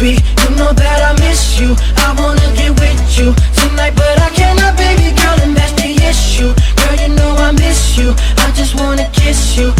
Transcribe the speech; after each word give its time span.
baby. 0.00 0.18
You 0.42 0.56
know 0.56 0.72
that 0.72 1.00
I 1.04 1.12
miss 1.20 1.60
you. 1.60 1.76
I 1.96 2.16
wanna 2.16 2.48
get 2.56 2.72
with 2.80 3.00
you 3.18 3.34
tonight, 3.60 3.94
but 3.94 4.16
I 4.20 4.30
cannot, 4.30 4.76
baby 4.76 5.12
girl, 5.16 5.36
and 5.44 5.56
that's 5.56 5.72
the 5.76 5.92
issue. 5.92 6.52
Girl, 6.80 6.96
you 6.96 7.14
know 7.14 7.36
I 7.36 7.52
miss 7.52 7.96
you. 7.96 8.14
I 8.38 8.50
just 8.54 8.74
wanna 8.80 9.08
kiss 9.12 9.56
you, 9.56 9.72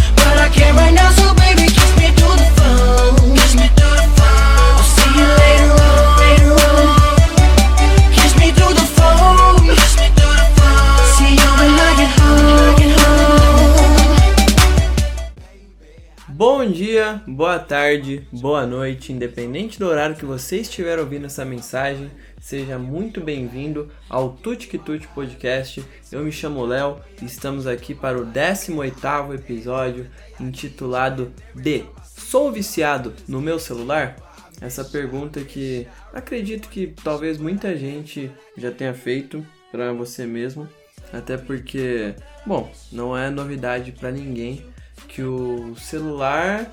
tarde, 17.90 18.24
boa 18.30 18.64
noite, 18.64 19.12
independente 19.12 19.76
do 19.76 19.88
horário 19.88 20.14
que 20.14 20.24
você 20.24 20.58
estiver 20.58 21.00
ouvindo 21.00 21.26
essa 21.26 21.44
mensagem, 21.44 22.08
seja 22.40 22.78
muito 22.78 23.20
bem-vindo 23.20 23.90
ao 24.08 24.30
Tuti 24.30 24.68
que 24.68 24.78
Tuti 24.78 25.08
Podcast. 25.08 25.84
Eu 26.12 26.22
me 26.22 26.30
chamo 26.30 26.64
Léo 26.64 27.00
e 27.20 27.24
estamos 27.24 27.66
aqui 27.66 27.92
para 27.92 28.16
o 28.16 28.24
18º 28.24 29.34
episódio 29.34 30.08
intitulado 30.38 31.32
de 31.52 31.84
Sou 32.04 32.52
viciado 32.52 33.12
no 33.26 33.40
meu 33.40 33.58
celular? 33.58 34.14
Essa 34.60 34.84
pergunta 34.84 35.40
que 35.40 35.88
acredito 36.14 36.68
que 36.68 36.94
talvez 37.02 37.38
muita 37.38 37.76
gente 37.76 38.30
já 38.56 38.70
tenha 38.70 38.94
feito 38.94 39.44
para 39.72 39.92
você 39.92 40.26
mesmo, 40.26 40.68
até 41.12 41.36
porque, 41.36 42.14
bom, 42.46 42.70
não 42.92 43.18
é 43.18 43.30
novidade 43.30 43.90
para 43.90 44.12
ninguém 44.12 44.64
que 45.08 45.22
o 45.22 45.74
celular 45.76 46.72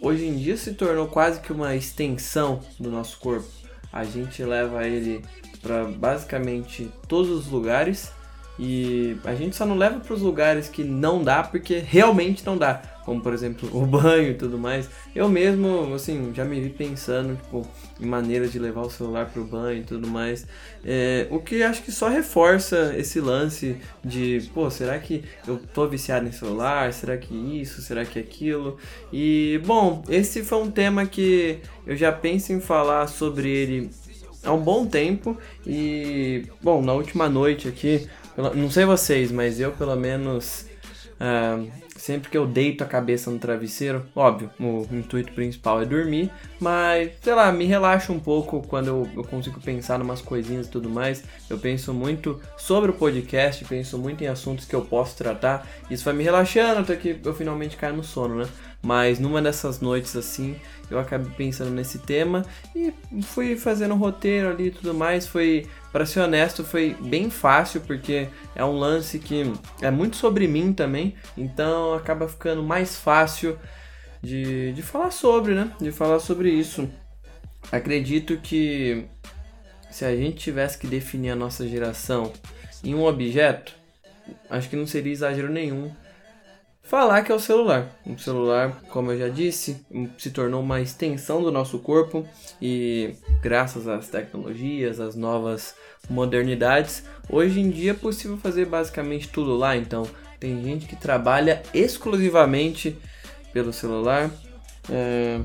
hoje 0.00 0.26
em 0.26 0.36
dia 0.36 0.56
se 0.56 0.74
tornou 0.74 1.06
quase 1.06 1.40
que 1.40 1.52
uma 1.52 1.74
extensão 1.74 2.60
do 2.78 2.90
nosso 2.90 3.18
corpo. 3.18 3.48
A 3.92 4.04
gente 4.04 4.42
leva 4.42 4.86
ele 4.86 5.22
para 5.62 5.84
basicamente 5.84 6.90
todos 7.08 7.30
os 7.30 7.48
lugares 7.48 8.12
e 8.58 9.16
a 9.24 9.34
gente 9.34 9.54
só 9.54 9.66
não 9.66 9.76
leva 9.76 10.00
para 10.00 10.14
os 10.14 10.22
lugares 10.22 10.68
que 10.68 10.82
não 10.82 11.22
dá 11.22 11.42
porque 11.42 11.78
realmente 11.78 12.44
não 12.44 12.56
dá, 12.56 12.82
como 13.04 13.20
por 13.20 13.34
exemplo 13.34 13.68
o 13.72 13.84
banho 13.86 14.30
e 14.30 14.34
tudo 14.34 14.58
mais. 14.58 14.88
Eu 15.14 15.28
mesmo, 15.28 15.94
assim, 15.94 16.32
já 16.34 16.44
me 16.44 16.60
vi 16.60 16.70
pensando 16.70 17.36
tipo, 17.36 17.66
em 18.00 18.48
de 18.48 18.58
levar 18.58 18.82
o 18.82 18.90
celular 18.90 19.26
para 19.26 19.40
o 19.40 19.44
banho 19.44 19.80
e 19.80 19.84
tudo 19.84 20.06
mais. 20.06 20.46
É, 20.84 21.26
o 21.30 21.40
que 21.40 21.62
acho 21.62 21.82
que 21.82 21.90
só 21.90 22.08
reforça 22.08 22.94
esse 22.96 23.20
lance 23.20 23.76
de, 24.04 24.50
pô, 24.52 24.70
será 24.70 24.98
que 24.98 25.24
eu 25.46 25.60
tô 25.72 25.86
viciado 25.88 26.26
em 26.26 26.32
celular? 26.32 26.92
Será 26.92 27.16
que 27.16 27.34
isso? 27.34 27.80
Será 27.82 28.04
que 28.04 28.18
aquilo? 28.18 28.76
E, 29.12 29.60
bom, 29.64 30.02
esse 30.08 30.42
foi 30.42 30.58
um 30.58 30.70
tema 30.70 31.06
que 31.06 31.58
eu 31.86 31.96
já 31.96 32.12
penso 32.12 32.52
em 32.52 32.60
falar 32.60 33.06
sobre 33.06 33.48
ele 33.48 33.90
há 34.44 34.52
um 34.52 34.60
bom 34.60 34.86
tempo 34.86 35.36
e, 35.66 36.44
bom, 36.62 36.82
na 36.82 36.92
última 36.92 37.28
noite 37.28 37.66
aqui, 37.68 38.06
não 38.54 38.70
sei 38.70 38.84
vocês, 38.84 39.32
mas 39.32 39.58
eu 39.58 39.72
pelo 39.72 39.96
menos 39.96 40.66
ah, 41.18 41.58
sempre 42.00 42.30
que 42.30 42.36
eu 42.36 42.46
deito 42.46 42.84
a 42.84 42.86
cabeça 42.86 43.30
no 43.30 43.38
travesseiro, 43.38 44.04
óbvio, 44.14 44.50
o 44.58 44.86
intuito 44.92 45.32
principal 45.32 45.80
é 45.80 45.84
dormir, 45.84 46.30
mas 46.60 47.10
sei 47.20 47.34
lá, 47.34 47.50
me 47.52 47.64
relaxa 47.64 48.12
um 48.12 48.18
pouco 48.20 48.62
quando 48.66 48.88
eu, 48.88 49.08
eu 49.16 49.24
consigo 49.24 49.60
pensar 49.60 49.98
em 50.00 50.02
umas 50.02 50.20
coisinhas 50.20 50.66
e 50.66 50.70
tudo 50.70 50.88
mais. 50.88 51.24
Eu 51.48 51.58
penso 51.58 51.92
muito 51.92 52.40
sobre 52.56 52.90
o 52.90 52.94
podcast, 52.94 53.64
penso 53.64 53.98
muito 53.98 54.22
em 54.22 54.26
assuntos 54.26 54.64
que 54.64 54.74
eu 54.74 54.82
posso 54.82 55.16
tratar, 55.16 55.66
isso 55.90 56.04
vai 56.04 56.14
me 56.14 56.24
relaxando 56.24 56.80
até 56.80 56.96
que 56.96 57.18
eu 57.24 57.34
finalmente 57.34 57.76
caio 57.76 57.96
no 57.96 58.04
sono, 58.04 58.36
né? 58.36 58.48
Mas 58.82 59.18
numa 59.18 59.42
dessas 59.42 59.80
noites 59.80 60.14
assim, 60.14 60.54
eu 60.90 60.98
acabei 60.98 61.30
pensando 61.36 61.70
nesse 61.70 61.98
tema 61.98 62.44
e 62.74 62.92
fui 63.22 63.56
fazendo 63.56 63.94
um 63.94 63.98
roteiro 63.98 64.48
ali 64.48 64.68
e 64.68 64.70
tudo 64.70 64.94
mais. 64.94 65.26
Foi, 65.26 65.66
para 65.96 66.04
ser 66.04 66.20
honesto, 66.20 66.62
foi 66.62 66.94
bem 67.00 67.30
fácil 67.30 67.80
porque 67.80 68.28
é 68.54 68.62
um 68.62 68.76
lance 68.76 69.18
que 69.18 69.50
é 69.80 69.90
muito 69.90 70.16
sobre 70.16 70.46
mim 70.46 70.74
também, 70.74 71.14
então 71.38 71.94
acaba 71.94 72.28
ficando 72.28 72.62
mais 72.62 72.98
fácil 72.98 73.58
de, 74.22 74.74
de 74.74 74.82
falar 74.82 75.10
sobre, 75.10 75.54
né? 75.54 75.72
De 75.80 75.90
falar 75.90 76.18
sobre 76.18 76.50
isso. 76.50 76.86
Acredito 77.72 78.36
que 78.36 79.06
se 79.90 80.04
a 80.04 80.14
gente 80.14 80.36
tivesse 80.36 80.76
que 80.76 80.86
definir 80.86 81.30
a 81.30 81.34
nossa 81.34 81.66
geração 81.66 82.30
em 82.84 82.94
um 82.94 83.06
objeto, 83.06 83.72
acho 84.50 84.68
que 84.68 84.76
não 84.76 84.86
seria 84.86 85.14
exagero 85.14 85.50
nenhum 85.50 85.90
falar 86.86 87.22
que 87.22 87.32
é 87.32 87.34
o 87.34 87.40
celular. 87.40 87.88
O 88.06 88.18
celular, 88.18 88.80
como 88.88 89.12
eu 89.12 89.18
já 89.18 89.28
disse, 89.28 89.84
se 90.16 90.30
tornou 90.30 90.62
uma 90.62 90.80
extensão 90.80 91.42
do 91.42 91.50
nosso 91.50 91.78
corpo 91.80 92.26
e 92.60 93.14
graças 93.42 93.86
às 93.88 94.08
tecnologias, 94.08 95.00
às 95.00 95.14
novas 95.14 95.74
modernidades, 96.08 97.04
hoje 97.28 97.60
em 97.60 97.70
dia 97.70 97.90
é 97.90 97.94
possível 97.94 98.36
fazer 98.38 98.66
basicamente 98.66 99.28
tudo 99.28 99.56
lá. 99.56 99.76
Então, 99.76 100.04
tem 100.38 100.62
gente 100.62 100.86
que 100.86 100.96
trabalha 100.96 101.62
exclusivamente 101.74 102.96
pelo 103.52 103.72
celular. 103.72 104.30
É... 104.90 105.40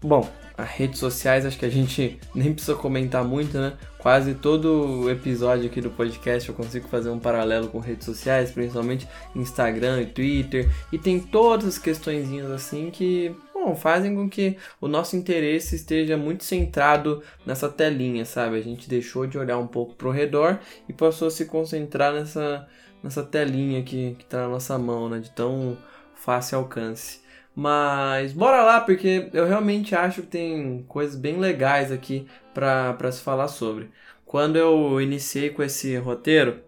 Bom, 0.00 0.28
as 0.56 0.68
redes 0.70 0.98
sociais 0.98 1.44
acho 1.44 1.58
que 1.58 1.66
a 1.66 1.70
gente 1.70 2.18
nem 2.34 2.52
precisa 2.52 2.76
comentar 2.76 3.24
muito, 3.24 3.58
né? 3.58 3.74
Quase 3.98 4.34
todo 4.34 5.10
episódio 5.10 5.66
aqui 5.66 5.80
do 5.80 5.90
podcast 5.90 6.48
eu 6.48 6.54
consigo 6.54 6.88
fazer 6.88 7.10
um 7.10 7.18
paralelo 7.18 7.68
com 7.68 7.78
redes 7.78 8.04
sociais, 8.04 8.50
principalmente 8.50 9.08
Instagram 9.34 10.02
e 10.02 10.06
Twitter, 10.06 10.70
e 10.92 10.98
tem 10.98 11.18
todas 11.18 11.66
as 11.66 11.78
questõezinhas 11.78 12.50
assim 12.50 12.90
que 12.90 13.34
bom, 13.64 13.74
fazem 13.74 14.14
com 14.14 14.28
que 14.28 14.56
o 14.80 14.86
nosso 14.86 15.16
interesse 15.16 15.74
esteja 15.74 16.16
muito 16.16 16.44
centrado 16.44 17.22
nessa 17.46 17.68
telinha, 17.68 18.24
sabe? 18.24 18.58
A 18.58 18.62
gente 18.62 18.88
deixou 18.88 19.26
de 19.26 19.38
olhar 19.38 19.58
um 19.58 19.66
pouco 19.66 19.94
pro 19.94 20.10
redor 20.10 20.58
e 20.88 20.92
passou 20.92 21.28
a 21.28 21.30
se 21.30 21.46
concentrar 21.46 22.12
nessa, 22.12 22.68
nessa 23.02 23.22
telinha 23.22 23.82
que, 23.82 24.14
que 24.18 24.24
tá 24.26 24.42
na 24.42 24.48
nossa 24.48 24.78
mão, 24.78 25.08
né? 25.08 25.18
De 25.18 25.30
tão 25.30 25.78
fácil 26.14 26.58
alcance. 26.58 27.23
Mas 27.54 28.32
bora 28.32 28.62
lá, 28.64 28.80
porque 28.80 29.30
eu 29.32 29.46
realmente 29.46 29.94
acho 29.94 30.22
que 30.22 30.28
tem 30.28 30.84
coisas 30.88 31.14
bem 31.14 31.38
legais 31.38 31.92
aqui 31.92 32.26
para 32.52 33.12
se 33.12 33.20
falar 33.20 33.48
sobre. 33.48 33.90
Quando 34.26 34.56
eu 34.56 35.00
iniciei 35.00 35.50
com 35.50 35.62
esse 35.62 35.96
roteiro, 35.96 36.60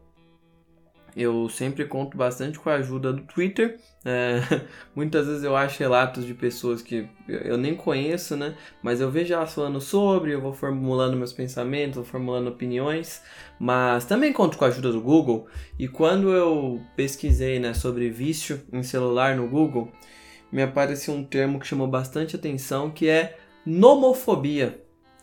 eu 1.16 1.48
sempre 1.48 1.86
conto 1.86 2.16
bastante 2.16 2.58
com 2.58 2.68
a 2.68 2.74
ajuda 2.74 3.10
do 3.12 3.22
Twitter. 3.22 3.78
É, 4.04 4.40
muitas 4.94 5.26
vezes 5.26 5.42
eu 5.42 5.56
acho 5.56 5.78
relatos 5.78 6.26
de 6.26 6.34
pessoas 6.34 6.82
que 6.82 7.08
eu 7.26 7.56
nem 7.56 7.74
conheço, 7.74 8.36
né? 8.36 8.54
Mas 8.82 9.00
eu 9.00 9.10
vejo 9.10 9.32
elas 9.32 9.54
falando 9.54 9.80
sobre, 9.80 10.32
eu 10.32 10.40
vou 10.42 10.52
formulando 10.52 11.16
meus 11.16 11.32
pensamentos, 11.32 11.96
vou 11.96 12.04
formulando 12.04 12.48
opiniões. 12.48 13.22
Mas 13.58 14.04
também 14.04 14.32
conto 14.32 14.58
com 14.58 14.66
a 14.66 14.68
ajuda 14.68 14.92
do 14.92 15.00
Google. 15.00 15.48
E 15.78 15.88
quando 15.88 16.30
eu 16.30 16.82
pesquisei 16.94 17.58
né, 17.58 17.72
sobre 17.72 18.10
vício 18.10 18.60
em 18.70 18.82
celular 18.82 19.34
no 19.34 19.48
Google, 19.48 19.90
me 20.50 20.62
apareceu 20.62 21.14
um 21.14 21.24
termo 21.24 21.58
que 21.58 21.66
chamou 21.66 21.88
bastante 21.88 22.36
atenção, 22.36 22.90
que 22.90 23.08
é 23.08 23.36
nomofobia, 23.64 24.80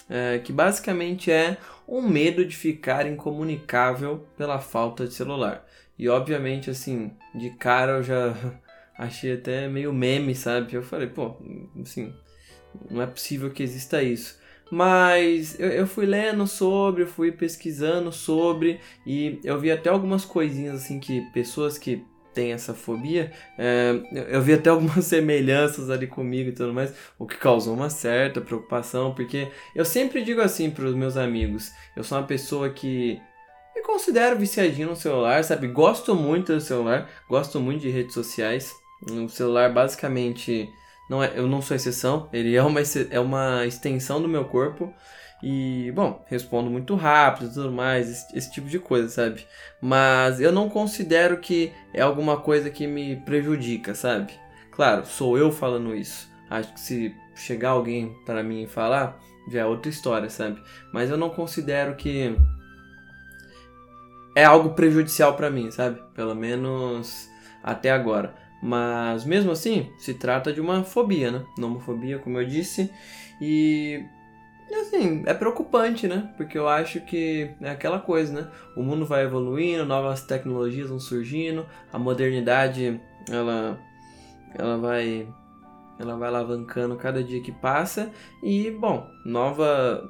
é, 0.09 0.39
que 0.39 0.51
basicamente 0.51 1.31
é 1.31 1.57
um 1.87 2.01
medo 2.01 2.45
de 2.45 2.55
ficar 2.55 3.07
incomunicável 3.07 4.25
pela 4.37 4.59
falta 4.59 5.07
de 5.07 5.13
celular. 5.13 5.65
E 5.97 6.09
obviamente, 6.09 6.69
assim, 6.69 7.11
de 7.33 7.51
cara 7.51 7.93
eu 7.93 8.03
já 8.03 8.35
achei 8.97 9.33
até 9.33 9.67
meio 9.67 9.93
meme, 9.93 10.35
sabe? 10.35 10.73
Eu 10.73 10.83
falei, 10.83 11.07
pô, 11.07 11.35
assim, 11.81 12.13
não 12.89 13.01
é 13.01 13.07
possível 13.07 13.51
que 13.51 13.63
exista 13.63 14.01
isso. 14.03 14.41
Mas 14.71 15.59
eu, 15.59 15.69
eu 15.69 15.85
fui 15.85 16.05
lendo 16.05 16.47
sobre, 16.47 17.05
fui 17.05 17.31
pesquisando 17.31 18.11
sobre, 18.11 18.79
e 19.05 19.39
eu 19.43 19.59
vi 19.59 19.71
até 19.71 19.89
algumas 19.89 20.25
coisinhas 20.25 20.81
assim 20.81 20.99
que 20.99 21.21
pessoas 21.31 21.77
que 21.77 22.03
tem 22.33 22.51
essa 22.51 22.73
fobia, 22.73 23.31
é, 23.57 23.93
eu 24.27 24.41
vi 24.41 24.53
até 24.53 24.69
algumas 24.69 25.05
semelhanças 25.05 25.89
ali 25.89 26.07
comigo 26.07 26.49
e 26.49 26.53
tudo 26.53 26.73
mais, 26.73 26.93
o 27.17 27.25
que 27.25 27.37
causou 27.37 27.73
uma 27.73 27.89
certa 27.89 28.41
preocupação, 28.41 29.13
porque 29.13 29.49
eu 29.75 29.85
sempre 29.85 30.23
digo 30.23 30.41
assim 30.41 30.69
para 30.69 30.85
os 30.85 30.95
meus 30.95 31.17
amigos, 31.17 31.71
eu 31.95 32.03
sou 32.03 32.17
uma 32.17 32.27
pessoa 32.27 32.69
que 32.69 33.21
me 33.75 33.81
considero 33.81 34.37
viciadinho 34.37 34.89
no 34.89 34.95
celular, 34.95 35.43
sabe? 35.43 35.67
Gosto 35.67 36.15
muito 36.15 36.53
do 36.53 36.61
celular, 36.61 37.09
gosto 37.27 37.59
muito 37.59 37.81
de 37.81 37.89
redes 37.89 38.13
sociais. 38.13 38.71
O 39.09 39.27
celular 39.27 39.73
basicamente 39.73 40.69
não 41.09 41.23
é, 41.23 41.33
eu 41.35 41.47
não 41.47 41.61
sou 41.61 41.75
exceção, 41.75 42.29
ele 42.31 42.55
é 42.55 42.63
uma, 42.63 42.79
é 43.09 43.19
uma 43.19 43.65
extensão 43.65 44.21
do 44.21 44.27
meu 44.27 44.45
corpo. 44.45 44.93
E, 45.45 45.91
bom, 45.93 46.23
respondo 46.27 46.69
muito 46.71 46.95
rápido 46.95 47.51
e 47.51 47.53
tudo 47.53 47.69
mais, 47.69 48.09
esse, 48.09 48.37
esse, 48.37 48.49
tipo 48.49 48.69
de 48.69 48.79
coisa, 48.79 49.09
sabe? 49.09 49.45
Mas 49.81 50.39
eu 50.39 50.53
não 50.53 50.69
considero 50.69 51.37
que 51.37 51.73
é 51.93 52.01
alguma 52.01 52.37
coisa 52.37 52.69
que 52.69 52.87
me 52.87 53.17
prejudica, 53.17 53.93
sabe? 53.93 54.31
Claro, 54.71 55.05
sou 55.05 55.37
eu 55.37 55.51
falando 55.51 55.93
isso. 55.93 56.31
Acho 56.49 56.73
que 56.73 56.79
se 56.79 57.15
chegar 57.35 57.71
alguém 57.71 58.15
para 58.25 58.41
mim 58.41 58.63
e 58.63 58.67
falar, 58.67 59.19
já 59.51 59.59
é 59.59 59.65
outra 59.65 59.89
história, 59.89 60.29
sabe? 60.29 60.63
Mas 60.93 61.09
eu 61.09 61.17
não 61.17 61.29
considero 61.29 61.95
que 61.97 62.33
é 64.33 64.45
algo 64.45 64.69
prejudicial 64.69 65.35
para 65.35 65.49
mim, 65.49 65.69
sabe? 65.71 66.01
Pelo 66.15 66.33
menos 66.33 67.27
até 67.61 67.91
agora. 67.91 68.33
Mas 68.61 69.25
mesmo 69.25 69.51
assim, 69.51 69.91
se 69.97 70.13
trata 70.13 70.53
de 70.53 70.61
uma 70.61 70.85
fobia, 70.85 71.31
né? 71.31 71.45
Nomofobia, 71.57 72.17
como 72.17 72.39
eu 72.39 72.47
disse. 72.47 72.89
E 73.41 74.05
assim, 74.81 75.23
é 75.25 75.33
preocupante, 75.33 76.07
né? 76.07 76.33
Porque 76.37 76.57
eu 76.57 76.67
acho 76.67 77.01
que 77.01 77.51
é 77.61 77.69
aquela 77.69 77.99
coisa, 77.99 78.33
né? 78.33 78.47
O 78.75 78.83
mundo 78.83 79.05
vai 79.05 79.23
evoluindo, 79.23 79.85
novas 79.85 80.23
tecnologias 80.23 80.89
vão 80.89 80.99
surgindo, 80.99 81.65
a 81.91 81.99
modernidade, 81.99 82.99
ela, 83.29 83.79
ela 84.57 84.77
vai 84.77 85.27
ela 85.99 86.17
vai 86.17 86.27
alavancando 86.27 86.95
cada 86.95 87.23
dia 87.23 87.41
que 87.41 87.51
passa 87.51 88.11
e, 88.41 88.71
bom, 88.71 89.07
nova 89.23 90.09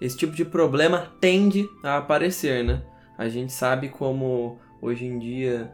esse 0.00 0.16
tipo 0.16 0.32
de 0.34 0.44
problema 0.44 1.12
tende 1.20 1.68
a 1.82 1.98
aparecer, 1.98 2.64
né? 2.64 2.82
A 3.18 3.28
gente 3.28 3.52
sabe 3.52 3.88
como 3.88 4.58
hoje 4.80 5.04
em 5.04 5.18
dia 5.18 5.70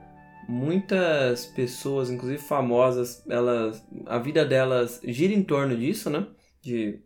muitas 0.49 1.47
pessoas, 1.47 2.11
inclusive 2.11 2.41
famosas, 2.43 3.25
elas 3.29 3.85
a 4.07 4.19
vida 4.19 4.45
delas 4.45 5.01
gira 5.05 5.33
em 5.33 5.43
torno 5.43 5.77
disso, 5.77 6.11
né? 6.11 6.27
De 6.61 7.01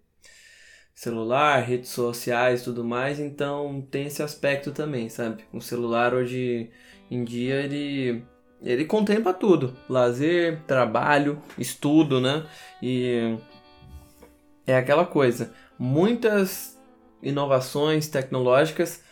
celular, 1.00 1.60
redes 1.60 1.88
sociais, 1.88 2.62
tudo 2.62 2.84
mais, 2.84 3.18
então 3.18 3.80
tem 3.90 4.04
esse 4.04 4.22
aspecto 4.22 4.70
também, 4.70 5.08
sabe? 5.08 5.42
O 5.50 5.58
celular 5.58 6.12
hoje 6.12 6.68
em 7.10 7.24
dia 7.24 7.54
ele 7.54 8.22
ele 8.62 8.84
contempla 8.84 9.32
tudo: 9.32 9.74
lazer, 9.88 10.60
trabalho, 10.66 11.42
estudo, 11.56 12.20
né? 12.20 12.44
E 12.82 13.34
é 14.66 14.76
aquela 14.76 15.06
coisa. 15.06 15.54
Muitas 15.78 16.78
inovações 17.22 18.06
tecnológicas 18.08 19.02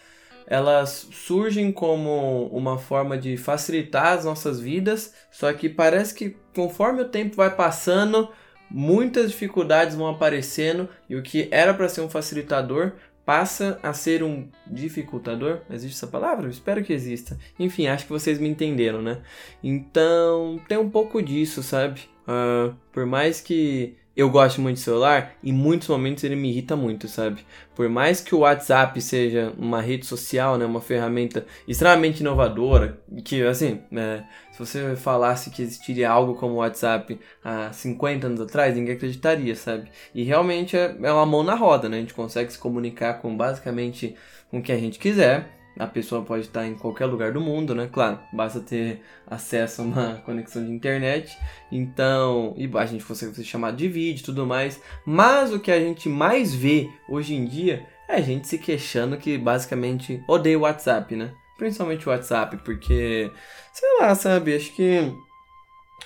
elas 0.46 1.08
surgem 1.10 1.72
como 1.72 2.48
uma 2.48 2.76
forma 2.76 3.16
de 3.16 3.38
facilitar 3.38 4.12
as 4.12 4.26
nossas 4.26 4.60
vidas, 4.60 5.14
só 5.30 5.50
que 5.54 5.70
parece 5.70 6.14
que 6.14 6.36
conforme 6.54 7.00
o 7.00 7.08
tempo 7.08 7.36
vai 7.36 7.54
passando, 7.54 8.30
muitas 8.70 9.30
dificuldades 9.30 9.94
vão 9.94 10.08
aparecendo 10.08 10.88
e 11.08 11.16
o 11.16 11.22
que 11.22 11.48
era 11.50 11.72
para 11.72 11.88
ser 11.88 12.00
um 12.00 12.08
facilitador 12.08 12.92
passa 13.24 13.78
a 13.82 13.92
ser 13.92 14.22
um 14.22 14.48
dificultador. 14.66 15.60
Existe 15.70 15.96
essa 15.96 16.06
palavra? 16.06 16.48
espero 16.48 16.82
que 16.82 16.94
exista. 16.94 17.38
Enfim, 17.58 17.86
acho 17.86 18.06
que 18.06 18.10
vocês 18.10 18.38
me 18.38 18.48
entenderam, 18.48 19.02
né? 19.02 19.20
Então, 19.62 20.58
tem 20.66 20.78
um 20.78 20.88
pouco 20.88 21.22
disso, 21.22 21.62
sabe? 21.62 22.00
Uh, 22.26 22.74
por 22.90 23.04
mais 23.04 23.38
que 23.40 23.96
eu 24.18 24.28
gosto 24.28 24.60
muito 24.60 24.78
de 24.78 24.82
celular, 24.82 25.36
em 25.44 25.52
muitos 25.52 25.86
momentos 25.86 26.24
ele 26.24 26.34
me 26.34 26.50
irrita 26.50 26.74
muito, 26.74 27.06
sabe? 27.06 27.46
Por 27.72 27.88
mais 27.88 28.20
que 28.20 28.34
o 28.34 28.40
WhatsApp 28.40 29.00
seja 29.00 29.52
uma 29.56 29.80
rede 29.80 30.04
social, 30.06 30.58
né, 30.58 30.66
uma 30.66 30.80
ferramenta 30.80 31.46
extremamente 31.68 32.18
inovadora, 32.18 32.98
que 33.24 33.40
assim, 33.44 33.80
né, 33.88 34.26
se 34.50 34.58
você 34.58 34.96
falasse 34.96 35.50
que 35.50 35.62
existiria 35.62 36.10
algo 36.10 36.34
como 36.34 36.54
o 36.54 36.56
WhatsApp 36.56 37.16
há 37.44 37.72
50 37.72 38.26
anos 38.26 38.40
atrás, 38.40 38.74
ninguém 38.74 38.96
acreditaria, 38.96 39.54
sabe? 39.54 39.88
E 40.12 40.24
realmente 40.24 40.76
é, 40.76 40.96
é 41.00 41.12
uma 41.12 41.24
mão 41.24 41.44
na 41.44 41.54
roda, 41.54 41.88
né? 41.88 41.98
A 41.98 42.00
gente 42.00 42.12
consegue 42.12 42.52
se 42.52 42.58
comunicar 42.58 43.22
com 43.22 43.36
basicamente 43.36 44.16
com 44.50 44.60
quem 44.60 44.74
a 44.74 44.80
gente 44.80 44.98
quiser 44.98 45.57
a 45.78 45.86
pessoa 45.86 46.22
pode 46.22 46.42
estar 46.42 46.66
em 46.66 46.74
qualquer 46.74 47.06
lugar 47.06 47.32
do 47.32 47.40
mundo, 47.40 47.74
né? 47.74 47.88
Claro, 47.90 48.18
basta 48.32 48.58
ter 48.58 49.00
acesso 49.26 49.82
a 49.82 49.84
uma 49.84 50.14
conexão 50.26 50.64
de 50.64 50.72
internet. 50.72 51.38
Então, 51.70 52.52
e 52.56 52.68
a 52.76 52.86
gente 52.86 53.04
consegue 53.04 53.34
ser 53.34 53.44
chamado 53.44 53.76
de 53.76 53.88
vídeo 53.88 54.20
e 54.20 54.24
tudo 54.24 54.44
mais. 54.44 54.82
Mas 55.06 55.52
o 55.52 55.60
que 55.60 55.70
a 55.70 55.78
gente 55.78 56.08
mais 56.08 56.52
vê 56.52 56.90
hoje 57.08 57.34
em 57.34 57.44
dia 57.44 57.86
é 58.08 58.16
a 58.16 58.20
gente 58.20 58.48
se 58.48 58.58
queixando 58.58 59.16
que 59.16 59.38
basicamente 59.38 60.22
odeia 60.26 60.58
o 60.58 60.62
WhatsApp, 60.62 61.14
né? 61.14 61.32
Principalmente 61.56 62.08
o 62.08 62.10
WhatsApp, 62.10 62.56
porque, 62.64 63.30
sei 63.72 63.88
lá, 64.00 64.14
sabe? 64.14 64.56
Acho 64.56 64.74
que 64.74 65.12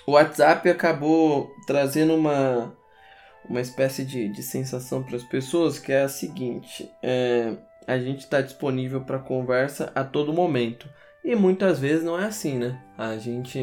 o 0.07 0.13
WhatsApp 0.13 0.69
acabou 0.69 1.55
trazendo 1.67 2.15
uma, 2.15 2.77
uma 3.49 3.61
espécie 3.61 4.05
de, 4.05 4.29
de 4.29 4.43
sensação 4.43 5.03
para 5.03 5.17
as 5.17 5.23
pessoas 5.23 5.79
que 5.79 5.93
é 5.93 6.03
a 6.03 6.09
seguinte: 6.09 6.91
é 7.03 7.57
a 7.87 7.99
gente 7.99 8.20
está 8.20 8.40
disponível 8.40 9.00
para 9.02 9.19
conversa 9.19 9.93
a 9.94 10.05
todo 10.05 10.32
momento. 10.32 10.88
E 11.25 11.37
muitas 11.37 11.79
vezes 11.79 12.02
não 12.02 12.19
é 12.19 12.25
assim, 12.25 12.58
né? 12.58 12.81
A 12.99 13.17
gente, 13.17 13.58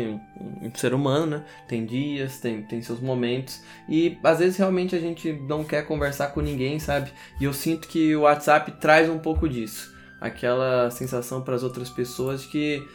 um 0.62 0.74
ser 0.74 0.94
humano, 0.94 1.26
né? 1.38 1.46
Tem 1.68 1.86
dias, 1.86 2.40
tem, 2.40 2.64
tem 2.64 2.82
seus 2.82 3.02
momentos. 3.02 3.62
E 3.88 4.18
às 4.24 4.40
vezes 4.40 4.58
realmente 4.58 4.96
a 4.96 5.00
gente 5.00 5.34
não 5.34 5.66
quer 5.66 5.86
conversar 5.86 6.28
com 6.30 6.40
ninguém, 6.40 6.80
sabe? 6.80 7.12
E 7.40 7.44
eu 7.44 7.52
sinto 7.52 7.90
que 7.90 8.16
o 8.16 8.22
WhatsApp 8.22 8.72
traz 8.80 9.10
um 9.10 9.20
pouco 9.20 9.48
disso. 9.50 9.94
Aquela 10.22 10.90
sensação 10.90 11.42
para 11.42 11.56
as 11.56 11.64
outras 11.64 11.90
pessoas 11.90 12.44
de 12.44 12.48
que, 12.48 12.88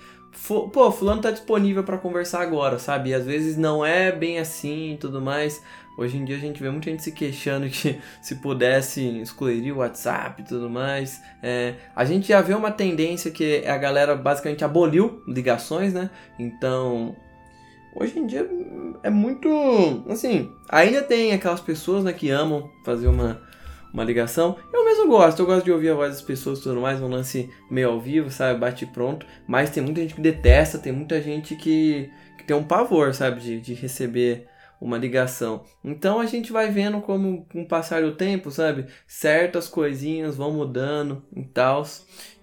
pô, 0.72 0.90
fulano 0.90 1.22
tá 1.22 1.30
disponível 1.30 1.84
para 1.84 1.98
conversar 1.98 2.42
agora, 2.42 2.78
sabe? 2.78 3.10
E 3.10 3.14
às 3.14 3.24
vezes 3.24 3.56
não 3.56 3.84
é 3.84 4.12
bem 4.12 4.38
assim 4.38 4.94
e 4.94 4.96
tudo 4.96 5.20
mais. 5.20 5.62
Hoje 5.96 6.16
em 6.16 6.24
dia 6.24 6.36
a 6.36 6.40
gente 6.40 6.60
vê 6.60 6.68
muita 6.70 6.90
gente 6.90 7.02
se 7.02 7.12
queixando 7.12 7.68
que 7.68 8.00
se 8.20 8.36
pudesse 8.36 9.00
excluiria 9.20 9.74
o 9.74 9.78
WhatsApp 9.78 10.42
e 10.42 10.44
tudo 10.44 10.68
mais. 10.68 11.22
É, 11.42 11.74
a 11.94 12.04
gente 12.04 12.28
já 12.28 12.40
vê 12.40 12.54
uma 12.54 12.70
tendência 12.70 13.30
que 13.30 13.64
a 13.66 13.76
galera 13.78 14.16
basicamente 14.16 14.64
aboliu 14.64 15.22
ligações, 15.26 15.92
né? 15.92 16.10
Então, 16.38 17.14
hoje 17.94 18.18
em 18.18 18.26
dia 18.26 18.48
é 19.02 19.10
muito. 19.10 19.48
Assim, 20.08 20.50
ainda 20.68 21.00
tem 21.02 21.32
aquelas 21.32 21.60
pessoas 21.60 22.02
né, 22.02 22.12
que 22.12 22.28
amam 22.28 22.70
fazer 22.84 23.06
uma, 23.06 23.40
uma 23.94 24.02
ligação. 24.04 24.56
Eu 24.72 24.84
mesmo 24.84 25.06
gosto, 25.06 25.40
eu 25.40 25.46
gosto 25.46 25.64
de 25.64 25.70
ouvir 25.70 25.90
a 25.90 25.94
voz 25.94 26.10
das 26.10 26.22
pessoas 26.22 26.58
tudo 26.58 26.80
mais, 26.80 27.00
um 27.00 27.08
lance 27.08 27.48
meio 27.70 27.90
ao 27.90 28.00
vivo, 28.00 28.28
sabe? 28.28 28.58
Bate 28.58 28.84
pronto. 28.84 29.24
Mas 29.46 29.70
tem 29.70 29.82
muita 29.82 30.00
gente 30.00 30.14
que 30.14 30.20
detesta, 30.20 30.78
tem 30.78 30.92
muita 30.92 31.22
gente 31.22 31.54
que, 31.54 32.10
que 32.36 32.44
tem 32.44 32.56
um 32.56 32.64
pavor, 32.64 33.14
sabe? 33.14 33.40
De, 33.40 33.60
de 33.60 33.72
receber 33.72 34.48
uma 34.80 34.98
ligação. 34.98 35.64
Então 35.82 36.18
a 36.18 36.26
gente 36.26 36.52
vai 36.52 36.70
vendo 36.70 37.00
como 37.00 37.46
com 37.46 37.62
o 37.62 37.68
passar 37.68 38.02
do 38.02 38.16
tempo, 38.16 38.50
sabe? 38.50 38.86
Certas 39.06 39.68
coisinhas 39.68 40.36
vão 40.36 40.52
mudando 40.52 41.22
e 41.34 41.44
tal. 41.44 41.86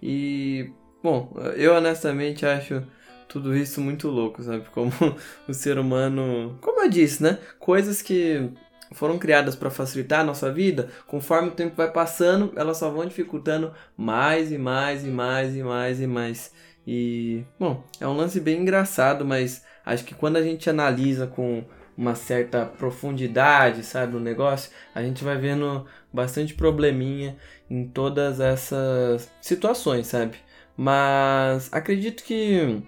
E, 0.02 0.72
bom, 1.04 1.34
eu 1.58 1.76
honestamente 1.76 2.46
acho 2.46 2.82
tudo 3.28 3.56
isso 3.56 3.82
muito 3.82 4.08
louco, 4.08 4.42
sabe? 4.42 4.66
Como 4.72 4.92
o 5.50 5.54
ser 5.54 5.78
humano, 5.78 6.58
como 6.62 6.82
eu 6.82 6.90
disse, 6.90 7.22
né? 7.22 7.40
Coisas 7.60 8.02
que 8.02 8.50
foram 8.92 9.18
criadas 9.18 9.56
para 9.56 9.70
facilitar 9.70 10.22
a 10.22 10.24
nossa 10.24 10.52
vida, 10.52 10.90
conforme 11.08 11.50
o 11.50 11.52
tempo 11.52 11.76
vai 11.76 11.92
passando, 11.92 12.52
elas 12.56 12.78
só 12.78 12.90
vão 12.90 13.06
dificultando 13.06 13.74
mais 13.98 14.52
e 14.52 14.58
mais 14.58 15.06
e 15.06 15.10
mais 15.10 15.56
e 15.56 15.64
mais 15.64 16.02
e 16.02 16.08
mais. 16.08 16.54
E, 16.86 17.44
bom, 17.60 17.84
é 18.00 18.08
um 18.08 18.16
lance 18.16 18.40
bem 18.40 18.62
engraçado, 18.62 19.24
mas 19.24 19.64
acho 19.86 20.04
que 20.04 20.16
quando 20.16 20.38
a 20.38 20.44
gente 20.44 20.70
analisa 20.70 21.28
com 21.28 21.64
uma 21.98 22.16
certa 22.16 22.66
profundidade, 22.66 23.84
sabe, 23.84 24.14
no 24.14 24.20
negócio, 24.20 24.72
a 24.94 25.02
gente 25.04 25.24
vai 25.24 25.38
vendo 25.38 25.86
bastante 26.12 26.54
probleminha 26.54 27.38
em 27.70 27.88
todas 27.88 28.40
essas 28.40 29.32
situações, 29.40 30.08
sabe? 30.08 30.38
Mas 30.76 31.72
acredito 31.72 32.24
que 32.24 32.82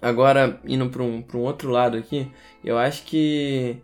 agora 0.00 0.60
indo 0.64 0.88
para 0.88 1.02
um, 1.02 1.24
um 1.34 1.38
outro 1.38 1.70
lado 1.70 1.96
aqui, 1.96 2.30
eu 2.64 2.78
acho 2.78 3.04
que 3.04 3.82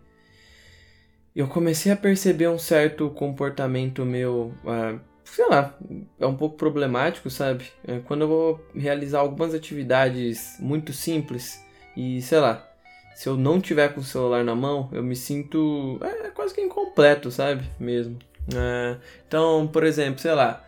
eu 1.35 1.47
comecei 1.47 1.91
a 1.91 1.95
perceber 1.95 2.47
um 2.47 2.59
certo 2.59 3.09
comportamento 3.09 4.05
meu, 4.05 4.53
uh, 4.63 4.99
sei 5.23 5.47
lá, 5.47 5.75
é 6.19 6.25
um 6.25 6.35
pouco 6.35 6.57
problemático, 6.57 7.29
sabe? 7.29 7.65
É 7.87 7.99
quando 7.99 8.21
eu 8.21 8.27
vou 8.27 8.67
realizar 8.75 9.19
algumas 9.19 9.53
atividades 9.53 10.57
muito 10.59 10.93
simples 10.93 11.63
e 11.97 12.21
sei 12.21 12.39
lá, 12.39 12.67
se 13.15 13.27
eu 13.27 13.37
não 13.37 13.59
tiver 13.61 13.93
com 13.93 14.01
o 14.01 14.03
celular 14.03 14.43
na 14.43 14.55
mão, 14.55 14.89
eu 14.91 15.03
me 15.03 15.15
sinto 15.15 15.99
é, 16.01 16.29
quase 16.29 16.53
que 16.53 16.61
incompleto, 16.61 17.31
sabe? 17.31 17.63
Mesmo. 17.79 18.17
É, 18.55 18.97
então, 19.27 19.67
por 19.67 19.83
exemplo, 19.83 20.19
sei 20.19 20.33
lá, 20.33 20.63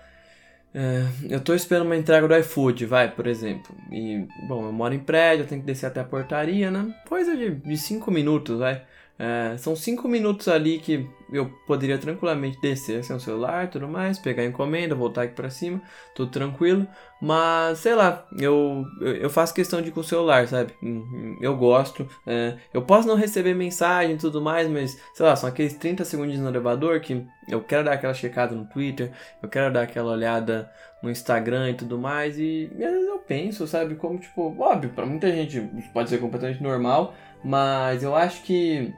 é, 0.74 1.06
eu 1.30 1.40
tô 1.40 1.54
esperando 1.54 1.86
uma 1.86 1.96
entrega 1.96 2.28
do 2.28 2.36
iFood, 2.36 2.86
vai, 2.86 3.10
por 3.10 3.28
exemplo. 3.28 3.76
E, 3.92 4.28
bom, 4.48 4.66
eu 4.66 4.72
moro 4.74 4.94
em 4.94 5.00
prédio, 5.00 5.44
eu 5.44 5.48
tenho 5.48 5.62
que 5.62 5.68
descer 5.68 5.88
até 5.88 6.02
a 6.02 6.04
portaria, 6.04 6.70
né? 6.70 6.94
Coisa 7.08 7.36
de 7.36 7.78
5 7.78 8.12
minutos, 8.12 8.60
vai. 8.60 8.84
É, 9.18 9.56
são 9.58 9.78
cinco 9.78 10.10
minutos 10.10 10.50
ali 10.50 10.78
que 10.78 11.08
eu 11.32 11.50
poderia 11.66 11.98
tranquilamente 11.98 12.60
descer 12.60 13.02
sem 13.04 13.16
o 13.16 13.20
celular 13.20 13.70
tudo 13.70 13.88
mais, 13.88 14.20
pegar 14.20 14.44
a 14.44 14.46
encomenda, 14.46 14.94
voltar 14.94 15.24
aqui 15.24 15.34
para 15.34 15.50
cima, 15.50 15.82
tudo 16.14 16.32
tranquilo. 16.32 16.86
Mas 17.22 17.80
sei 17.80 17.96
lá, 17.96 18.28
eu, 18.38 18.84
eu 19.02 19.30
faço 19.30 19.54
questão 19.54 19.82
de 19.82 19.88
ir 19.88 19.92
com 19.92 20.02
o 20.02 20.04
celular, 20.04 20.48
sabe? 20.48 20.74
Hum, 20.84 21.00
hum, 21.14 21.38
eu 21.42 21.56
gosto. 21.56 22.08
É, 22.28 22.58
eu 22.74 22.82
posso 22.82 23.08
não 23.08 23.16
receber 23.16 23.54
mensagem 23.54 24.16
e 24.16 24.18
tudo 24.18 24.42
mais, 24.42 24.68
mas 24.70 25.00
sei 25.14 25.26
lá, 25.26 25.36
são 25.36 25.48
aqueles 25.48 25.74
30 25.76 26.04
segundos 26.04 26.38
no 26.38 26.50
elevador 26.50 27.00
que 27.00 27.26
eu 27.48 27.62
quero 27.62 27.86
dar 27.86 27.94
aquela 27.94 28.14
checada 28.14 28.54
no 28.54 28.66
Twitter, 28.66 29.12
eu 29.42 29.48
quero 29.48 29.74
dar 29.74 29.84
aquela 29.84 30.12
olhada 30.12 30.70
no 31.02 31.10
Instagram 31.10 31.72
e 31.72 31.74
tudo 31.76 31.98
mais. 31.98 32.38
E, 32.38 32.70
e 32.78 32.84
às 32.84 32.92
vezes 32.92 33.08
eu 33.08 33.20
penso, 33.20 33.66
sabe? 33.66 33.96
Como 33.96 34.20
tipo, 34.20 34.56
óbvio, 34.60 34.90
para 34.90 35.06
muita 35.06 35.32
gente 35.32 35.62
pode 35.94 36.10
ser 36.10 36.18
completamente 36.20 36.62
normal, 36.62 37.16
mas 37.44 38.04
eu 38.04 38.14
acho 38.14 38.44
que 38.44 38.94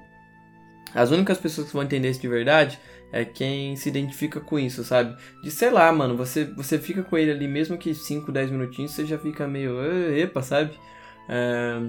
as 0.98 1.12
únicas 1.12 1.38
pessoas 1.38 1.68
que 1.68 1.74
vão 1.74 1.84
entender 1.84 2.10
isso 2.10 2.20
de 2.20 2.28
verdade 2.28 2.80
é 3.12 3.24
quem 3.24 3.76
se 3.76 3.88
identifica 3.88 4.40
com 4.40 4.58
isso, 4.58 4.84
sabe? 4.84 5.16
De 5.44 5.52
sei 5.52 5.70
lá, 5.70 5.92
mano, 5.92 6.18
você, 6.18 6.46
você 6.46 6.80
fica 6.80 7.04
com 7.04 7.16
ele 7.16 7.32
ali, 7.32 7.48
mesmo 7.48 7.78
que 7.78 7.94
5, 7.94 8.32
10 8.32 8.50
minutinhos, 8.50 8.92
você 8.92 9.06
já 9.06 9.18
fica 9.18 9.48
meio. 9.48 9.78
Epa, 10.18 10.42
sabe? 10.42 10.72
É... 11.30 11.80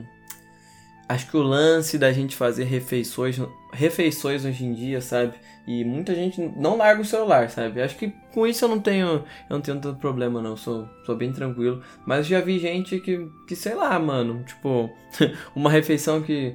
acho 1.08 1.30
que 1.30 1.36
o 1.36 1.42
lance 1.42 1.96
da 1.96 2.12
gente 2.12 2.36
fazer 2.36 2.64
refeições, 2.64 3.40
refeições 3.72 4.44
hoje 4.44 4.64
em 4.64 4.74
dia, 4.74 5.00
sabe? 5.00 5.34
E 5.66 5.84
muita 5.84 6.14
gente 6.14 6.40
não 6.56 6.76
larga 6.76 7.00
o 7.00 7.04
celular, 7.04 7.48
sabe? 7.48 7.80
Acho 7.80 7.96
que 7.96 8.12
com 8.32 8.46
isso 8.46 8.64
eu 8.64 8.68
não 8.68 8.80
tenho, 8.80 9.06
eu 9.08 9.24
não 9.50 9.60
tenho 9.60 9.80
tanto 9.80 9.98
problema 9.98 10.42
não, 10.42 10.56
sou, 10.56 10.86
sou 11.04 11.16
bem 11.16 11.32
tranquilo. 11.32 11.82
Mas 12.06 12.26
já 12.26 12.40
vi 12.42 12.58
gente 12.58 13.00
que, 13.00 13.26
que 13.46 13.56
sei 13.56 13.74
lá, 13.74 13.98
mano, 13.98 14.44
tipo, 14.44 14.90
uma 15.56 15.70
refeição 15.70 16.22
que 16.22 16.54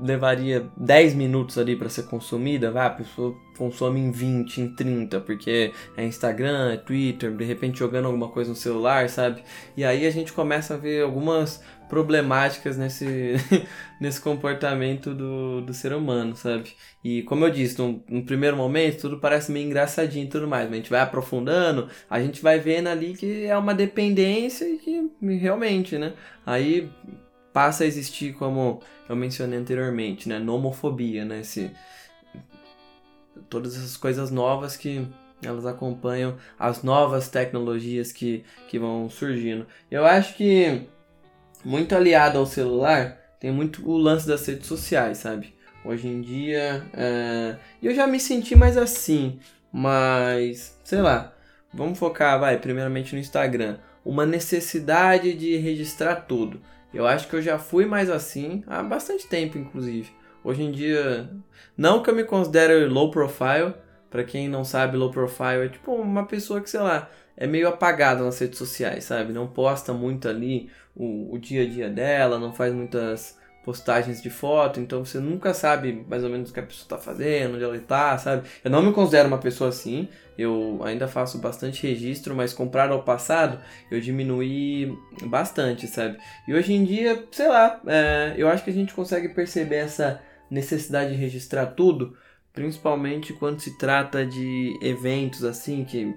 levaria 0.00 0.66
10 0.76 1.14
minutos 1.14 1.58
ali 1.58 1.76
para 1.76 1.88
ser 1.88 2.04
consumida, 2.04 2.70
vai, 2.70 2.86
a 2.86 2.90
pessoa 2.90 3.34
consome 3.56 4.00
em 4.00 4.10
20, 4.10 4.60
em 4.60 4.68
30, 4.74 5.20
porque 5.20 5.72
é 5.96 6.04
Instagram, 6.04 6.72
é 6.72 6.76
Twitter, 6.76 7.32
de 7.32 7.44
repente 7.44 7.78
jogando 7.78 8.06
alguma 8.06 8.28
coisa 8.28 8.50
no 8.50 8.56
celular, 8.56 9.08
sabe? 9.08 9.42
E 9.76 9.84
aí 9.84 10.06
a 10.06 10.10
gente 10.10 10.32
começa 10.32 10.74
a 10.74 10.76
ver 10.76 11.02
algumas 11.02 11.62
problemáticas 11.88 12.76
nesse, 12.76 13.34
nesse 14.00 14.20
comportamento 14.20 15.14
do, 15.14 15.60
do 15.60 15.72
ser 15.72 15.92
humano, 15.92 16.34
sabe? 16.34 16.72
E 17.04 17.22
como 17.22 17.44
eu 17.44 17.50
disse, 17.50 17.78
no, 17.78 18.02
no, 18.08 18.24
primeiro 18.24 18.56
momento 18.56 19.02
tudo 19.02 19.20
parece 19.20 19.52
meio 19.52 19.66
engraçadinho 19.66 20.24
e 20.24 20.28
tudo 20.28 20.48
mais, 20.48 20.64
mas 20.64 20.72
a 20.72 20.76
gente 20.76 20.90
vai 20.90 21.00
aprofundando, 21.00 21.88
a 22.10 22.20
gente 22.20 22.42
vai 22.42 22.58
vendo 22.58 22.88
ali 22.88 23.14
que 23.14 23.44
é 23.44 23.56
uma 23.56 23.74
dependência 23.74 24.64
e 24.64 24.78
que 24.78 25.10
realmente, 25.38 25.96
né? 25.96 26.14
Aí 26.44 26.90
passa 27.54 27.84
a 27.84 27.86
existir, 27.86 28.34
como 28.34 28.82
eu 29.08 29.14
mencionei 29.14 29.56
anteriormente, 29.56 30.28
né? 30.28 30.40
Nomofobia, 30.40 31.24
né? 31.24 31.40
Esse, 31.40 31.70
todas 33.48 33.76
essas 33.76 33.96
coisas 33.96 34.32
novas 34.32 34.76
que 34.76 35.06
elas 35.40 35.64
acompanham 35.64 36.36
as 36.58 36.82
novas 36.82 37.28
tecnologias 37.28 38.10
que, 38.10 38.44
que 38.66 38.76
vão 38.76 39.08
surgindo. 39.08 39.66
Eu 39.88 40.04
acho 40.04 40.34
que 40.34 40.82
muito 41.64 41.94
aliado 41.94 42.38
ao 42.38 42.46
celular 42.46 43.20
tem 43.38 43.52
muito 43.52 43.88
o 43.88 43.96
lance 43.96 44.26
das 44.26 44.44
redes 44.44 44.66
sociais, 44.66 45.18
sabe? 45.18 45.54
Hoje 45.84 46.08
em 46.08 46.20
dia, 46.22 46.84
é... 46.92 47.56
eu 47.80 47.94
já 47.94 48.06
me 48.06 48.18
senti 48.18 48.56
mais 48.56 48.76
assim, 48.76 49.38
mas 49.70 50.76
sei 50.82 51.02
lá, 51.02 51.32
vamos 51.72 51.98
focar, 51.98 52.40
vai, 52.40 52.58
primeiramente 52.58 53.14
no 53.14 53.20
Instagram. 53.20 53.76
Uma 54.04 54.26
necessidade 54.26 55.34
de 55.34 55.56
registrar 55.56 56.16
tudo. 56.16 56.60
Eu 56.94 57.06
acho 57.06 57.28
que 57.28 57.34
eu 57.34 57.42
já 57.42 57.58
fui 57.58 57.84
mais 57.86 58.08
assim 58.08 58.62
há 58.66 58.82
bastante 58.82 59.26
tempo, 59.26 59.58
inclusive. 59.58 60.10
Hoje 60.44 60.62
em 60.62 60.70
dia, 60.70 61.28
não 61.76 62.02
que 62.02 62.08
eu 62.08 62.14
me 62.14 62.22
considere 62.22 62.86
low 62.86 63.10
profile, 63.10 63.74
para 64.08 64.22
quem 64.22 64.48
não 64.48 64.64
sabe, 64.64 64.96
low 64.96 65.10
profile 65.10 65.64
é 65.64 65.68
tipo 65.68 65.92
uma 65.92 66.24
pessoa 66.24 66.60
que, 66.60 66.70
sei 66.70 66.80
lá, 66.80 67.10
é 67.36 67.46
meio 67.46 67.66
apagada 67.66 68.22
nas 68.22 68.38
redes 68.38 68.58
sociais, 68.58 69.04
sabe? 69.04 69.32
Não 69.32 69.48
posta 69.48 69.92
muito 69.92 70.28
ali 70.28 70.70
o, 70.94 71.34
o 71.34 71.38
dia 71.38 71.62
a 71.62 71.66
dia 71.68 71.90
dela, 71.90 72.38
não 72.38 72.52
faz 72.52 72.72
muitas 72.72 73.36
postagens 73.64 74.20
de 74.20 74.28
foto, 74.28 74.78
então 74.78 75.04
você 75.04 75.18
nunca 75.18 75.54
sabe 75.54 76.04
mais 76.08 76.22
ou 76.22 76.30
menos 76.30 76.50
o 76.50 76.52
que 76.52 76.60
a 76.60 76.62
pessoa 76.62 76.84
está 76.84 76.98
fazendo, 76.98 77.54
onde 77.54 77.64
ela 77.64 77.76
está, 77.76 78.16
sabe? 78.18 78.46
Eu 78.62 78.70
não 78.70 78.82
me 78.82 78.92
considero 78.92 79.26
uma 79.26 79.38
pessoa 79.38 79.70
assim, 79.70 80.08
eu 80.36 80.80
ainda 80.84 81.08
faço 81.08 81.38
bastante 81.38 81.86
registro, 81.86 82.34
mas 82.34 82.52
comparado 82.52 82.92
ao 82.92 83.02
passado, 83.02 83.58
eu 83.90 84.00
diminuí 84.00 84.96
bastante, 85.22 85.86
sabe? 85.86 86.18
E 86.46 86.52
hoje 86.52 86.74
em 86.74 86.84
dia, 86.84 87.24
sei 87.32 87.48
lá, 87.48 87.80
é, 87.86 88.34
eu 88.36 88.48
acho 88.48 88.62
que 88.62 88.70
a 88.70 88.74
gente 88.74 88.92
consegue 88.92 89.30
perceber 89.30 89.76
essa 89.76 90.20
necessidade 90.50 91.10
de 91.12 91.16
registrar 91.16 91.66
tudo, 91.66 92.14
principalmente 92.52 93.32
quando 93.32 93.60
se 93.60 93.78
trata 93.78 94.26
de 94.26 94.78
eventos 94.82 95.42
assim, 95.42 95.84
que 95.84 96.14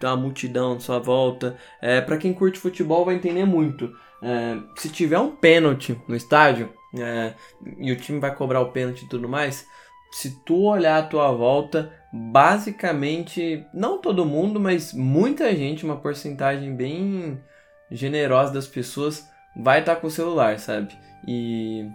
dá 0.00 0.14
uma 0.14 0.22
multidão 0.22 0.74
à 0.74 0.80
sua 0.80 0.98
volta. 0.98 1.56
É, 1.80 2.00
para 2.00 2.18
quem 2.18 2.32
curte 2.32 2.58
futebol 2.58 3.04
vai 3.04 3.14
entender 3.14 3.44
muito. 3.44 3.94
É, 4.22 4.56
se 4.76 4.88
tiver 4.88 5.18
um 5.18 5.30
pênalti 5.30 6.00
no 6.08 6.16
estádio 6.16 6.72
é, 6.98 7.34
e 7.78 7.92
o 7.92 7.96
time 7.96 8.18
vai 8.18 8.34
cobrar 8.34 8.60
o 8.60 8.72
pênalti 8.72 9.02
e 9.02 9.08
tudo 9.08 9.28
mais, 9.28 9.66
se 10.12 10.42
tu 10.44 10.62
olhar 10.62 10.98
a 10.98 11.06
tua 11.06 11.32
volta, 11.32 11.92
basicamente, 12.12 13.66
não 13.74 14.00
todo 14.00 14.24
mundo, 14.24 14.60
mas 14.60 14.92
muita 14.92 15.54
gente, 15.54 15.84
uma 15.84 15.96
porcentagem 15.96 16.74
bem 16.74 17.42
generosa 17.90 18.52
das 18.52 18.66
pessoas 18.66 19.28
vai 19.56 19.80
estar 19.80 19.96
tá 19.96 20.00
com 20.00 20.06
o 20.06 20.10
celular, 20.10 20.58
sabe? 20.58 20.96
E, 21.26 21.88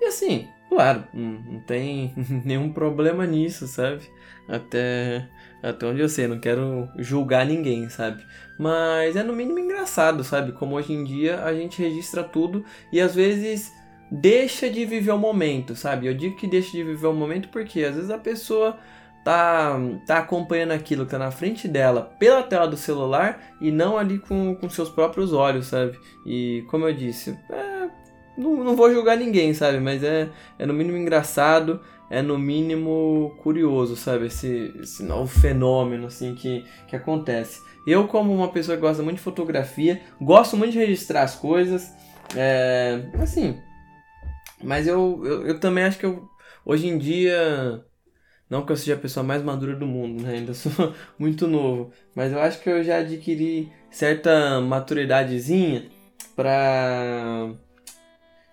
e 0.00 0.04
assim, 0.06 0.48
claro, 0.68 1.04
não, 1.12 1.60
tem 1.60 2.14
nenhum 2.44 2.72
problema 2.72 3.26
nisso, 3.26 3.66
sabe? 3.66 4.02
Até 4.48 5.28
até 5.62 5.86
onde 5.86 6.00
eu 6.00 6.08
sei, 6.08 6.28
não 6.28 6.38
quero 6.38 6.88
julgar 6.98 7.44
ninguém, 7.44 7.88
sabe? 7.88 8.24
Mas 8.58 9.16
é 9.16 9.22
no 9.22 9.32
mínimo 9.32 9.58
engraçado, 9.58 10.22
sabe? 10.22 10.52
Como 10.52 10.76
hoje 10.76 10.92
em 10.92 11.02
dia 11.02 11.42
a 11.44 11.52
gente 11.52 11.82
registra 11.82 12.22
tudo 12.22 12.64
e 12.92 13.00
às 13.00 13.14
vezes 13.14 13.72
deixa 14.10 14.70
de 14.70 14.84
viver 14.84 15.10
o 15.10 15.18
momento, 15.18 15.74
sabe? 15.74 16.06
Eu 16.06 16.14
digo 16.14 16.36
que 16.36 16.46
deixa 16.46 16.72
de 16.72 16.84
viver 16.84 17.06
o 17.06 17.12
momento 17.12 17.48
porque 17.48 17.82
às 17.82 17.96
vezes 17.96 18.10
a 18.10 18.18
pessoa 18.18 18.78
tá, 19.24 19.76
tá 20.06 20.18
acompanhando 20.18 20.72
aquilo 20.72 21.04
que 21.04 21.10
tá 21.10 21.18
na 21.18 21.30
frente 21.30 21.66
dela 21.66 22.02
pela 22.18 22.42
tela 22.42 22.66
do 22.68 22.76
celular 22.76 23.56
e 23.60 23.70
não 23.70 23.98
ali 23.98 24.18
com, 24.18 24.54
com 24.54 24.70
seus 24.70 24.88
próprios 24.88 25.32
olhos, 25.32 25.66
sabe? 25.66 25.98
E 26.24 26.64
como 26.70 26.86
eu 26.86 26.94
disse, 26.94 27.36
é, 27.50 27.90
não, 28.38 28.64
não 28.64 28.76
vou 28.76 28.92
julgar 28.92 29.16
ninguém, 29.16 29.52
sabe? 29.52 29.80
Mas 29.80 30.02
é, 30.02 30.28
é 30.58 30.64
no 30.64 30.72
mínimo 30.72 30.96
engraçado 30.96 31.80
é 32.10 32.22
no 32.22 32.38
mínimo 32.38 33.36
curioso, 33.42 33.94
sabe? 33.96 34.26
Esse, 34.26 34.74
esse 34.80 35.02
novo 35.02 35.26
fenômeno 35.26 36.06
assim 36.06 36.34
que, 36.34 36.64
que 36.86 36.96
acontece. 36.96 37.60
Eu, 37.86 38.08
como 38.08 38.34
uma 38.34 38.50
pessoa 38.50 38.76
que 38.76 38.80
gosta 38.80 39.02
muito 39.02 39.16
de 39.16 39.22
fotografia, 39.22 40.00
gosto 40.20 40.56
muito 40.56 40.72
de 40.72 40.78
registrar 40.78 41.22
as 41.22 41.34
coisas. 41.34 41.92
É, 42.34 43.02
assim. 43.20 43.60
Mas 44.62 44.86
eu, 44.86 45.22
eu, 45.24 45.46
eu, 45.48 45.60
também 45.60 45.84
acho 45.84 45.98
que 45.98 46.06
eu, 46.06 46.28
hoje 46.64 46.88
em 46.88 46.98
dia. 46.98 47.84
Não 48.48 48.64
que 48.64 48.72
eu 48.72 48.76
seja 48.76 48.94
a 48.94 48.98
pessoa 48.98 49.22
mais 49.22 49.42
madura 49.42 49.76
do 49.76 49.86
mundo, 49.86 50.22
né? 50.22 50.34
Ainda 50.34 50.52
sou 50.54 50.94
muito 51.18 51.46
novo. 51.46 51.92
Mas 52.14 52.32
eu 52.32 52.40
acho 52.40 52.60
que 52.60 52.70
eu 52.70 52.82
já 52.82 52.98
adquiri 52.98 53.70
certa 53.90 54.60
maturidadezinha 54.62 55.90
pra 56.34 57.52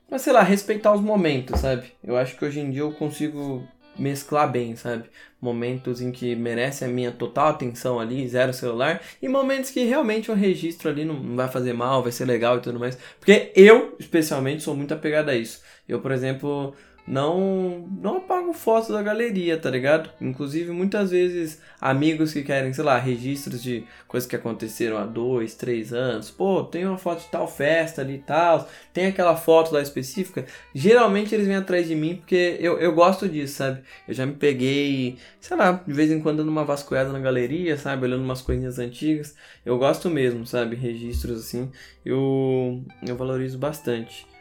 mas 0.10 0.22
sei 0.22 0.34
lá, 0.34 0.42
respeitar 0.42 0.94
os 0.94 1.02
momentos, 1.02 1.60
sabe? 1.60 1.92
Eu 2.04 2.16
acho 2.18 2.38
que 2.38 2.46
hoje 2.46 2.60
em 2.60 2.72
dia 2.72 2.82
eu 2.82 2.92
consigo 2.92 3.68
mesclar 3.98 4.52
bem, 4.52 4.76
sabe? 4.76 5.06
Momentos 5.42 6.02
em 6.02 6.12
que 6.12 6.36
merece 6.36 6.84
a 6.84 6.88
minha 6.88 7.12
total 7.12 7.50
atenção 7.50 8.00
ali, 8.00 8.28
zero 8.28 8.54
celular, 8.54 9.02
e 9.22 9.28
momentos 9.28 9.72
que 9.72 9.84
realmente 9.84 10.32
um 10.32 10.36
registro 10.36 10.90
ali 10.90 11.06
não 11.06 11.36
vai 11.36 11.48
fazer 11.48 11.74
mal, 11.74 12.04
vai 12.04 12.12
ser 12.12 12.26
legal 12.26 12.58
e 12.58 12.62
tudo 12.62 12.80
mais. 12.80 12.98
Porque 13.20 13.52
eu, 13.56 13.96
especialmente, 14.00 14.64
sou 14.64 14.76
muito 14.76 14.94
apegado 14.94 15.30
a 15.30 15.36
isso. 15.36 15.62
Eu, 15.88 16.02
por 16.02 16.12
exemplo, 16.12 16.76
não 17.08 17.88
não 18.02 18.18
apago 18.18 18.52
fotos 18.54 18.90
da 18.90 19.02
galeria, 19.02 19.58
tá 19.58 19.70
ligado? 19.70 20.10
Inclusive, 20.20 20.72
muitas 20.72 21.12
vezes, 21.12 21.62
amigos 21.80 22.34
que 22.34 22.44
querem, 22.44 22.74
sei 22.74 22.84
lá, 22.84 22.98
registros 22.98 23.62
de 23.62 23.86
coisas 24.08 24.28
que 24.28 24.36
aconteceram 24.36 24.98
há 24.98 25.06
dois, 25.06 25.56
três 25.56 25.94
anos. 25.94 26.32
Pô, 26.32 26.64
tem 26.64 26.86
uma 26.86 26.98
foto 26.98 27.22
de 27.22 27.30
tal 27.30 27.48
festa 27.48 28.02
ali 28.02 28.16
e 28.16 28.20
tal, 28.20 28.68
tem 28.94 29.08
aquela 29.08 29.36
foto 29.36 29.74
lá 29.74 29.82
específica. 29.82 30.46
Geralmente 30.74 31.34
eles 31.36 31.48
vêm 31.48 31.56
atrás 31.56 31.88
de 31.88 31.96
mim 31.96 32.16
porque 32.16 32.58
eu, 32.60 32.80
eu 32.80 32.94
gosto 32.94 33.28
disso, 33.30 33.56
sabe? 33.56 33.82
Eu 34.08 34.14
já 34.14 34.26
me 34.26 34.34
peguei, 34.34 35.18
sei 35.40 35.56
lá, 35.58 35.84
de 35.86 35.94
vez 35.94 36.12
em 36.12 36.20
quando 36.22 36.38
dando 36.38 36.50
uma 36.50 36.66
vasculhada 36.66 37.12
na 37.12 37.20
galeria, 37.20 37.78
sabe? 37.78 38.06
Olhando 38.06 38.24
umas 38.24 38.42
coisinhas 38.42 38.80
antigas. 38.80 39.36
Eu 39.66 39.78
gosto 39.78 40.10
mesmo, 40.10 40.46
sabe? 40.46 40.76
Registros 40.76 41.40
assim, 41.42 41.72
eu, 42.06 42.84
eu 43.06 43.16
valorizo 43.16 43.58
bastante. 43.58 44.35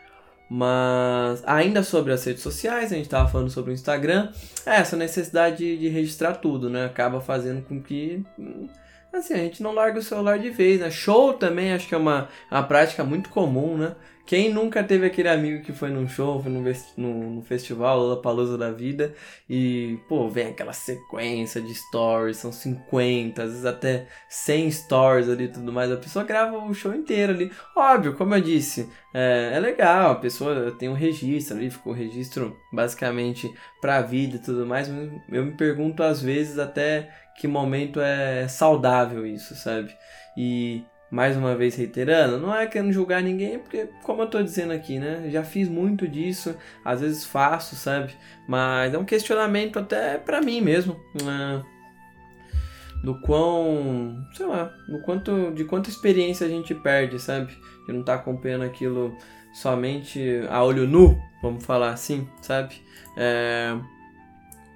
Mas 0.49 1.43
ainda 1.47 1.83
sobre 1.83 2.13
as 2.13 2.25
redes 2.25 2.43
sociais, 2.43 2.93
a 2.93 2.97
gente 2.97 3.07
estava 3.07 3.29
falando 3.29 3.51
sobre 3.51 3.73
o 3.73 3.75
Instagram, 3.75 4.31
é 4.67 4.77
essa 4.77 4.97
necessidade 4.97 5.77
de, 5.77 5.89
registrar 5.89 6.35
tudo, 6.35 6.69
né? 6.69 6.85
Acaba 6.85 7.21
fazendo 7.21 7.63
com 7.63 7.81
que 7.81 8.23
hum, 8.39 8.69
assim, 9.13 9.35
a 9.35 9.39
gente 9.39 9.63
não 9.63 9.73
larga 9.73 9.99
o 9.99 10.03
celular 10.03 10.39
de 10.39 10.51
vez, 10.51 10.81
né? 10.81 10.91
Show 10.91 11.35
também 11.35 11.73
acho 11.73 11.89
que 11.89 11.95
é 11.95 11.99
uma, 11.99 12.29
uma 12.51 12.63
prática 12.63 13.03
muito 13.03 13.31
comum, 13.31 13.77
né? 13.77 13.95
Quem 14.27 14.51
nunca 14.51 14.83
teve 14.83 15.07
aquele 15.07 15.29
amigo 15.29 15.63
que 15.63 15.73
foi 15.73 15.91
num 15.91 16.09
show, 16.09 16.43
foi 16.43 16.51
num, 16.51 16.65
no, 16.97 17.31
no 17.31 17.43
festival, 17.43 17.99
Lollapalooza 17.99 18.57
da 18.57 18.71
vida, 18.71 19.15
e, 19.49 19.99
pô, 20.09 20.31
vem 20.31 20.49
aquela 20.49 20.73
sequência 20.73 21.61
de 21.61 21.75
stories, 21.75 22.39
são 22.39 22.51
50, 22.51 23.43
às 23.43 23.51
vezes 23.51 23.67
até 23.67 24.07
100 24.31 24.71
stories 24.71 25.29
ali 25.29 25.45
e 25.45 25.49
tudo 25.49 25.71
mais, 25.71 25.93
a 25.93 25.97
pessoa 25.99 26.25
grava 26.25 26.57
o 26.57 26.73
show 26.73 26.95
inteiro 26.95 27.35
ali. 27.35 27.53
Óbvio, 27.77 28.15
como 28.15 28.35
eu 28.35 28.41
disse, 28.41 28.89
é, 29.13 29.53
é 29.55 29.61
legal, 29.61 30.13
a 30.13 30.17
pessoa 30.17 30.73
tem 30.73 30.89
um 30.89 30.95
registro 30.95 31.59
ali, 31.59 31.71
ficou 31.71 31.93
um 31.93 31.97
registro 31.97 32.57
basicamente 32.73 33.53
pra 33.79 34.01
vida 34.01 34.37
e 34.37 34.41
tudo 34.41 34.65
mais, 34.65 34.89
mas 34.89 35.11
eu 35.31 35.45
me 35.45 35.53
pergunto 35.53 36.03
às 36.03 36.23
vezes 36.23 36.59
até 36.59 37.11
que 37.37 37.47
momento 37.47 38.01
é 38.01 38.49
saudável 38.49 39.27
isso, 39.27 39.55
sabe? 39.55 39.95
E 40.37 40.83
mais 41.15 41.37
uma 41.37 41.55
vez 41.55 41.77
reiterando, 41.77 42.39
não 42.39 42.55
é 42.55 42.67
querendo 42.67 42.93
julgar 42.93 43.23
ninguém, 43.23 43.59
porque 43.61 43.89
como 44.03 44.23
eu 44.23 44.27
tô 44.27 44.43
dizendo 44.43 44.73
aqui, 44.73 44.99
né, 44.99 45.29
já 45.31 45.45
fiz 45.45 45.69
muito 45.69 46.09
disso, 46.09 46.57
às 46.85 47.01
vezes 47.01 47.25
faço, 47.25 47.77
sabe? 47.77 48.13
Mas 48.49 48.93
é 48.93 48.99
um 48.99 49.05
questionamento 49.05 49.79
até 49.79 50.19
para 50.19 50.41
mim 50.41 50.61
mesmo, 50.61 51.01
né? 51.23 51.63
do 53.05 53.21
quão, 53.21 54.27
sei 54.33 54.47
lá, 54.47 54.75
do 54.89 54.99
quanto 55.03 55.53
de 55.53 55.63
quanta 55.65 55.91
experiência 55.91 56.47
a 56.47 56.51
gente 56.51 56.75
perde, 56.75 57.21
sabe? 57.21 57.53
De 57.87 57.93
não 57.93 58.01
estar 58.01 58.15
tá 58.15 58.21
acompanhando 58.21 58.65
aquilo 58.65 59.17
somente 59.53 60.41
a 60.49 60.65
olho 60.65 60.89
nu, 60.89 61.21
vamos 61.43 61.65
falar 61.65 61.91
assim, 61.91 62.27
sabe? 62.41 62.75
É... 63.17 63.77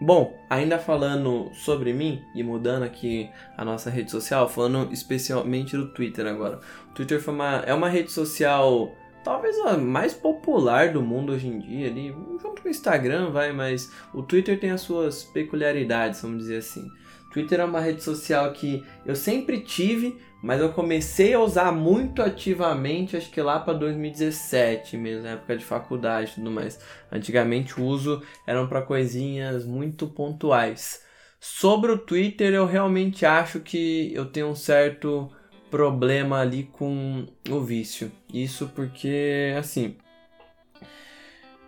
Bom, 0.01 0.39
ainda 0.49 0.79
falando 0.79 1.51
sobre 1.53 1.93
mim 1.93 2.23
e 2.35 2.43
mudando 2.43 2.85
aqui 2.85 3.31
a 3.57 3.65
nossa 3.65 3.91
rede 3.91 4.11
social, 4.11 4.49
falando 4.49 4.93
especialmente 4.93 5.77
do 5.77 5.89
Twitter 5.89 6.27
agora. 6.27 6.61
O 6.91 6.95
Twitter 6.95 7.21
uma, 7.29 7.65
é 7.67 7.75
uma 7.75 7.89
rede 7.89 8.13
social 8.13 8.95
talvez 9.25 9.59
a 9.61 9.77
mais 9.77 10.15
popular 10.15 10.93
do 10.93 11.03
mundo 11.03 11.33
hoje 11.33 11.49
em 11.49 11.59
dia, 11.59 11.89
ali, 11.89 12.15
junto 12.41 12.63
com 12.63 12.69
o 12.69 12.71
Instagram, 12.71 13.31
vai, 13.31 13.53
mas 13.53 13.93
o 14.15 14.23
Twitter 14.23 14.59
tem 14.59 14.71
as 14.71 14.81
suas 14.81 15.25
peculiaridades, 15.25 16.23
vamos 16.23 16.39
dizer 16.39 16.59
assim. 16.59 16.89
Twitter 17.33 17.61
é 17.61 17.65
uma 17.65 17.81
rede 17.81 18.03
social 18.03 18.53
que 18.53 18.85
eu 19.05 19.15
sempre 19.15 19.61
tive, 19.61 20.17
mas 20.43 20.61
eu 20.61 20.73
comecei 20.73 21.35
a 21.35 21.41
usar 21.41 21.73
muito 21.73 22.23
ativamente, 22.23 23.17
acho 23.17 23.31
que 23.31 23.41
lá 23.41 23.59
para 23.59 23.75
2017 23.75 24.97
mesmo, 24.97 25.25
na 25.25 25.31
época 25.31 25.57
de 25.57 25.65
faculdade 25.65 26.31
e 26.31 26.35
tudo 26.37 26.51
mais. 26.51 26.81
Antigamente 27.11 27.81
o 27.81 27.85
uso 27.85 28.23
eram 28.47 28.67
para 28.67 28.83
coisinhas 28.83 29.65
muito 29.67 30.07
pontuais. 30.07 31.03
Sobre 31.41 31.93
o 31.93 31.99
Twitter, 31.99 32.53
eu 32.53 32.67
realmente 32.67 33.25
acho 33.25 33.61
que 33.61 34.13
eu 34.13 34.27
tenho 34.27 34.49
um 34.49 34.57
certo 34.57 35.31
problema 35.71 36.41
ali 36.41 36.65
com 36.65 37.27
o 37.49 37.61
vício. 37.61 38.11
Isso 38.33 38.71
porque, 38.75 39.55
assim. 39.57 39.97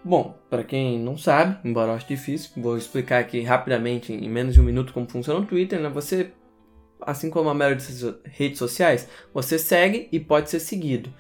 Bom, 0.03 0.35
para 0.49 0.65
quem 0.65 0.99
não 0.99 1.19
sabe, 1.19 1.59
embora 1.63 1.91
eu 1.91 1.95
ache 1.95 2.09
difícil, 2.09 2.51
vou 2.57 2.77
explicar 2.77 3.19
aqui 3.19 3.43
rapidamente, 3.43 4.13
em 4.13 4.29
menos 4.31 4.55
de 4.55 4.61
um 4.61 4.65
minuto, 4.65 4.95
como 4.95 5.09
funciona 5.09 5.41
o 5.41 5.47
Twitter. 5.47 5.79
Né? 5.79 5.91
Você, 5.91 6.33
assim 7.03 7.29
como 7.29 7.51
a 7.51 7.55
maioria 7.55 7.77
das 7.77 8.15
redes 8.25 8.59
sociais, 8.59 9.09
você 9.33 9.59
segue 9.59 10.09
e 10.11 10.19
pode 10.19 10.49
ser 10.49 10.61
seguido. 10.61 11.13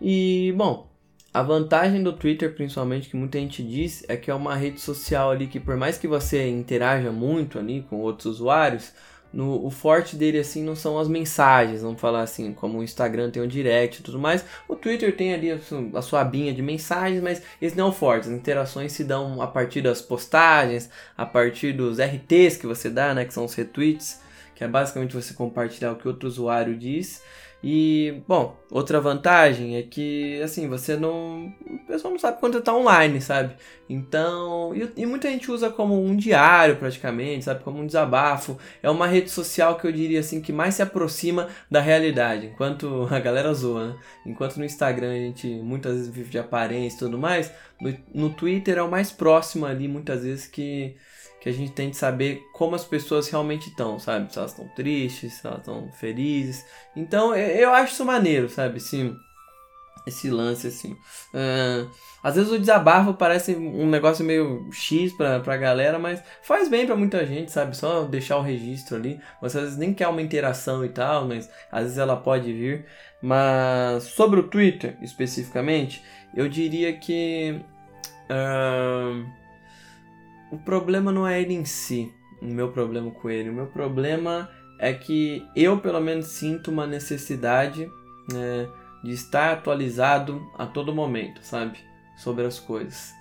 E, 0.00 0.54
bom, 0.56 0.88
a 1.34 1.42
vantagem 1.42 2.00
do 2.02 2.12
Twitter, 2.12 2.54
principalmente, 2.54 3.08
que 3.08 3.16
muita 3.16 3.38
gente 3.38 3.62
diz, 3.62 4.04
é 4.08 4.16
que 4.16 4.30
é 4.30 4.34
uma 4.34 4.54
rede 4.54 4.80
social 4.80 5.30
ali 5.32 5.48
que, 5.48 5.58
por 5.58 5.76
mais 5.76 5.98
que 5.98 6.06
você 6.06 6.48
interaja 6.48 7.10
muito 7.10 7.58
ali 7.58 7.82
com 7.90 7.96
outros 7.96 8.26
usuários, 8.26 8.92
no, 9.32 9.64
o 9.64 9.70
forte 9.70 10.16
dele 10.16 10.38
assim 10.38 10.64
não 10.64 10.74
são 10.74 10.98
as 10.98 11.08
mensagens, 11.08 11.82
vamos 11.82 12.00
falar 12.00 12.22
assim, 12.22 12.52
como 12.52 12.78
o 12.78 12.82
Instagram 12.82 13.30
tem 13.30 13.42
o 13.42 13.46
direct 13.46 14.00
e 14.00 14.02
tudo 14.02 14.18
mais. 14.18 14.44
O 14.66 14.74
Twitter 14.74 15.14
tem 15.14 15.34
ali 15.34 15.52
a, 15.52 15.58
a 15.94 16.02
sua 16.02 16.22
abinha 16.22 16.52
de 16.52 16.62
mensagens, 16.62 17.22
mas 17.22 17.42
esse 17.60 17.76
não 17.76 17.86
é 17.86 17.88
o 17.90 17.92
forte. 17.92 18.28
As 18.28 18.34
interações 18.34 18.92
se 18.92 19.04
dão 19.04 19.42
a 19.42 19.46
partir 19.46 19.82
das 19.82 20.00
postagens, 20.00 20.88
a 21.16 21.26
partir 21.26 21.72
dos 21.72 21.98
RTs 21.98 22.56
que 22.56 22.66
você 22.66 22.88
dá, 22.88 23.14
né, 23.14 23.24
que 23.24 23.34
são 23.34 23.44
os 23.44 23.54
retweets, 23.54 24.20
que 24.54 24.64
é 24.64 24.68
basicamente 24.68 25.14
você 25.14 25.34
compartilhar 25.34 25.92
o 25.92 25.96
que 25.96 26.08
outro 26.08 26.26
usuário 26.26 26.76
diz. 26.76 27.22
E, 27.62 28.22
bom, 28.28 28.56
outra 28.70 29.00
vantagem 29.00 29.76
é 29.76 29.82
que, 29.82 30.40
assim, 30.42 30.68
você 30.68 30.96
não. 30.96 31.52
O 31.66 31.86
pessoal 31.88 32.12
não 32.12 32.18
sabe 32.18 32.38
quando 32.38 32.60
tá 32.62 32.72
online, 32.72 33.20
sabe? 33.20 33.56
Então. 33.88 34.72
E, 34.76 35.02
e, 35.02 35.06
muita 35.06 35.28
gente 35.28 35.50
usa 35.50 35.68
como 35.68 36.00
um 36.00 36.14
diário, 36.14 36.76
praticamente, 36.76 37.44
sabe? 37.44 37.64
Como 37.64 37.80
um 37.80 37.86
desabafo. 37.86 38.56
É 38.80 38.88
uma 38.88 39.08
rede 39.08 39.30
social 39.30 39.76
que 39.76 39.86
eu 39.88 39.92
diria, 39.92 40.20
assim, 40.20 40.40
que 40.40 40.52
mais 40.52 40.74
se 40.76 40.82
aproxima 40.82 41.48
da 41.68 41.80
realidade. 41.80 42.46
Enquanto 42.46 43.08
a 43.10 43.18
galera 43.18 43.52
zoa, 43.52 43.88
né? 43.88 43.96
Enquanto 44.24 44.56
no 44.58 44.64
Instagram 44.64 45.10
a 45.10 45.16
gente 45.16 45.48
muitas 45.48 45.94
vezes 45.94 46.08
vive 46.08 46.30
de 46.30 46.38
aparência 46.38 46.96
e 46.96 46.98
tudo 47.00 47.18
mais, 47.18 47.52
no, 47.80 47.92
no 48.14 48.30
Twitter 48.30 48.78
é 48.78 48.82
o 48.82 48.90
mais 48.90 49.10
próximo 49.10 49.66
ali, 49.66 49.88
muitas 49.88 50.22
vezes, 50.22 50.46
que 50.46 50.94
que 51.40 51.48
a 51.48 51.52
gente 51.52 51.72
tem 51.72 51.90
de 51.90 51.96
saber 51.96 52.42
como 52.52 52.74
as 52.74 52.84
pessoas 52.84 53.28
realmente 53.28 53.68
estão, 53.68 53.98
sabe? 53.98 54.32
Se 54.32 54.38
elas 54.38 54.50
estão 54.50 54.68
tristes, 54.68 55.34
se 55.34 55.46
elas 55.46 55.60
estão 55.60 55.90
felizes. 55.92 56.64
Então 56.96 57.34
eu 57.34 57.72
acho 57.72 57.92
isso 57.92 58.04
maneiro, 58.04 58.48
sabe? 58.48 58.80
Sim, 58.80 59.16
esse 60.06 60.30
lance 60.30 60.66
assim. 60.66 60.92
Uh, 61.32 61.88
às 62.22 62.34
vezes 62.34 62.50
o 62.50 62.58
desabafo 62.58 63.14
parece 63.14 63.54
um 63.54 63.88
negócio 63.88 64.24
meio 64.24 64.68
X 64.72 65.12
pra, 65.12 65.38
pra 65.40 65.56
galera, 65.56 65.98
mas 65.98 66.22
faz 66.42 66.68
bem 66.68 66.84
pra 66.86 66.96
muita 66.96 67.24
gente, 67.24 67.52
sabe? 67.52 67.76
Só 67.76 68.02
deixar 68.02 68.38
o 68.38 68.42
registro 68.42 68.96
ali. 68.96 69.20
Você 69.40 69.58
às 69.58 69.64
vezes 69.64 69.78
nem 69.78 69.94
quer 69.94 70.08
uma 70.08 70.22
interação 70.22 70.84
e 70.84 70.88
tal, 70.88 71.26
mas 71.26 71.48
às 71.70 71.84
vezes 71.84 71.98
ela 71.98 72.16
pode 72.16 72.52
vir. 72.52 72.86
Mas 73.22 74.04
sobre 74.04 74.40
o 74.40 74.48
Twitter 74.48 74.96
especificamente, 75.00 76.02
eu 76.34 76.48
diria 76.48 76.92
que. 76.92 77.60
Uh, 78.28 79.24
o 80.50 80.58
problema 80.58 81.12
não 81.12 81.26
é 81.26 81.40
ele 81.40 81.54
em 81.54 81.64
si, 81.64 82.12
o 82.40 82.46
meu 82.46 82.70
problema 82.70 83.10
com 83.10 83.28
ele. 83.28 83.50
O 83.50 83.54
meu 83.54 83.66
problema 83.66 84.48
é 84.78 84.92
que 84.92 85.44
eu, 85.54 85.78
pelo 85.80 86.00
menos, 86.00 86.26
sinto 86.26 86.70
uma 86.70 86.86
necessidade 86.86 87.90
né, 88.32 88.68
de 89.02 89.12
estar 89.12 89.52
atualizado 89.52 90.40
a 90.56 90.66
todo 90.66 90.94
momento, 90.94 91.40
sabe? 91.42 91.78
Sobre 92.16 92.44
as 92.44 92.58
coisas. 92.58 93.12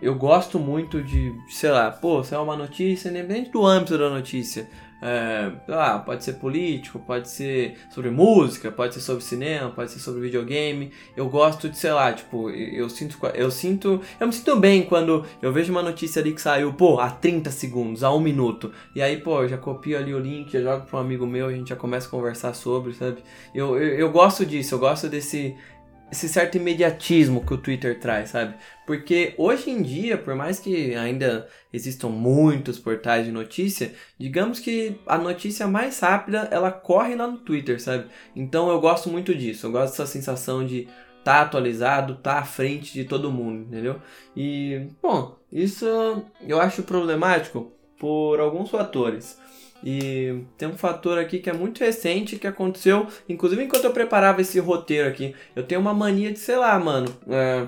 Eu 0.00 0.14
gosto 0.14 0.58
muito 0.58 1.02
de, 1.02 1.34
sei 1.48 1.70
lá, 1.70 1.90
pô, 1.90 2.22
se 2.22 2.34
é 2.34 2.38
uma 2.38 2.56
notícia, 2.56 3.08
independente 3.08 3.50
do 3.50 3.66
âmbito 3.66 3.98
da 3.98 4.08
notícia, 4.08 4.68
é, 5.02 5.50
ah, 5.68 5.98
pode 5.98 6.22
ser 6.22 6.34
político, 6.34 6.98
pode 6.98 7.28
ser 7.28 7.78
sobre 7.90 8.10
música, 8.10 8.70
pode 8.70 8.94
ser 8.94 9.00
sobre 9.00 9.24
cinema, 9.24 9.70
pode 9.70 9.90
ser 9.90 9.98
sobre 9.98 10.20
videogame. 10.20 10.92
Eu 11.16 11.28
gosto 11.28 11.68
de, 11.70 11.78
sei 11.78 11.92
lá, 11.92 12.12
tipo, 12.12 12.50
eu 12.50 12.88
sinto, 12.90 13.18
eu 13.34 13.50
sinto, 13.50 14.00
eu 14.18 14.26
me 14.26 14.32
sinto 14.32 14.56
bem 14.56 14.82
quando 14.82 15.24
eu 15.40 15.52
vejo 15.52 15.72
uma 15.72 15.82
notícia 15.82 16.20
ali 16.20 16.34
que 16.34 16.42
saiu, 16.42 16.74
pô, 16.74 17.00
há 17.00 17.10
30 17.10 17.50
segundos, 17.50 18.04
há 18.04 18.12
um 18.12 18.20
minuto. 18.20 18.72
E 18.94 19.00
aí, 19.00 19.16
pô, 19.16 19.42
eu 19.42 19.48
já 19.48 19.56
copio 19.56 19.96
ali 19.96 20.12
o 20.12 20.18
link, 20.18 20.52
já 20.52 20.60
jogo 20.60 20.86
para 20.86 20.98
um 20.98 21.02
amigo 21.02 21.26
meu, 21.26 21.46
a 21.46 21.52
gente 21.52 21.70
já 21.70 21.76
começa 21.76 22.06
a 22.06 22.10
conversar 22.10 22.52
sobre, 22.54 22.92
sabe? 22.92 23.22
Eu, 23.54 23.78
eu, 23.78 23.98
eu 24.00 24.10
gosto 24.10 24.44
disso, 24.44 24.74
eu 24.74 24.78
gosto 24.78 25.08
desse 25.08 25.56
esse 26.10 26.28
certo 26.28 26.56
imediatismo 26.56 27.44
que 27.44 27.54
o 27.54 27.58
Twitter 27.58 27.98
traz, 28.00 28.30
sabe? 28.30 28.54
Porque 28.86 29.34
hoje 29.38 29.70
em 29.70 29.80
dia, 29.80 30.18
por 30.18 30.34
mais 30.34 30.58
que 30.58 30.94
ainda 30.94 31.46
existam 31.72 32.08
muitos 32.08 32.78
portais 32.78 33.26
de 33.26 33.32
notícia, 33.32 33.94
digamos 34.18 34.58
que 34.58 35.00
a 35.06 35.16
notícia 35.16 35.68
mais 35.68 36.00
rápida 36.00 36.48
ela 36.50 36.72
corre 36.72 37.14
lá 37.14 37.26
no 37.26 37.38
Twitter, 37.38 37.80
sabe? 37.80 38.06
Então 38.34 38.68
eu 38.70 38.80
gosto 38.80 39.08
muito 39.08 39.34
disso, 39.34 39.66
eu 39.66 39.72
gosto 39.72 39.92
dessa 39.92 40.06
sensação 40.06 40.66
de 40.66 40.88
estar 41.20 41.36
tá 41.36 41.40
atualizado, 41.42 42.14
estar 42.14 42.34
tá 42.34 42.40
à 42.40 42.44
frente 42.44 42.92
de 42.92 43.04
todo 43.04 43.30
mundo, 43.30 43.68
entendeu? 43.68 44.00
E, 44.36 44.88
bom, 45.00 45.38
isso 45.52 45.86
eu 46.40 46.60
acho 46.60 46.82
problemático 46.82 47.72
por 47.98 48.40
alguns 48.40 48.70
fatores. 48.70 49.38
E 49.82 50.44
tem 50.58 50.68
um 50.68 50.76
fator 50.76 51.18
aqui 51.18 51.38
que 51.38 51.48
é 51.48 51.52
muito 51.52 51.80
recente 51.80 52.36
que 52.36 52.46
aconteceu, 52.46 53.06
inclusive 53.28 53.62
enquanto 53.62 53.84
eu 53.84 53.92
preparava 53.92 54.40
esse 54.40 54.58
roteiro 54.60 55.08
aqui. 55.08 55.34
Eu 55.56 55.62
tenho 55.62 55.80
uma 55.80 55.94
mania 55.94 56.32
de, 56.32 56.38
sei 56.38 56.56
lá, 56.56 56.78
mano. 56.78 57.08
É, 57.28 57.66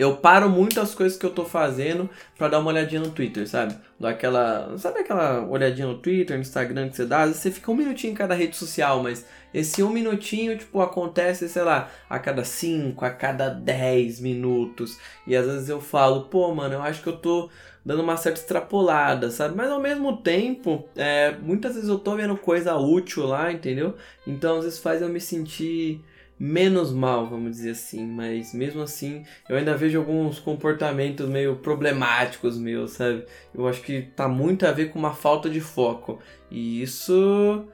eu 0.00 0.16
paro 0.16 0.48
muito 0.48 0.80
as 0.80 0.94
coisas 0.94 1.18
que 1.18 1.26
eu 1.26 1.30
tô 1.30 1.44
fazendo 1.44 2.08
para 2.38 2.48
dar 2.48 2.60
uma 2.60 2.70
olhadinha 2.70 3.02
no 3.02 3.10
Twitter, 3.10 3.46
sabe? 3.46 3.76
Daquela. 3.98 4.74
Sabe 4.78 5.00
aquela 5.00 5.46
olhadinha 5.46 5.86
no 5.86 5.98
Twitter, 5.98 6.36
no 6.36 6.42
Instagram 6.42 6.88
que 6.88 6.96
você 6.96 7.04
dá? 7.04 7.26
Você 7.26 7.50
fica 7.50 7.70
um 7.70 7.74
minutinho 7.74 8.12
em 8.12 8.16
cada 8.16 8.34
rede 8.34 8.56
social, 8.56 9.02
mas 9.02 9.26
esse 9.52 9.82
um 9.82 9.90
minutinho, 9.90 10.56
tipo, 10.56 10.80
acontece, 10.80 11.50
sei 11.50 11.62
lá, 11.64 11.90
a 12.08 12.18
cada 12.18 12.44
cinco, 12.44 13.04
a 13.04 13.10
cada 13.10 13.50
dez 13.50 14.20
minutos. 14.20 14.98
E 15.26 15.36
às 15.36 15.44
vezes 15.44 15.68
eu 15.68 15.82
falo, 15.82 16.22
pô, 16.30 16.54
mano, 16.54 16.76
eu 16.76 16.82
acho 16.82 17.02
que 17.02 17.08
eu 17.10 17.18
tô 17.18 17.50
dando 17.84 18.02
uma 18.02 18.16
certa 18.16 18.40
extrapolada, 18.40 19.30
sabe? 19.30 19.56
Mas 19.56 19.70
ao 19.70 19.80
mesmo 19.80 20.16
tempo, 20.18 20.88
é, 20.96 21.34
muitas 21.42 21.74
vezes 21.74 21.88
eu 21.88 21.98
tô 21.98 22.16
vendo 22.16 22.36
coisa 22.36 22.76
útil 22.76 23.26
lá, 23.26 23.52
entendeu? 23.52 23.94
Então 24.26 24.58
às 24.58 24.64
vezes 24.64 24.78
faz 24.78 25.02
eu 25.02 25.08
me 25.08 25.20
sentir 25.20 26.04
menos 26.38 26.90
mal, 26.90 27.28
vamos 27.28 27.50
dizer 27.50 27.72
assim, 27.72 28.06
mas 28.06 28.54
mesmo 28.54 28.80
assim 28.80 29.24
eu 29.46 29.56
ainda 29.56 29.76
vejo 29.76 29.98
alguns 29.98 30.38
comportamentos 30.38 31.28
meio 31.28 31.56
problemáticos 31.56 32.56
meus, 32.58 32.92
sabe? 32.92 33.24
Eu 33.54 33.68
acho 33.68 33.82
que 33.82 34.02
tá 34.16 34.26
muito 34.26 34.66
a 34.66 34.72
ver 34.72 34.90
com 34.90 34.98
uma 34.98 35.12
falta 35.12 35.50
de 35.50 35.60
foco 35.60 36.18
e 36.50 36.82
isso 36.82 37.66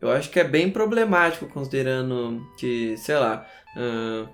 eu 0.00 0.10
acho 0.10 0.30
que 0.30 0.40
é 0.40 0.44
bem 0.44 0.68
problemático 0.70 1.46
considerando 1.46 2.44
que, 2.58 2.96
sei 2.96 3.16
lá, 3.16 3.46
uh, 3.76 4.28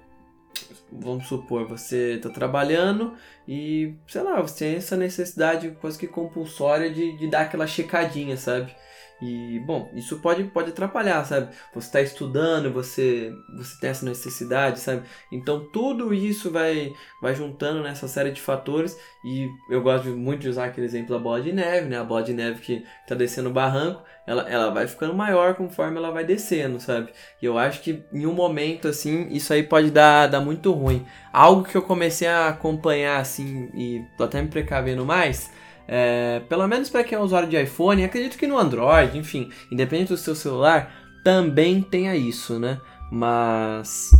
vamos 0.90 1.26
supor, 1.26 1.66
você 1.66 2.14
está 2.14 2.30
trabalhando 2.30 3.14
e, 3.46 3.94
sei 4.06 4.22
lá, 4.22 4.40
você 4.40 4.66
tem 4.66 4.76
essa 4.76 4.96
necessidade 4.96 5.70
quase 5.80 5.98
que 5.98 6.06
compulsória 6.06 6.90
de, 6.90 7.16
de 7.18 7.28
dar 7.28 7.42
aquela 7.42 7.66
checadinha, 7.66 8.36
sabe? 8.36 8.74
E, 9.20 9.58
bom, 9.60 9.90
isso 9.94 10.18
pode, 10.20 10.44
pode 10.44 10.70
atrapalhar, 10.70 11.24
sabe? 11.24 11.48
Você 11.74 11.86
está 11.86 12.00
estudando, 12.00 12.72
você, 12.72 13.32
você 13.56 13.80
tem 13.80 13.90
essa 13.90 14.04
necessidade, 14.04 14.78
sabe? 14.78 15.02
Então, 15.32 15.68
tudo 15.72 16.14
isso 16.14 16.50
vai, 16.50 16.92
vai 17.20 17.34
juntando 17.34 17.82
nessa 17.82 18.06
série 18.06 18.30
de 18.30 18.40
fatores. 18.40 18.96
E 19.24 19.48
eu 19.68 19.82
gosto 19.82 20.08
muito 20.10 20.42
de 20.42 20.48
usar 20.48 20.66
aquele 20.66 20.86
exemplo 20.86 21.16
da 21.16 21.22
bola 21.22 21.40
de 21.40 21.52
neve, 21.52 21.88
né? 21.88 21.98
A 21.98 22.04
bola 22.04 22.22
de 22.22 22.32
neve 22.32 22.60
que 22.60 22.84
está 23.02 23.14
descendo 23.14 23.50
o 23.50 23.52
barranco, 23.52 24.02
ela, 24.24 24.48
ela 24.48 24.70
vai 24.70 24.86
ficando 24.86 25.14
maior 25.14 25.54
conforme 25.54 25.96
ela 25.96 26.12
vai 26.12 26.24
descendo, 26.24 26.78
sabe? 26.78 27.10
E 27.42 27.46
eu 27.46 27.58
acho 27.58 27.80
que 27.80 28.04
em 28.12 28.24
um 28.24 28.32
momento, 28.32 28.86
assim, 28.86 29.28
isso 29.30 29.52
aí 29.52 29.64
pode 29.64 29.90
dar, 29.90 30.28
dar 30.28 30.40
muito 30.40 30.70
ruim. 30.72 31.04
Algo 31.32 31.64
que 31.64 31.76
eu 31.76 31.82
comecei 31.82 32.28
a 32.28 32.48
acompanhar, 32.48 33.20
assim, 33.20 33.68
e 33.74 34.04
tô 34.16 34.24
até 34.24 34.40
me 34.40 34.48
precavendo 34.48 35.04
mais 35.04 35.50
é, 35.88 36.42
pelo 36.50 36.68
menos 36.68 36.90
para 36.90 37.02
quem 37.02 37.16
é 37.16 37.20
usuário 37.20 37.48
de 37.48 37.60
iPhone, 37.60 38.04
acredito 38.04 38.36
que 38.36 38.46
no 38.46 38.58
Android, 38.58 39.16
enfim, 39.16 39.50
independente 39.72 40.10
do 40.10 40.18
seu 40.18 40.34
celular, 40.34 40.94
também 41.24 41.80
tenha 41.80 42.14
isso, 42.14 42.58
né? 42.58 42.78
Mas 43.10 44.10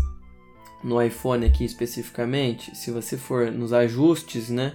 no 0.83 1.01
iPhone 1.03 1.45
aqui 1.45 1.67
especificamente, 1.67 2.75
se 2.75 2.91
você 2.91 3.19
for 3.19 3.53
nos 3.53 3.75
ajustes, 3.75 4.49
né? 4.49 4.73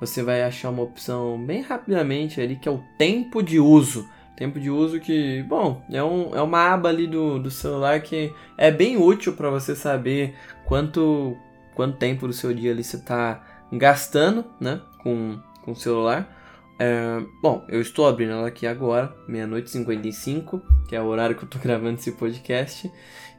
Você 0.00 0.22
vai 0.22 0.42
achar 0.42 0.70
uma 0.70 0.82
opção 0.82 1.38
bem 1.44 1.60
rapidamente 1.60 2.40
ali 2.40 2.56
que 2.56 2.68
é 2.68 2.72
o 2.72 2.82
tempo 2.98 3.42
de 3.42 3.60
uso. 3.60 4.08
Tempo 4.36 4.58
de 4.58 4.68
uso 4.68 4.98
que, 4.98 5.44
bom, 5.44 5.84
é, 5.90 6.02
um, 6.02 6.34
é 6.34 6.42
uma 6.42 6.72
aba 6.72 6.88
ali 6.88 7.06
do, 7.06 7.38
do 7.38 7.50
celular 7.50 8.00
que 8.00 8.32
é 8.58 8.70
bem 8.70 8.96
útil 8.96 9.34
para 9.34 9.48
você 9.48 9.76
saber 9.76 10.34
quanto, 10.64 11.36
quanto 11.74 11.98
tempo 11.98 12.26
do 12.26 12.32
seu 12.32 12.52
dia 12.52 12.72
ali 12.72 12.82
você 12.82 12.96
está 12.96 13.40
gastando, 13.72 14.44
né, 14.60 14.80
com, 15.02 15.38
com 15.64 15.72
o 15.72 15.76
celular. 15.76 16.42
É, 16.78 17.20
bom, 17.40 17.64
eu 17.68 17.80
estou 17.80 18.06
abrindo 18.06 18.32
ela 18.32 18.48
aqui 18.48 18.66
agora, 18.66 19.14
meia-noite 19.28 19.68
e 19.68 19.70
55, 19.70 20.60
que 20.88 20.96
é 20.96 21.00
o 21.00 21.06
horário 21.06 21.36
que 21.36 21.44
eu 21.44 21.46
estou 21.46 21.60
gravando 21.62 21.98
esse 21.98 22.12
podcast. 22.12 22.90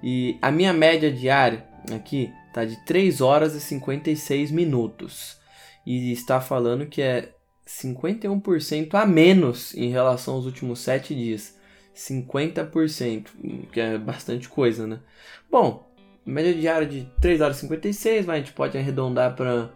E 0.02 0.38
a 0.42 0.52
minha 0.52 0.74
média 0.74 1.12
diária 1.12 1.66
aqui 1.94 2.32
tá 2.54 2.66
de 2.66 2.84
3 2.86 3.22
horas 3.22 3.54
e 3.56 3.60
56 3.60 4.52
minutos. 4.52 5.38
E 5.86 6.12
está 6.12 6.42
falando 6.42 6.88
que 6.88 7.02
é 7.02 7.34
51% 7.68 8.94
a 8.96 9.06
menos 9.06 9.74
em 9.76 9.90
relação 9.90 10.36
aos 10.36 10.46
últimos 10.46 10.80
7 10.80 11.14
dias. 11.14 11.56
50%, 11.96 13.28
que 13.72 13.80
é 13.80 13.98
bastante 13.98 14.50
coisa, 14.50 14.86
né? 14.86 15.00
Bom, 15.50 15.90
média 16.26 16.54
diária 16.54 16.86
de 16.86 17.10
3 17.22 17.40
horas 17.40 17.58
e 17.58 17.62
56, 17.62 18.26
mas 18.26 18.36
a 18.36 18.40
gente 18.40 18.52
pode 18.52 18.78
arredondar 18.78 19.34
para 19.36 19.70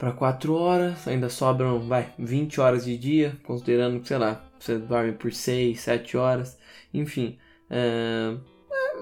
para 0.00 0.12
4 0.12 0.54
horas, 0.54 1.06
ainda 1.06 1.28
sobram, 1.28 1.78
vai, 1.78 2.08
20 2.18 2.58
horas 2.58 2.86
de 2.86 2.96
dia, 2.96 3.36
considerando 3.44 4.00
que, 4.00 4.08
sei 4.08 4.16
lá, 4.16 4.42
você 4.58 4.78
dorme 4.78 5.12
por 5.12 5.30
6, 5.30 5.78
7 5.78 6.16
horas, 6.16 6.58
enfim. 6.92 7.36
É, 7.68 8.34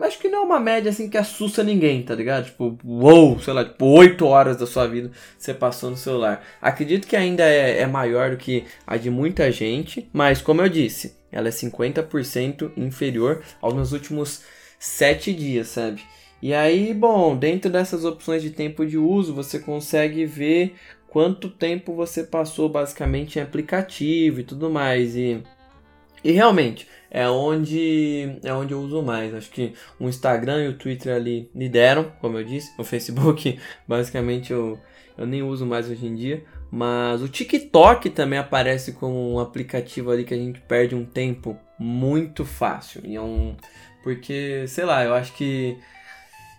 acho 0.03 0.19
que 0.19 0.29
não 0.29 0.41
é 0.41 0.43
uma 0.43 0.59
média 0.59 0.91
assim 0.91 1.09
que 1.09 1.17
assusta 1.17 1.63
ninguém, 1.63 2.03
tá 2.03 2.17
ligado? 2.17 2.47
Tipo, 2.47 2.77
uou, 2.85 3.39
sei 3.39 3.55
lá, 3.55 3.65
tipo, 3.65 3.87
8 3.87 4.27
horas 4.27 4.57
da 4.57 4.67
sua 4.67 4.89
vida 4.89 5.13
você 5.39 5.55
passou 5.55 5.89
no 5.89 5.97
celular. 5.97 6.45
Acredito 6.61 7.07
que 7.07 7.15
ainda 7.15 7.45
é, 7.45 7.79
é 7.79 7.87
maior 7.87 8.33
do 8.33 8.37
que 8.37 8.65
a 8.85 8.97
de 8.97 9.09
muita 9.09 9.53
gente, 9.53 10.11
mas 10.13 10.43
como 10.43 10.63
eu 10.63 10.69
disse, 10.69 11.17
ela 11.31 11.47
é 11.47 11.53
50% 11.53 12.73
inferior 12.77 13.45
aos 13.63 13.73
meus 13.73 13.93
últimos 13.93 14.43
7 14.81 15.33
dias, 15.33 15.69
sabe? 15.69 16.03
E 16.41 16.55
aí, 16.55 16.95
bom, 16.95 17.37
dentro 17.37 17.71
dessas 17.71 18.05
opções 18.05 18.43
de 18.43 18.51
tempo 18.51 18.87
de 18.87 18.97
uso, 18.97 19.35
você 19.35 19.59
consegue 19.59 20.25
ver 20.25 20.75
quanto 21.09 21.49
tempo 21.49 21.95
você 21.95 22.23
passou 22.23 22.69
basicamente 22.69 23.39
em 23.39 23.43
aplicativo 23.43 24.41
e 24.41 24.45
tudo 24.45 24.71
mais. 24.71 25.17
E, 25.17 25.43
e 26.23 26.31
realmente 26.31 26.87
é 27.11 27.29
onde 27.29 28.39
é 28.45 28.53
onde 28.53 28.73
eu 28.73 28.81
uso 28.81 29.03
mais. 29.03 29.35
Acho 29.35 29.51
que 29.51 29.73
o 29.99 30.09
Instagram 30.09 30.65
e 30.65 30.69
o 30.69 30.79
Twitter 30.79 31.15
ali 31.15 31.51
lideram, 31.55 32.13
como 32.21 32.39
eu 32.39 32.45
disse. 32.45 32.73
O 32.79 32.85
Facebook, 32.85 33.59
basicamente, 33.87 34.53
eu, 34.53 34.79
eu 35.17 35.27
nem 35.27 35.43
uso 35.43 35.67
mais 35.67 35.91
hoje 35.91 36.07
em 36.07 36.15
dia. 36.15 36.45
Mas 36.71 37.23
o 37.23 37.29
TikTok 37.29 38.11
também 38.11 38.39
aparece 38.39 38.93
como 38.93 39.35
um 39.35 39.41
aplicativo 39.41 40.11
ali 40.11 40.23
que 40.23 40.35
a 40.35 40.37
gente 40.37 40.61
perde 40.61 40.95
um 40.95 41.05
tempo 41.05 41.59
muito 41.79 42.45
fácil. 42.45 43.03
E 43.05 43.17
é 43.17 43.21
um. 43.21 43.57
Porque, 44.03 44.67
sei 44.69 44.85
lá, 44.85 45.03
eu 45.05 45.15
acho 45.15 45.33
que 45.33 45.77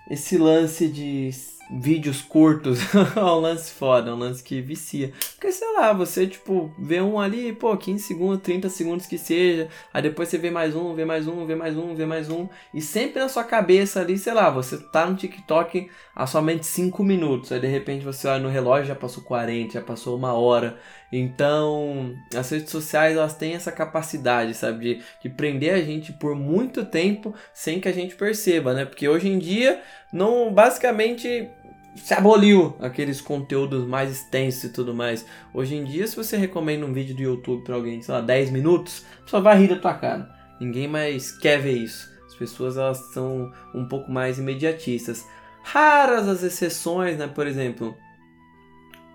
esse 0.10 0.38
lance 0.38 0.88
de 0.88 1.32
vídeos 1.70 2.22
curtos 2.22 2.80
é 3.16 3.20
um 3.20 3.40
lance 3.40 3.72
foda, 3.72 4.10
é 4.10 4.14
um 4.14 4.18
lance 4.18 4.44
que 4.44 4.60
vicia. 4.60 5.14
Porque, 5.36 5.52
sei 5.52 5.72
lá, 5.74 5.94
você, 5.94 6.26
tipo, 6.26 6.74
vê 6.78 7.00
um 7.00 7.20
ali, 7.20 7.54
pô, 7.54 7.78
15 7.78 8.04
segundos, 8.04 8.42
30 8.42 8.70
segundos 8.70 9.06
que 9.06 9.18
seja, 9.18 9.70
aí 9.94 10.02
depois 10.02 10.30
você 10.30 10.38
vê 10.38 10.50
mais 10.50 10.76
um, 10.76 10.96
vê 10.96 11.06
mais 11.06 11.28
um, 11.28 11.46
vê 11.46 11.56
mais 11.56 11.78
um, 11.78 11.94
vê 11.94 12.06
mais 12.06 12.30
um, 12.30 12.50
e 12.74 12.82
sempre 12.82 13.22
na 13.22 13.30
sua 13.30 13.44
cabeça 13.44 14.00
ali, 14.02 14.18
sei 14.18 14.34
lá, 14.34 14.50
você 14.50 14.78
tá 14.78 15.06
no 15.06 15.16
TikTok 15.16 15.90
há 16.16 16.26
somente 16.26 16.66
5 16.66 17.04
minutos, 17.04 17.52
aí 17.52 17.60
de 17.60 17.68
repente 17.68 18.04
você 18.04 18.28
olha 18.28 18.42
no 18.42 18.50
relógio, 18.50 18.88
já 18.88 18.96
passou 18.96 19.24
40, 19.24 19.74
já 19.74 19.82
passou 19.82 20.18
uma 20.18 20.34
hora. 20.34 20.80
Então, 21.12 22.14
as 22.36 22.50
redes 22.50 22.70
sociais, 22.70 23.18
elas 23.18 23.36
têm 23.36 23.54
essa 23.54 23.72
capacidade, 23.72 24.54
sabe, 24.54 24.96
de, 24.96 25.04
de 25.24 25.30
prender 25.30 25.74
a 25.74 25.82
gente 25.82 26.14
por 26.14 26.36
muito 26.36 26.86
tempo 26.86 27.34
sem 27.54 27.80
que 27.80 27.88
a 27.88 27.92
gente 27.92 28.16
perceba, 28.16 28.74
né? 28.74 28.86
Porque 28.86 29.10
hoje 29.10 29.28
em 29.28 29.40
dia, 29.40 29.82
não, 30.14 30.54
basicamente, 30.54 31.50
se 31.96 32.14
aboliu 32.14 32.76
aqueles 32.80 33.22
conteúdos 33.22 33.88
mais 33.88 34.12
extensos 34.12 34.66
e 34.66 34.70
tudo 34.70 34.94
mais. 34.94 35.26
Hoje 35.54 35.76
em 35.76 35.84
dia, 35.84 36.06
se 36.08 36.16
você 36.16 36.38
recomenda 36.38 36.86
um 36.86 36.94
vídeo 36.94 37.16
do 37.16 37.22
YouTube 37.22 37.64
para 37.64 37.76
alguém, 37.76 38.02
sei 38.02 38.14
lá, 38.14 38.22
10 38.22 38.52
minutos, 38.52 39.06
só 39.26 39.40
vai 39.40 39.58
rir 39.58 39.70
da 39.70 39.78
tua 39.78 39.94
cara. 39.96 40.30
Ninguém 40.60 40.88
mais 40.88 41.32
quer 41.32 41.60
ver 41.60 41.74
isso. 41.74 42.10
As 42.28 42.36
pessoas 42.36 42.78
elas 42.78 42.98
são 43.14 43.52
um 43.74 43.88
pouco 43.88 44.12
mais 44.12 44.38
imediatistas. 44.38 45.26
Raras 45.64 46.28
as 46.28 46.44
exceções, 46.44 47.18
né? 47.18 47.28
Por 47.28 47.48
exemplo, 47.48 47.98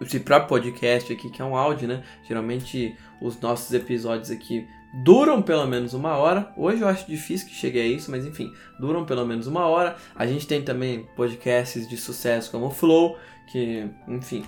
esse 0.01 0.21
próprio 0.21 0.49
podcast 0.49 1.13
aqui, 1.13 1.31
que 1.31 1.41
é 1.41 1.45
um 1.45 1.57
áudio, 1.57 1.89
né? 1.89 2.03
Geralmente 2.27 2.97
os 3.21 3.41
nossos 3.41 3.73
episódios 3.73 4.31
aqui 4.31 4.67
duram 5.03 5.43
pelo 5.43 5.67
menos 5.67 5.95
uma 5.95 6.17
hora. 6.17 6.53
Hoje 6.57 6.83
eu 6.83 6.89
acho 6.89 7.07
difícil 7.07 7.49
que 7.49 7.55
chegue 7.55 7.81
a 7.81 7.87
isso, 7.87 8.11
mas 8.11 8.25
enfim, 8.27 8.53
duram 8.79 9.05
pelo 9.05 9.27
menos 9.27 9.47
uma 9.47 9.67
hora. 9.67 9.97
A 10.15 10.27
gente 10.27 10.47
tem 10.47 10.63
também 10.63 11.07
podcasts 11.17 11.89
de 11.89 11.97
sucesso 11.97 12.51
como 12.51 12.67
o 12.67 12.71
Flow, 12.71 13.19
que, 13.47 13.89
enfim, 14.07 14.45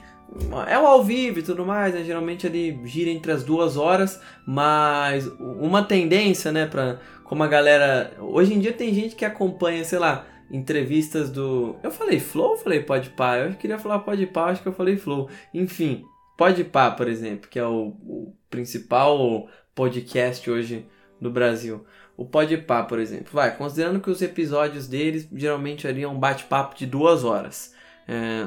é 0.66 0.78
um 0.78 0.86
ao 0.86 1.02
vivo 1.02 1.38
e 1.38 1.42
tudo 1.42 1.64
mais, 1.64 1.94
né? 1.94 2.04
Geralmente 2.04 2.46
ele 2.46 2.80
gira 2.84 3.10
entre 3.10 3.32
as 3.32 3.42
duas 3.42 3.76
horas, 3.76 4.20
mas 4.46 5.26
uma 5.38 5.82
tendência, 5.82 6.52
né, 6.52 6.66
para 6.66 6.98
como 7.24 7.42
a 7.42 7.48
galera, 7.48 8.12
hoje 8.20 8.54
em 8.54 8.60
dia 8.60 8.72
tem 8.72 8.94
gente 8.94 9.16
que 9.16 9.24
acompanha, 9.24 9.84
sei 9.84 9.98
lá, 9.98 10.26
entrevistas 10.50 11.30
do, 11.30 11.76
eu 11.82 11.90
falei 11.90 12.20
Flow 12.20 12.50
ou 12.50 12.56
falei 12.56 12.80
Podpah? 12.82 13.38
Eu 13.38 13.54
queria 13.54 13.78
falar 13.78 14.00
Podpah, 14.00 14.46
acho 14.46 14.62
que 14.62 14.68
eu 14.68 14.72
falei 14.72 14.96
Flow. 14.96 15.28
Enfim, 15.52 16.04
Podpah, 16.36 16.90
por 16.90 17.08
exemplo, 17.08 17.48
que 17.48 17.58
é 17.58 17.66
o, 17.66 17.88
o 18.06 18.34
principal 18.50 19.48
podcast 19.74 20.50
hoje 20.50 20.86
no 21.20 21.30
Brasil. 21.30 21.84
O 22.16 22.24
Podpah, 22.24 22.84
por 22.84 22.98
exemplo. 22.98 23.28
Vai, 23.32 23.56
considerando 23.56 24.00
que 24.00 24.10
os 24.10 24.22
episódios 24.22 24.86
deles 24.86 25.28
geralmente 25.32 25.86
ali 25.86 26.02
é 26.02 26.08
um 26.08 26.18
bate-papo 26.18 26.76
de 26.76 26.86
duas 26.86 27.24
horas. 27.24 27.74
É, 28.08 28.46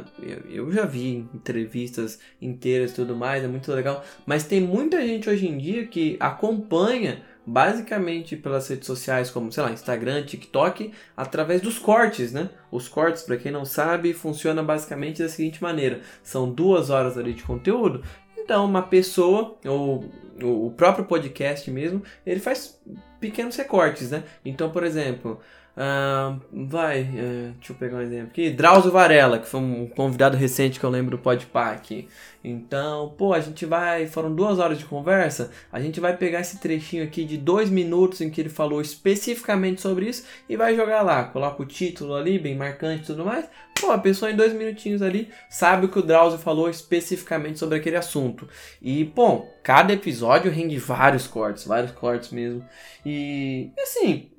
eu, 0.50 0.72
já 0.72 0.86
vi 0.86 1.28
entrevistas 1.34 2.18
inteiras 2.42 2.92
e 2.92 2.96
tudo 2.96 3.16
mais, 3.16 3.44
é 3.44 3.48
muito 3.48 3.72
legal. 3.72 4.04
Mas 4.26 4.46
tem 4.46 4.62
muita 4.62 5.02
gente 5.06 5.30
hoje 5.30 5.48
em 5.48 5.58
dia 5.58 5.86
que 5.86 6.16
acompanha 6.20 7.22
basicamente 7.50 8.36
pelas 8.36 8.68
redes 8.68 8.86
sociais 8.86 9.32
como, 9.32 9.52
sei 9.52 9.64
lá, 9.64 9.72
Instagram, 9.72 10.24
TikTok, 10.24 10.94
através 11.18 11.62
dos 11.62 11.80
cortes, 11.80 12.32
né? 12.32 12.50
Os 12.72 12.88
cortes, 12.88 13.24
para 13.24 13.38
quem 13.38 13.52
não 13.52 13.66
sabe, 13.66 14.14
funciona 14.14 14.62
basicamente 14.62 15.24
da 15.24 15.30
seguinte 15.30 15.62
maneira: 15.62 16.02
são 16.22 16.52
duas 16.52 16.92
horas 16.92 17.18
ali 17.18 17.34
de 17.34 17.42
conteúdo. 17.44 18.04
Então, 18.38 18.66
uma 18.66 18.84
pessoa, 18.84 19.58
ou 19.66 20.06
o 20.42 20.72
próprio 20.78 21.06
podcast 21.06 21.70
mesmo, 21.72 22.04
ele 22.26 22.40
faz 22.40 22.80
pequenos 23.20 23.56
recortes, 23.56 24.12
né? 24.12 24.24
Então, 24.46 24.70
por 24.70 24.84
exemplo, 24.84 25.40
uh, 25.76 26.40
vai, 26.68 27.02
uh, 27.02 27.54
deixa 27.58 27.74
eu 27.74 27.76
pegar 27.76 27.98
um 27.98 28.02
exemplo 28.02 28.28
aqui, 28.28 28.52
Drauzio 28.52 28.92
Varela, 28.92 29.40
que 29.40 29.48
foi 29.48 29.60
um 29.60 29.88
convidado 29.88 30.38
recente 30.38 30.80
que 30.80 30.86
eu 30.86 30.90
lembro 30.90 31.18
do 31.18 31.22
Podpah 31.22 31.72
aqui. 31.72 32.08
Então, 32.43 33.13
pô, 33.17 33.34
a 33.34 33.39
gente 33.39 33.65
vai, 33.65 34.08
foram 34.08 34.34
duas 34.34 34.60
horas 34.60 34.78
de 34.78 34.86
conversa, 34.86 35.52
a 35.71 35.80
gente 35.80 35.99
vai 35.99 36.15
pegar 36.15 36.39
esse 36.39 36.60
trechinho 36.60 37.04
aqui 37.04 37.25
de 37.25 37.38
dois 37.38 37.69
minutos 37.69 38.21
em 38.21 38.30
que 38.30 38.39
ele 38.39 38.49
falou 38.49 38.82
especificamente 38.82 39.82
sobre 39.82 40.08
isso 40.08 40.25
e 40.47 40.56
vai 40.56 40.75
jogar 40.75 41.02
lá, 41.02 41.25
coloca 41.25 41.62
o 41.62 41.65
título 41.65 42.15
ali, 42.15 42.39
bem 42.39 42.56
marcante 42.56 43.04
e 43.04 43.06
tudo 43.08 43.25
mais, 43.25 43.45
Pô, 43.80 43.91
a 43.91 43.97
pessoa 43.97 44.30
em 44.30 44.36
dois 44.36 44.54
minutinhos 44.54 45.02
ali 45.02 45.30
sabe 45.49 45.86
o 45.86 45.89
que 45.89 45.99
o 45.99 46.02
Drauzio 46.02 46.38
falou 46.38 46.69
especificamente 46.69 47.58
sobre 47.58 47.78
aquele 47.78 47.95
assunto. 47.95 48.47
E, 48.82 49.06
bom, 49.06 49.49
cada 49.63 49.93
episódio 49.93 50.52
rende 50.52 50.78
vários 50.78 51.28
cortes, 51.28 51.65
vários 51.65 51.91
cortes 51.91 52.32
mesmo. 52.32 52.63
E, 53.06 53.71
assim, 53.82 54.30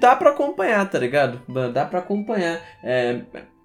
dá 0.00 0.16
para 0.16 0.30
acompanhar, 0.30 0.88
tá 0.88 0.98
ligado? 0.98 1.42
Dá 1.72 1.84
para 1.84 1.98
acompanhar. 1.98 2.62
É, 2.82 3.20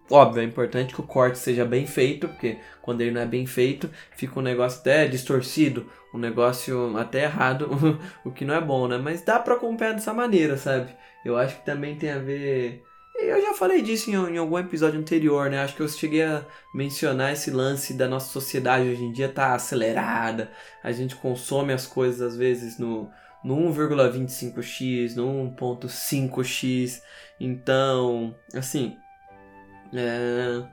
óbvio, 0.09 0.41
é 0.41 0.45
importante 0.45 0.93
que 0.93 1.01
o 1.01 1.07
corte 1.07 1.37
seja 1.37 1.65
bem 1.65 1.87
feito, 1.87 2.27
porque 2.27 2.57
quando 2.81 3.01
ele 3.01 3.11
não 3.11 3.21
é 3.21 3.25
bem 3.25 3.45
feito, 3.45 3.89
fica 4.15 4.39
um 4.39 4.43
negócio 4.43 4.79
até 4.79 5.07
distorcido, 5.07 5.89
um 6.13 6.17
negócio 6.17 6.95
até 6.97 7.23
errado, 7.23 7.69
o 8.23 8.31
que 8.31 8.45
não 8.45 8.53
é 8.53 8.61
bom, 8.61 8.87
né? 8.87 8.97
Mas 8.97 9.21
dá 9.21 9.39
para 9.39 9.55
acompanhar 9.55 9.93
dessa 9.93 10.13
maneira, 10.13 10.57
sabe? 10.57 10.95
Eu 11.25 11.37
acho 11.37 11.57
que 11.57 11.65
também 11.65 11.95
tem 11.95 12.11
a 12.11 12.19
ver 12.19 12.83
eu 13.15 13.41
já 13.41 13.53
falei 13.53 13.81
disso 13.81 14.09
em, 14.09 14.13
em, 14.13 14.37
algum 14.37 14.57
episódio 14.57 14.99
anterior, 14.99 15.49
né? 15.49 15.59
Acho 15.59 15.75
que 15.75 15.81
eu 15.81 15.87
cheguei 15.87 16.23
a 16.23 16.45
mencionar 16.73 17.31
esse 17.31 17.51
lance 17.51 17.93
da 17.93 18.07
nossa 18.07 18.31
sociedade 18.31 18.89
hoje 18.89 19.03
em 19.03 19.11
dia 19.11 19.29
tá 19.29 19.53
acelerada. 19.53 20.51
A 20.83 20.91
gente 20.91 21.15
consome 21.15 21.71
as 21.71 21.85
coisas 21.85 22.21
às 22.21 22.35
vezes 22.35 22.79
no, 22.79 23.09
no 23.43 23.55
1,25x, 23.71 25.15
no 25.15 25.53
1.5x. 25.55 27.01
Então, 27.39 28.35
assim, 28.53 28.97
é... 29.93 30.63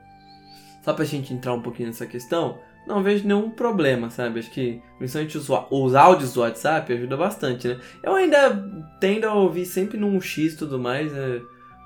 só 0.83 0.93
pra 0.93 1.05
gente 1.05 1.33
entrar 1.33 1.53
um 1.53 1.61
pouquinho 1.61 1.89
nessa 1.89 2.05
questão, 2.05 2.59
não 2.87 3.03
vejo 3.03 3.27
nenhum 3.27 3.49
problema, 3.49 4.09
sabe? 4.09 4.39
Acho 4.39 4.51
que 4.51 4.81
principalmente 4.97 5.37
os, 5.37 5.47
os 5.69 5.95
áudios 5.95 6.33
do 6.33 6.41
WhatsApp 6.41 6.91
ajuda 6.91 7.15
bastante, 7.15 7.67
né? 7.67 7.79
Eu 8.03 8.15
ainda 8.15 8.63
tendo 8.99 9.25
a 9.25 9.33
ouvir 9.33 9.65
sempre 9.65 9.97
no 9.97 10.07
1x 10.17 10.53
e 10.53 10.57
tudo 10.57 10.79
mais, 10.79 11.13
é 11.13 11.41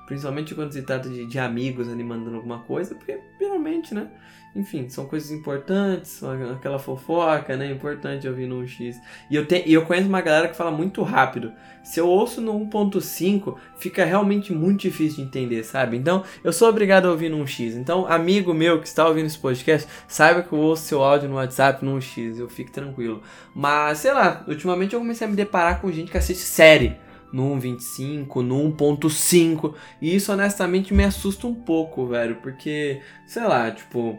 Principalmente 0.06 0.54
quando 0.54 0.72
se 0.72 0.82
trata 0.82 1.08
de, 1.08 1.26
de 1.26 1.38
amigos 1.38 1.88
ali 1.88 2.04
mandando 2.04 2.36
alguma 2.36 2.60
coisa, 2.60 2.94
porque 2.94 3.20
geralmente, 3.40 3.92
né? 3.92 4.08
Enfim, 4.56 4.88
são 4.88 5.04
coisas 5.04 5.30
importantes, 5.30 6.22
aquela 6.24 6.78
fofoca, 6.78 7.58
né? 7.58 7.70
Importante 7.70 8.26
ouvir 8.26 8.46
no 8.46 8.62
1x. 8.62 8.96
E 9.30 9.36
eu, 9.36 9.44
te, 9.44 9.62
e 9.66 9.74
eu 9.74 9.84
conheço 9.84 10.08
uma 10.08 10.22
galera 10.22 10.48
que 10.48 10.56
fala 10.56 10.70
muito 10.70 11.02
rápido. 11.02 11.52
Se 11.84 12.00
eu 12.00 12.08
ouço 12.08 12.40
no 12.40 12.58
1.5, 12.66 13.54
fica 13.76 14.02
realmente 14.02 14.54
muito 14.54 14.80
difícil 14.80 15.18
de 15.18 15.22
entender, 15.24 15.62
sabe? 15.62 15.98
Então, 15.98 16.24
eu 16.42 16.54
sou 16.54 16.70
obrigado 16.70 17.04
a 17.04 17.10
ouvir 17.10 17.28
no 17.28 17.44
1x. 17.44 17.74
Então, 17.76 18.06
amigo 18.06 18.54
meu 18.54 18.80
que 18.80 18.88
está 18.88 19.06
ouvindo 19.06 19.26
esse 19.26 19.38
podcast, 19.38 19.86
saiba 20.08 20.42
que 20.42 20.50
eu 20.50 20.58
ouço 20.58 20.84
seu 20.84 21.02
áudio 21.02 21.28
no 21.28 21.34
WhatsApp 21.34 21.84
no 21.84 21.98
1x. 21.98 22.38
Eu 22.38 22.48
fico 22.48 22.72
tranquilo. 22.72 23.22
Mas, 23.54 23.98
sei 23.98 24.14
lá, 24.14 24.42
ultimamente 24.48 24.94
eu 24.94 25.00
comecei 25.00 25.26
a 25.26 25.30
me 25.30 25.36
deparar 25.36 25.82
com 25.82 25.92
gente 25.92 26.10
que 26.10 26.16
assiste 26.16 26.44
série 26.44 26.96
no 27.30 27.54
1.25, 27.56 28.36
no 28.36 28.72
1.5. 28.72 29.74
E 30.00 30.16
isso 30.16 30.32
honestamente 30.32 30.94
me 30.94 31.04
assusta 31.04 31.46
um 31.46 31.54
pouco, 31.54 32.06
velho. 32.06 32.36
Porque, 32.36 33.02
sei 33.26 33.42
lá, 33.44 33.70
tipo 33.70 34.18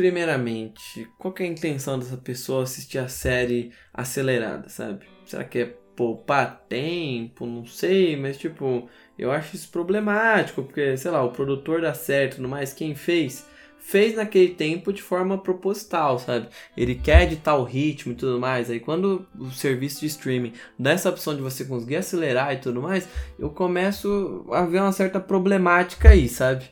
primeiramente, 0.00 1.06
qual 1.18 1.34
é 1.38 1.42
a 1.42 1.46
intenção 1.46 1.98
dessa 1.98 2.16
pessoa 2.16 2.62
assistir 2.62 2.96
a 2.96 3.06
série 3.06 3.70
acelerada, 3.92 4.66
sabe? 4.70 5.04
Será 5.26 5.44
que 5.44 5.58
é 5.58 5.66
poupar 5.94 6.64
tempo? 6.70 7.44
Não 7.44 7.66
sei, 7.66 8.16
mas 8.16 8.38
tipo, 8.38 8.88
eu 9.18 9.30
acho 9.30 9.54
isso 9.54 9.68
problemático, 9.68 10.62
porque, 10.62 10.96
sei 10.96 11.10
lá, 11.10 11.22
o 11.22 11.32
produtor 11.32 11.82
dá 11.82 11.92
certo, 11.92 12.40
no 12.40 12.48
mais, 12.48 12.72
quem 12.72 12.94
fez, 12.94 13.46
fez 13.78 14.16
naquele 14.16 14.54
tempo 14.54 14.90
de 14.90 15.02
forma 15.02 15.36
proposital, 15.36 16.18
sabe? 16.18 16.48
Ele 16.74 16.94
quer 16.94 17.24
editar 17.24 17.56
o 17.56 17.64
ritmo 17.64 18.12
e 18.12 18.16
tudo 18.16 18.40
mais. 18.40 18.70
Aí 18.70 18.80
quando 18.80 19.26
o 19.38 19.50
serviço 19.50 20.00
de 20.00 20.06
streaming 20.06 20.54
dá 20.78 20.92
essa 20.92 21.10
opção 21.10 21.36
de 21.36 21.42
você 21.42 21.62
conseguir 21.66 21.96
acelerar 21.96 22.54
e 22.54 22.56
tudo 22.56 22.80
mais, 22.80 23.06
eu 23.38 23.50
começo 23.50 24.46
a 24.50 24.62
ver 24.62 24.80
uma 24.80 24.92
certa 24.92 25.20
problemática 25.20 26.08
aí, 26.08 26.26
sabe? 26.26 26.70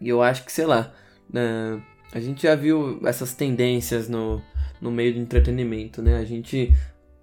E 0.00 0.10
uh, 0.10 0.14
eu 0.14 0.22
acho 0.22 0.46
que, 0.46 0.50
sei 0.50 0.64
lá, 0.64 0.94
Uh, 1.30 1.80
a 2.12 2.20
gente 2.20 2.42
já 2.42 2.54
viu 2.54 3.00
essas 3.04 3.34
tendências 3.34 4.08
no, 4.08 4.42
no 4.80 4.90
meio 4.90 5.14
do 5.14 5.20
entretenimento, 5.20 6.02
né? 6.02 6.18
A 6.18 6.24
gente, 6.24 6.74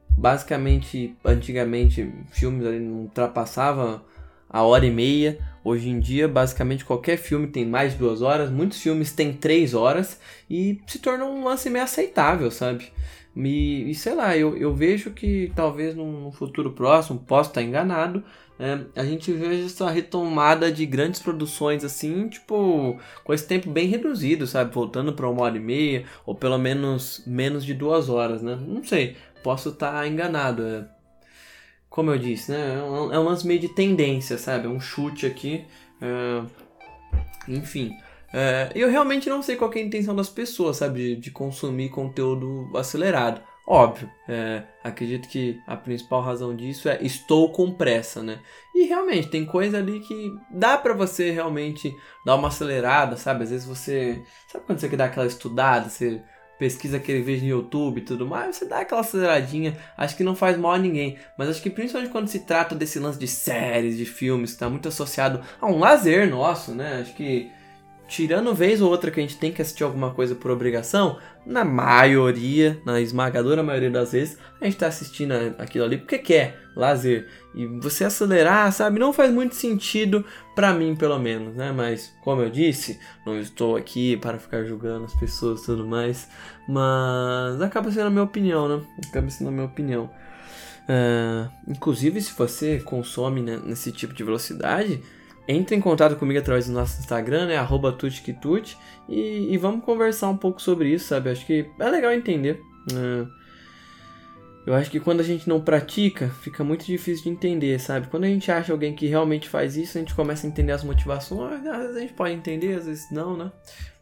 basicamente, 0.10 1.16
antigamente, 1.24 2.12
filmes 2.32 2.66
ali 2.66 2.80
não 2.80 3.02
ultrapassavam 3.02 4.02
a 4.50 4.64
hora 4.64 4.86
e 4.86 4.92
meia. 4.92 5.38
Hoje 5.64 5.90
em 5.90 6.00
dia, 6.00 6.28
basicamente, 6.28 6.84
qualquer 6.84 7.18
filme 7.18 7.48
tem 7.48 7.66
mais 7.66 7.94
de 7.94 8.00
duas 8.00 8.22
horas. 8.22 8.50
Muitos 8.50 8.82
filmes 8.82 9.12
têm 9.12 9.32
três 9.34 9.74
horas 9.74 10.20
e 10.50 10.82
se 10.88 10.98
torna 10.98 11.26
um 11.26 11.44
lance 11.44 11.70
meio 11.70 11.84
aceitável, 11.84 12.50
sabe? 12.50 12.92
E, 13.36 13.89
e 13.89 13.96
sei 13.96 14.15
lá, 14.15 14.36
eu, 14.36 14.58
eu 14.58 14.74
vejo 14.74 15.12
que 15.12 15.52
talvez 15.56 15.96
num 15.96 16.32
futuro 16.32 16.72
próximo, 16.72 17.20
posso 17.20 17.50
estar 17.50 17.62
enganado, 17.62 18.24
é, 18.60 18.80
a 18.94 19.06
gente 19.06 19.32
veja 19.32 19.65
essa 19.65 19.89
retomada 19.89 20.70
de 20.70 20.86
grandes 20.86 21.22
produções 21.22 21.84
assim, 21.86 22.28
tipo, 22.28 23.00
com 23.24 23.34
esse 23.34 23.48
tempo 23.48 23.70
bem 23.70 23.88
reduzido, 23.88 24.46
sabe? 24.46 24.74
Voltando 24.74 25.13
para 25.13 25.30
uma 25.30 25.44
hora 25.44 25.56
e 25.56 25.62
meia, 25.62 26.06
ou 26.26 26.36
pelo 26.36 26.58
menos 26.58 27.24
menos 27.26 27.63
de 27.63 27.74
duas 27.74 28.10
horas, 28.10 28.42
né? 28.42 28.60
Não 28.68 28.84
sei, 28.84 29.15
posso 29.42 29.70
estar 29.70 30.06
enganado. 30.06 30.63
É, 30.63 30.86
como 31.89 32.12
eu 32.12 32.18
disse, 32.18 32.52
né? 32.52 32.76
É 32.76 32.84
um, 32.84 33.13
é 33.13 33.18
lance 33.18 33.48
meio 33.48 33.60
de 33.62 33.70
tendência, 33.70 34.38
sabe? 34.38 34.65
É 34.68 34.70
um 34.70 34.80
chute 34.80 35.26
aqui. 35.26 35.65
É, 36.02 36.44
enfim. 37.48 37.96
É, 38.34 38.72
eu 38.76 38.89
realmente 38.89 39.30
não 39.30 39.42
sei 39.42 39.56
qual 39.56 39.72
é 39.74 39.80
a 39.80 39.82
intenção 39.82 40.15
das 40.15 40.30
pessoas, 40.30 40.78
sabe, 40.78 41.15
de, 41.15 41.22
de 41.22 41.32
consumir 41.32 41.89
conteúdo 41.89 42.70
acelerado. 42.78 43.42
Óbvio, 43.65 44.10
é, 44.28 44.63
acredito 44.84 45.30
que 45.30 45.62
a 45.68 45.78
principal 45.78 46.22
razão 46.22 46.56
disso 46.56 46.89
é 46.89 46.98
estou 47.04 47.52
com 47.52 47.72
pressa, 47.72 48.24
né? 48.24 48.39
E 48.74 48.86
realmente 48.86 49.28
tem 49.28 49.46
coisa 49.46 49.78
ali 49.78 50.00
que 50.00 50.32
dá 50.50 50.76
para 50.76 50.94
você 50.94 51.30
realmente 51.30 51.94
dar 52.26 52.36
uma 52.36 52.48
acelerada, 52.48 53.15
sabe? 53.15 53.44
Às 53.44 53.52
vezes 53.52 53.68
você, 53.68 54.24
sabe 54.48 54.65
quando 54.65 54.80
você 54.80 54.89
quer 54.89 54.96
dar 54.96 55.06
aquela 55.06 55.28
estudada, 55.28 55.88
você 55.88 56.20
pesquisa 56.58 56.98
aquele 56.98 57.22
vídeo 57.22 57.44
no 57.44 57.62
YouTube 57.62 58.00
e 58.00 58.06
tudo 58.06 58.28
mais, 58.28 58.58
você 58.58 58.65
dá 58.65 58.80
aquela 58.80 59.02
aceleradinha, 59.02 59.78
acho 59.96 60.18
que 60.18 60.24
não 60.24 60.36
faz 60.36 60.58
mal 60.58 60.74
a 60.74 60.78
ninguém, 60.78 61.18
mas 61.38 61.48
acho 61.48 61.62
que 61.62 61.70
principalmente 61.70 62.12
quando 62.12 62.28
se 62.28 62.39
trata 62.39 62.76
desse 62.76 63.00
lance 63.00 63.18
de 63.20 63.28
séries, 63.28 63.96
de 63.96 64.04
filmes, 64.04 64.50
que 64.50 64.56
está 64.56 64.70
muito 64.70 64.89
associado 64.89 65.42
a 65.62 65.68
um 65.68 65.80
lazer 65.80 66.30
nosso, 66.30 66.74
né? 66.74 67.02
Acho 67.02 67.13
que 67.13 67.50
tirando 68.10 68.54
vez 68.56 68.82
ou 68.82 68.89
outra 68.89 69.12
que 69.12 69.19
a 69.19 69.24
gente 69.24 69.38
tem 69.38 69.52
que 69.52 69.62
assistir 69.62 69.84
alguma 69.84 70.12
coisa 70.12 70.34
por 70.34 70.50
obrigação, 70.50 71.19
na 71.45 71.63
maioria, 71.63 72.82
na 72.84 73.00
esmagadora 73.00 73.63
maioria 73.63 73.91
das 73.91 74.12
vezes, 74.12 74.38
a 74.60 74.65
gente 74.65 74.74
está 74.74 74.88
assistindo 74.88 75.32
aquilo 75.58 75.86
ali 75.86 75.98
porque 75.98 76.17
quer 76.17 76.60
lazer. 76.76 77.28
E 77.54 77.65
você 77.65 78.04
acelerar, 78.04 78.72
sabe, 78.74 79.00
não 79.00 79.13
faz 79.13 79.32
muito 79.32 79.56
sentido 79.56 80.26
para 80.56 80.74
mim, 80.74 80.95
pelo 80.95 81.19
menos, 81.19 81.56
né? 81.56 81.72
Mas, 81.72 82.12
como 82.22 82.41
eu 82.41 82.50
disse, 82.50 83.00
não 83.26 83.39
estou 83.39 83.78
aqui 83.78 84.17
para 84.17 84.39
ficar 84.39 84.63
julgando 84.63 85.06
as 85.06 85.13
pessoas 85.13 85.62
e 85.62 85.65
tudo 85.67 85.88
mais, 85.88 86.28
mas 86.67 87.62
acaba 87.62 87.91
sendo 87.91 88.08
a 88.08 88.12
minha 88.12 88.24
opinião, 88.24 88.67
né? 88.67 88.84
Acaba 89.08 89.30
sendo 89.30 89.50
a 89.50 89.52
minha 89.52 89.65
opinião. 89.65 90.10
Uh, 90.89 91.48
inclusive, 91.67 92.19
se 92.19 92.34
você 92.36 92.80
consome 92.80 93.41
né, 93.41 93.62
nesse 93.63 93.91
tipo 93.91 94.12
de 94.12 94.24
velocidade, 94.24 95.04
entre 95.52 95.76
em 95.76 95.82
contato 95.82 96.16
comigo 96.16 96.40
através 96.40 96.68
do 96.68 96.74
nosso 96.74 97.00
Instagram, 97.00 97.48
né? 97.48 97.58
Arroba 97.58 97.98
e, 99.10 99.48
e 99.52 99.58
vamos 99.58 99.84
conversar 99.84 100.30
um 100.30 100.38
pouco 100.38 100.62
sobre 100.62 100.90
isso, 100.90 101.08
sabe? 101.08 101.32
Acho 101.32 101.44
que 101.44 101.68
é 101.80 101.90
legal 101.90 102.14
entender. 102.14 102.62
Uh, 102.92 103.28
eu 104.68 104.76
acho 104.76 104.92
que 104.92 105.00
quando 105.00 105.22
a 105.22 105.24
gente 105.24 105.50
não 105.50 105.60
pratica, 105.60 106.30
fica 106.30 106.64
muito 106.64 106.86
difícil 106.86 107.24
de 107.24 107.30
entender, 107.32 107.80
sabe? 107.80 108.06
Quando 108.10 108.26
a 108.26 108.28
gente 108.28 108.52
acha 108.52 108.72
alguém 108.72 108.94
que 108.94 109.08
realmente 109.08 109.50
faz 109.50 109.76
isso, 109.76 109.98
a 109.98 110.02
gente 110.02 110.14
começa 110.14 110.46
a 110.46 110.50
entender 110.52 110.72
as 110.72 110.84
motivações. 110.84 111.66
Às 111.66 111.80
vezes 111.80 111.98
a 111.98 112.00
gente 112.02 112.14
pode 112.14 112.36
entender, 112.36 112.76
às 112.76 112.86
vezes 112.86 113.12
não, 113.12 113.36
né? 113.36 113.52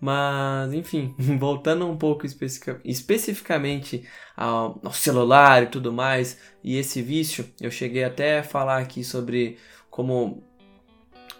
Mas, 0.02 0.74
enfim, 0.74 1.16
voltando 1.40 1.88
um 1.88 1.96
pouco 1.96 2.26
especific 2.26 2.82
especificamente 2.84 4.04
ao, 4.36 4.82
ao 4.84 4.92
celular 4.92 5.64
e 5.64 5.68
tudo 5.68 5.94
mais, 5.94 6.38
e 6.62 6.76
esse 6.76 7.02
vício, 7.02 7.46
eu 7.62 7.72
cheguei 7.72 8.04
até 8.04 8.40
a 8.40 8.44
falar 8.44 8.80
aqui 8.80 9.02
sobre 9.02 9.58
como 9.90 10.47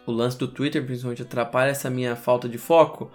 o 0.08 0.12
lance 0.12 0.38
do 0.38 0.48
Twitter 0.48 0.84
principalmente 0.84 1.22
atrapalha 1.22 1.70
essa 1.72 1.90
minha 1.90 2.16
falta 2.16 2.48
de 2.50 2.58
foco, 2.58 3.12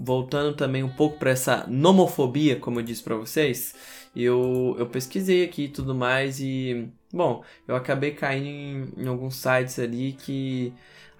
voltando 0.00 0.56
também 0.56 0.82
um 0.82 0.88
pouco 0.88 1.18
para 1.18 1.30
essa 1.30 1.66
nomofobia, 1.68 2.56
como 2.56 2.80
eu 2.80 2.84
disse 2.84 3.02
para 3.02 3.16
vocês, 3.16 3.74
eu, 4.14 4.76
eu 4.78 4.86
pesquisei 4.86 5.44
aqui 5.44 5.64
e 5.64 5.68
tudo 5.68 5.94
mais 5.94 6.40
e, 6.40 6.88
bom, 7.12 7.42
eu 7.66 7.74
acabei 7.74 8.12
caindo 8.12 8.46
em, 8.46 9.04
em 9.04 9.06
alguns 9.08 9.34
sites 9.36 9.78
ali 9.78 10.12
que 10.12 10.72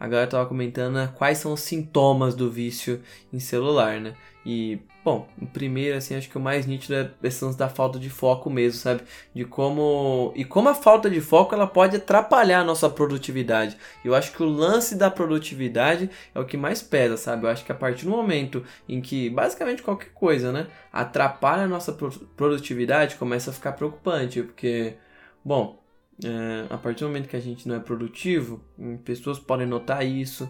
a 0.02 0.08
galera 0.08 0.28
tava 0.28 0.46
comentando 0.46 0.94
né, 0.94 1.12
quais 1.14 1.38
são 1.38 1.52
os 1.52 1.60
sintomas 1.60 2.34
do 2.34 2.50
vício 2.50 3.00
em 3.32 3.38
celular, 3.38 4.00
né? 4.00 4.16
E, 4.44 4.80
bom, 5.04 5.28
o 5.40 5.46
primeiro, 5.46 5.96
assim, 5.96 6.16
acho 6.16 6.28
que 6.28 6.36
o 6.36 6.40
mais 6.40 6.66
nítido 6.66 6.96
é 6.96 7.08
esse 7.22 7.44
lance 7.44 7.56
da 7.56 7.68
falta 7.68 8.00
de 8.00 8.10
foco 8.10 8.50
mesmo, 8.50 8.80
sabe? 8.80 9.02
De 9.32 9.44
como. 9.44 10.32
E 10.34 10.44
como 10.44 10.68
a 10.68 10.74
falta 10.74 11.08
de 11.08 11.20
foco 11.20 11.54
ela 11.54 11.68
pode 11.68 11.98
atrapalhar 11.98 12.62
a 12.62 12.64
nossa 12.64 12.90
produtividade. 12.90 13.76
Eu 14.04 14.12
acho 14.12 14.32
que 14.32 14.42
o 14.42 14.48
lance 14.48 14.96
da 14.96 15.08
produtividade 15.08 16.10
é 16.34 16.40
o 16.40 16.44
que 16.44 16.56
mais 16.56 16.82
pesa, 16.82 17.16
sabe? 17.16 17.46
Eu 17.46 17.50
acho 17.50 17.64
que 17.64 17.70
a 17.70 17.76
partir 17.76 18.04
do 18.04 18.10
momento 18.10 18.64
em 18.88 19.00
que, 19.00 19.30
basicamente, 19.30 19.84
qualquer 19.84 20.10
coisa, 20.12 20.50
né? 20.50 20.66
Atrapalha 20.92 21.62
a 21.62 21.68
nossa 21.68 21.96
produtividade, 22.36 23.14
começa 23.14 23.52
a 23.52 23.54
ficar 23.54 23.70
preocupante, 23.74 24.42
porque, 24.42 24.96
bom, 25.44 25.80
é, 26.24 26.66
a 26.72 26.78
partir 26.78 27.00
do 27.00 27.08
momento 27.08 27.28
que 27.28 27.36
a 27.36 27.40
gente 27.40 27.68
não 27.68 27.76
é 27.76 27.80
produtivo, 27.80 28.62
hum, 28.78 28.96
pessoas 28.98 29.38
podem 29.38 29.66
notar 29.66 30.04
isso 30.06 30.48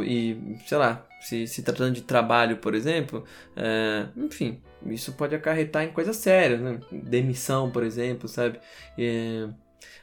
e, 0.00 0.56
sei 0.66 0.78
lá, 0.78 1.06
se, 1.20 1.46
se 1.46 1.62
tratando 1.62 1.94
de 1.94 2.02
trabalho, 2.02 2.58
por 2.58 2.74
exemplo, 2.74 3.24
é, 3.56 4.06
enfim, 4.16 4.60
isso 4.86 5.12
pode 5.12 5.34
acarretar 5.34 5.84
em 5.84 5.92
coisas 5.92 6.16
sérias, 6.16 6.60
né? 6.60 6.80
Demissão, 6.92 7.70
por 7.70 7.82
exemplo, 7.82 8.28
sabe? 8.28 8.60
É, 8.98 9.48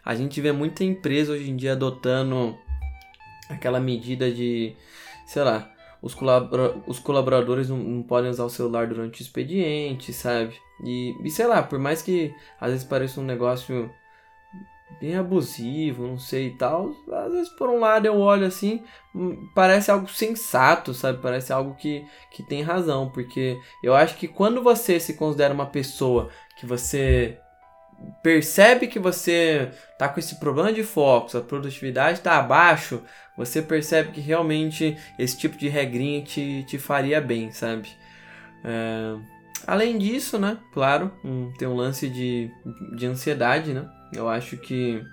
a 0.03 0.15
gente 0.15 0.41
vê 0.41 0.51
muita 0.51 0.83
empresa 0.83 1.33
hoje 1.33 1.49
em 1.49 1.55
dia 1.55 1.73
adotando 1.73 2.57
aquela 3.49 3.79
medida 3.79 4.31
de, 4.31 4.75
sei 5.27 5.43
lá, 5.43 5.71
os, 6.01 6.15
os 6.87 6.99
colaboradores 6.99 7.69
não, 7.69 7.77
não, 7.77 8.03
podem 8.03 8.29
usar 8.29 8.45
o 8.45 8.49
celular 8.49 8.87
durante 8.87 9.21
o 9.21 9.23
expediente, 9.23 10.13
sabe? 10.13 10.55
E, 10.83 11.15
e 11.23 11.29
sei 11.29 11.47
lá, 11.47 11.61
por 11.61 11.79
mais 11.79 12.01
que 12.01 12.33
às 12.59 12.71
vezes 12.71 12.85
pareça 12.85 13.21
um 13.21 13.23
negócio 13.23 13.89
bem 14.99 15.15
abusivo, 15.15 16.07
não 16.07 16.17
sei 16.17 16.47
e 16.47 16.57
tal. 16.57 16.91
Às 17.11 17.31
vezes, 17.31 17.49
por 17.49 17.69
um 17.69 17.79
lado, 17.79 18.05
eu 18.05 18.17
olho 18.17 18.45
assim, 18.45 18.83
hum, 19.13 19.47
parece 19.53 19.91
algo 19.91 20.07
sensato, 20.07 20.93
sabe? 20.93 21.21
Parece 21.21 21.51
algo 21.51 21.75
que, 21.75 22.05
que 22.31 22.43
tem 22.43 22.61
razão, 22.61 23.09
porque 23.09 23.59
eu 23.83 23.95
acho 23.95 24.15
que 24.17 24.27
quando 24.27 24.61
você 24.61 24.99
se 24.99 25.13
considera 25.13 25.53
uma 25.53 25.65
pessoa 25.67 26.29
que 26.57 26.65
você 26.65 27.37
percebe 28.21 28.87
que 28.87 28.99
você 28.99 29.71
tá 29.97 30.09
com 30.09 30.19
esse 30.19 30.35
problema 30.35 30.71
de 30.71 30.83
foco, 30.83 31.31
sua 31.31 31.41
produtividade 31.41 32.17
está 32.17 32.37
abaixo, 32.37 33.01
você 33.37 33.61
percebe 33.61 34.11
que 34.11 34.21
realmente 34.21 34.97
esse 35.17 35.37
tipo 35.37 35.57
de 35.57 35.67
regrinha 35.67 36.21
te, 36.21 36.63
te 36.67 36.77
faria 36.77 37.21
bem, 37.21 37.51
sabe? 37.51 37.89
É... 38.63 39.34
Além 39.67 39.97
disso, 39.97 40.37
né? 40.37 40.57
Claro, 40.73 41.11
um, 41.23 41.51
tem 41.57 41.67
um 41.67 41.75
lance 41.75 42.09
de, 42.09 42.51
de 42.95 43.05
ansiedade, 43.05 43.73
né? 43.73 43.89
Eu 44.13 44.29
acho 44.29 44.57
que 44.57 45.03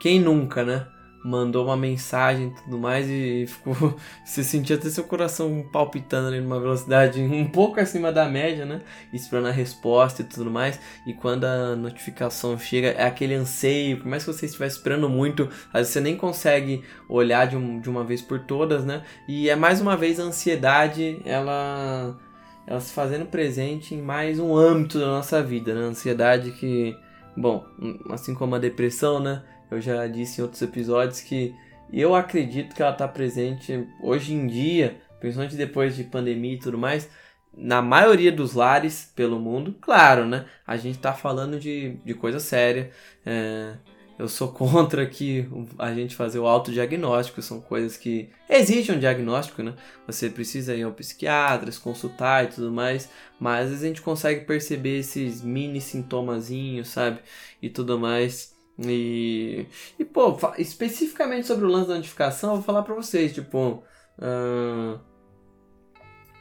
quem 0.00 0.20
nunca, 0.20 0.64
né? 0.64 0.86
mandou 1.24 1.64
uma 1.64 1.76
mensagem 1.76 2.48
e 2.48 2.62
tudo 2.62 2.78
mais 2.78 3.06
e 3.08 3.46
ficou. 3.46 3.96
Você 4.24 4.42
sentia 4.42 4.76
até 4.76 4.88
seu 4.90 5.04
coração 5.04 5.68
palpitando 5.72 6.28
ali 6.28 6.40
numa 6.40 6.58
velocidade 6.58 7.20
um 7.22 7.48
pouco 7.48 7.80
acima 7.80 8.10
da 8.10 8.28
média, 8.28 8.64
né? 8.64 8.80
Esperando 9.12 9.48
a 9.48 9.52
resposta 9.52 10.22
e 10.22 10.24
tudo 10.24 10.50
mais. 10.50 10.78
E 11.06 11.14
quando 11.14 11.44
a 11.44 11.76
notificação 11.76 12.58
chega, 12.58 12.88
é 12.88 13.06
aquele 13.06 13.34
anseio, 13.34 13.98
por 13.98 14.06
mais 14.06 14.24
que 14.24 14.32
você 14.32 14.46
estiver 14.46 14.66
esperando 14.66 15.08
muito, 15.08 15.48
às 15.72 15.80
vezes 15.80 15.92
você 15.92 16.00
nem 16.00 16.16
consegue 16.16 16.82
olhar 17.08 17.46
de, 17.46 17.56
um, 17.56 17.80
de 17.80 17.88
uma 17.88 18.04
vez 18.04 18.20
por 18.20 18.40
todas, 18.40 18.84
né? 18.84 19.02
E 19.28 19.48
é 19.48 19.56
mais 19.56 19.80
uma 19.80 19.96
vez 19.96 20.18
a 20.18 20.24
ansiedade, 20.24 21.20
ela. 21.24 22.18
Ela 22.66 22.80
se 22.80 22.92
fazendo 22.92 23.26
presente 23.26 23.94
em 23.94 24.00
mais 24.00 24.38
um 24.38 24.56
âmbito 24.56 24.98
da 24.98 25.06
nossa 25.06 25.42
vida, 25.42 25.74
né? 25.74 25.80
A 25.80 25.88
ansiedade 25.88 26.52
que, 26.52 26.96
bom, 27.36 27.64
assim 28.10 28.34
como 28.34 28.54
a 28.54 28.58
depressão, 28.58 29.18
né? 29.20 29.42
Eu 29.70 29.80
já 29.80 30.06
disse 30.06 30.40
em 30.40 30.44
outros 30.44 30.62
episódios 30.62 31.20
que 31.20 31.54
eu 31.92 32.14
acredito 32.14 32.74
que 32.74 32.82
ela 32.82 32.92
está 32.92 33.06
presente 33.08 33.86
hoje 34.02 34.32
em 34.32 34.46
dia, 34.46 35.00
principalmente 35.20 35.56
depois 35.56 35.94
de 35.96 36.04
pandemia 36.04 36.54
e 36.54 36.58
tudo 36.58 36.78
mais, 36.78 37.10
na 37.54 37.82
maioria 37.82 38.32
dos 38.32 38.54
lares 38.54 39.12
pelo 39.14 39.38
mundo. 39.38 39.76
Claro, 39.80 40.24
né? 40.24 40.46
A 40.66 40.76
gente 40.76 40.96
está 40.96 41.12
falando 41.12 41.58
de, 41.58 41.98
de 42.04 42.14
coisa 42.14 42.40
séria. 42.40 42.90
É, 43.26 43.74
eu 44.22 44.28
sou 44.28 44.48
contra 44.52 45.04
que 45.04 45.48
a 45.76 45.92
gente 45.92 46.14
fazer 46.14 46.38
o 46.38 46.46
autodiagnóstico, 46.46 47.42
são 47.42 47.60
coisas 47.60 47.96
que 47.96 48.30
exigem 48.48 48.94
um 48.94 48.98
diagnóstico, 49.00 49.64
né? 49.64 49.74
Você 50.06 50.30
precisa 50.30 50.76
ir 50.76 50.84
ao 50.84 50.92
psiquiatra, 50.92 51.72
se 51.72 51.80
consultar 51.80 52.44
e 52.44 52.46
tudo 52.46 52.70
mais, 52.70 53.10
mas 53.40 53.64
às 53.64 53.68
vezes 53.70 53.84
a 53.84 53.88
gente 53.88 54.00
consegue 54.00 54.44
perceber 54.44 55.00
esses 55.00 55.42
mini 55.42 55.80
sintomazinhos, 55.80 56.88
sabe? 56.88 57.18
E 57.60 57.68
tudo 57.68 57.98
mais. 57.98 58.54
E, 58.78 59.66
e 59.98 60.04
pô, 60.04 60.38
especificamente 60.56 61.48
sobre 61.48 61.64
o 61.64 61.68
lance 61.68 61.88
da 61.88 61.96
notificação, 61.96 62.50
eu 62.50 62.56
vou 62.56 62.64
falar 62.64 62.82
pra 62.84 62.94
vocês, 62.94 63.34
tipo, 63.34 63.82
uh, 64.18 65.00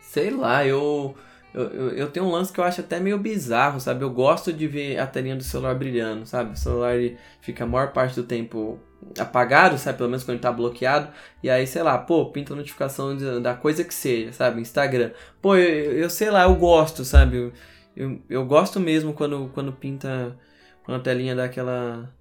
sei 0.01 0.29
lá, 0.29 0.65
eu, 0.67 1.15
eu, 1.53 1.89
eu 1.89 2.09
tenho 2.09 2.25
um 2.25 2.31
lance 2.31 2.51
que 2.51 2.59
eu 2.59 2.63
acho 2.63 2.81
até 2.81 2.99
meio 2.99 3.17
bizarro, 3.17 3.79
sabe? 3.79 4.03
Eu 4.03 4.09
gosto 4.09 4.53
de 4.53 4.67
ver 4.67 4.97
a 4.97 5.05
telinha 5.05 5.35
do 5.35 5.43
celular 5.43 5.75
brilhando, 5.75 6.25
sabe? 6.25 6.53
O 6.53 6.57
celular 6.57 6.95
fica 7.41 7.63
a 7.63 7.67
maior 7.67 7.91
parte 7.91 8.15
do 8.15 8.23
tempo 8.23 8.79
apagado, 9.19 9.77
sabe? 9.77 9.97
Pelo 9.97 10.09
menos 10.09 10.23
quando 10.23 10.39
tá 10.39 10.51
bloqueado. 10.51 11.09
E 11.43 11.49
aí, 11.49 11.67
sei 11.67 11.83
lá, 11.83 11.97
pô, 11.97 12.31
pinta 12.31 12.55
notificação 12.55 13.17
da 13.41 13.53
coisa 13.53 13.83
que 13.83 13.93
seja, 13.93 14.31
sabe? 14.31 14.61
Instagram. 14.61 15.11
Pô, 15.41 15.55
eu, 15.55 15.93
eu 15.93 16.09
sei 16.09 16.29
lá, 16.29 16.43
eu 16.43 16.55
gosto, 16.55 17.03
sabe? 17.03 17.37
Eu, 17.37 17.53
eu, 17.95 18.21
eu 18.29 18.45
gosto 18.45 18.79
mesmo 18.79 19.13
quando, 19.13 19.49
quando 19.53 19.73
pinta. 19.73 20.37
Quando 20.83 20.97
a 20.99 21.03
telinha 21.03 21.35
dá 21.35 21.45
aquela 21.45 22.11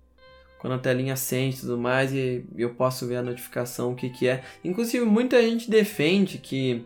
quando 0.60 0.74
a 0.74 0.78
telinha 0.78 1.14
acende 1.14 1.56
e 1.56 1.60
tudo 1.60 1.78
mais, 1.78 2.12
e 2.12 2.44
eu 2.54 2.74
posso 2.74 3.06
ver 3.06 3.16
a 3.16 3.22
notificação, 3.22 3.92
o 3.92 3.96
que 3.96 4.10
que 4.10 4.28
é. 4.28 4.44
Inclusive, 4.62 5.06
muita 5.06 5.40
gente 5.40 5.70
defende 5.70 6.36
que 6.36 6.84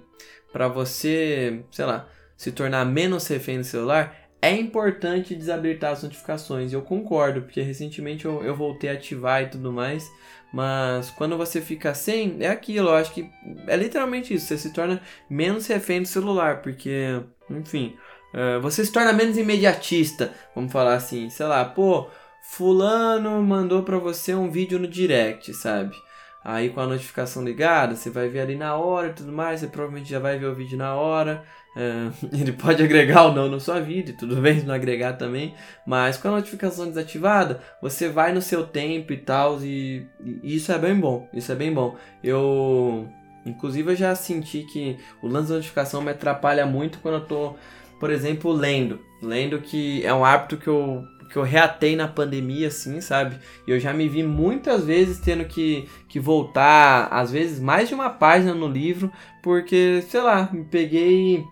para 0.52 0.68
você, 0.68 1.64
sei 1.72 1.84
lá, 1.84 2.08
se 2.44 2.52
tornar 2.52 2.84
menos 2.84 3.26
refém 3.26 3.58
do 3.58 3.64
celular, 3.64 4.14
é 4.42 4.52
importante 4.52 5.34
desabilitar 5.34 5.92
as 5.92 6.02
notificações. 6.02 6.72
Eu 6.72 6.82
concordo, 6.82 7.40
porque 7.40 7.62
recentemente 7.62 8.26
eu, 8.26 8.44
eu 8.44 8.54
voltei 8.54 8.90
a 8.90 8.92
ativar 8.92 9.42
e 9.42 9.46
tudo 9.46 9.72
mais. 9.72 10.06
Mas 10.52 11.10
quando 11.10 11.38
você 11.38 11.62
fica 11.62 11.94
sem, 11.94 12.36
é 12.40 12.48
aquilo. 12.48 12.90
Eu 12.90 12.94
acho 12.96 13.14
que 13.14 13.30
é 13.66 13.74
literalmente 13.74 14.34
isso. 14.34 14.46
Você 14.46 14.58
se 14.58 14.72
torna 14.74 15.00
menos 15.30 15.66
refém 15.66 16.02
do 16.02 16.08
celular, 16.08 16.60
porque, 16.60 17.22
enfim, 17.48 17.96
uh, 18.34 18.60
você 18.60 18.84
se 18.84 18.92
torna 18.92 19.14
menos 19.14 19.38
imediatista. 19.38 20.30
Vamos 20.54 20.70
falar 20.70 20.94
assim, 20.94 21.30
sei 21.30 21.46
lá, 21.46 21.64
pô 21.64 22.08
fulano 22.42 23.42
mandou 23.42 23.82
para 23.82 23.96
você 23.96 24.34
um 24.34 24.50
vídeo 24.50 24.78
no 24.78 24.86
direct, 24.86 25.54
sabe? 25.54 25.96
Aí 26.44 26.68
com 26.68 26.80
a 26.80 26.86
notificação 26.86 27.42
ligada, 27.42 27.96
você 27.96 28.10
vai 28.10 28.28
ver 28.28 28.40
ali 28.40 28.54
na 28.54 28.76
hora 28.76 29.08
e 29.08 29.12
tudo 29.14 29.32
mais, 29.32 29.60
você 29.60 29.66
provavelmente 29.66 30.10
já 30.10 30.18
vai 30.18 30.38
ver 30.38 30.44
o 30.44 30.54
vídeo 30.54 30.76
na 30.76 30.94
hora. 30.94 31.42
É, 31.76 32.10
ele 32.32 32.52
pode 32.52 32.82
agregar 32.82 33.26
ou 33.26 33.34
não 33.34 33.48
na 33.48 33.58
sua 33.58 33.80
vida, 33.80 34.10
e 34.10 34.14
tudo 34.14 34.36
bem 34.36 34.60
se 34.60 34.66
não 34.66 34.74
agregar 34.74 35.14
também, 35.14 35.54
mas 35.86 36.16
com 36.16 36.28
a 36.28 36.32
notificação 36.32 36.86
desativada, 36.86 37.60
você 37.82 38.08
vai 38.08 38.32
no 38.32 38.40
seu 38.40 38.64
tempo 38.66 39.12
e 39.12 39.16
tal, 39.16 39.62
e, 39.62 40.06
e 40.42 40.56
isso 40.56 40.72
é 40.72 40.78
bem 40.78 40.94
bom, 40.94 41.28
isso 41.32 41.50
é 41.50 41.54
bem 41.54 41.72
bom. 41.72 41.96
Eu, 42.22 43.08
inclusive, 43.44 43.92
eu 43.92 43.96
já 43.96 44.14
senti 44.14 44.62
que 44.62 44.96
o 45.22 45.28
lance 45.28 45.48
da 45.48 45.56
notificação 45.56 46.00
me 46.00 46.10
atrapalha 46.10 46.64
muito 46.64 46.98
quando 47.00 47.16
eu 47.16 47.26
tô, 47.26 47.54
por 47.98 48.10
exemplo, 48.10 48.52
lendo. 48.52 49.00
Lendo 49.22 49.58
que 49.60 50.04
é 50.04 50.12
um 50.12 50.24
hábito 50.24 50.56
que 50.58 50.68
eu 50.68 51.02
que 51.34 51.38
eu 51.38 51.42
reatei 51.42 51.96
na 51.96 52.06
pandemia, 52.06 52.68
assim, 52.68 53.00
sabe? 53.00 53.36
E 53.66 53.70
eu 53.72 53.80
já 53.80 53.92
me 53.92 54.08
vi 54.08 54.22
muitas 54.22 54.84
vezes 54.84 55.18
tendo 55.18 55.44
que, 55.44 55.88
que 56.08 56.20
voltar, 56.20 57.08
às 57.10 57.32
vezes 57.32 57.58
mais 57.58 57.88
de 57.88 57.94
uma 57.94 58.08
página 58.08 58.54
no 58.54 58.68
livro, 58.68 59.10
porque, 59.42 60.04
sei 60.08 60.20
lá, 60.20 60.48
me 60.52 60.62
peguei 60.64 61.44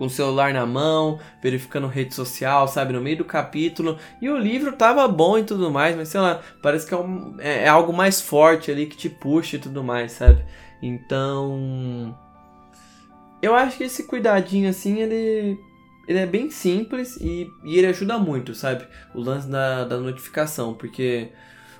com 0.00 0.06
o 0.06 0.10
celular 0.10 0.54
na 0.54 0.64
mão, 0.64 1.20
verificando 1.42 1.86
rede 1.86 2.14
social, 2.14 2.66
sabe, 2.66 2.94
no 2.94 3.02
meio 3.02 3.18
do 3.18 3.24
capítulo, 3.26 3.98
e 4.18 4.30
o 4.30 4.38
livro 4.38 4.72
tava 4.72 5.06
bom 5.06 5.36
e 5.36 5.44
tudo 5.44 5.70
mais, 5.70 5.94
mas 5.94 6.08
sei 6.08 6.20
lá, 6.20 6.40
parece 6.62 6.86
que 6.86 6.94
é, 6.94 6.96
um, 6.96 7.36
é, 7.38 7.64
é 7.64 7.68
algo 7.68 7.92
mais 7.92 8.18
forte 8.18 8.70
ali 8.70 8.86
que 8.86 8.96
te 8.96 9.10
puxa 9.10 9.56
e 9.56 9.58
tudo 9.58 9.84
mais, 9.84 10.12
sabe? 10.12 10.42
Então. 10.82 12.18
Eu 13.42 13.54
acho 13.54 13.76
que 13.76 13.84
esse 13.84 14.04
cuidadinho 14.06 14.70
assim, 14.70 15.00
ele 15.00 15.58
ele 16.08 16.18
é 16.18 16.26
bem 16.26 16.48
simples 16.48 17.18
e, 17.20 17.46
e 17.62 17.76
ele 17.76 17.88
ajuda 17.88 18.16
muito, 18.16 18.54
sabe? 18.54 18.88
O 19.14 19.20
lance 19.20 19.46
da, 19.50 19.84
da 19.84 19.98
notificação, 19.98 20.72
porque, 20.72 21.30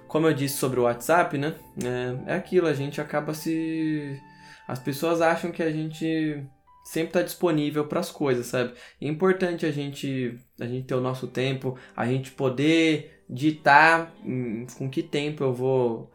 como 0.06 0.26
eu 0.26 0.34
disse 0.34 0.58
sobre 0.58 0.78
o 0.78 0.82
WhatsApp, 0.82 1.38
né? 1.38 1.54
É, 1.82 2.32
é 2.32 2.36
aquilo, 2.36 2.66
a 2.66 2.74
gente 2.74 3.00
acaba 3.00 3.32
se. 3.32 4.20
As 4.68 4.78
pessoas 4.78 5.22
acham 5.22 5.50
que 5.50 5.62
a 5.62 5.70
gente 5.70 6.46
sempre 6.90 7.10
está 7.10 7.22
disponível 7.22 7.86
para 7.86 8.00
as 8.00 8.10
coisas, 8.10 8.46
sabe? 8.46 8.72
É 9.00 9.06
importante 9.06 9.64
a 9.64 9.70
gente, 9.70 10.36
a 10.60 10.66
gente 10.66 10.88
ter 10.88 10.94
o 10.96 11.00
nosso 11.00 11.28
tempo, 11.28 11.78
a 11.96 12.04
gente 12.04 12.32
poder 12.32 13.22
ditar 13.30 14.12
com 14.76 14.90
que 14.90 15.00
tempo 15.00 15.44
eu 15.44 15.54
vou 15.54 16.10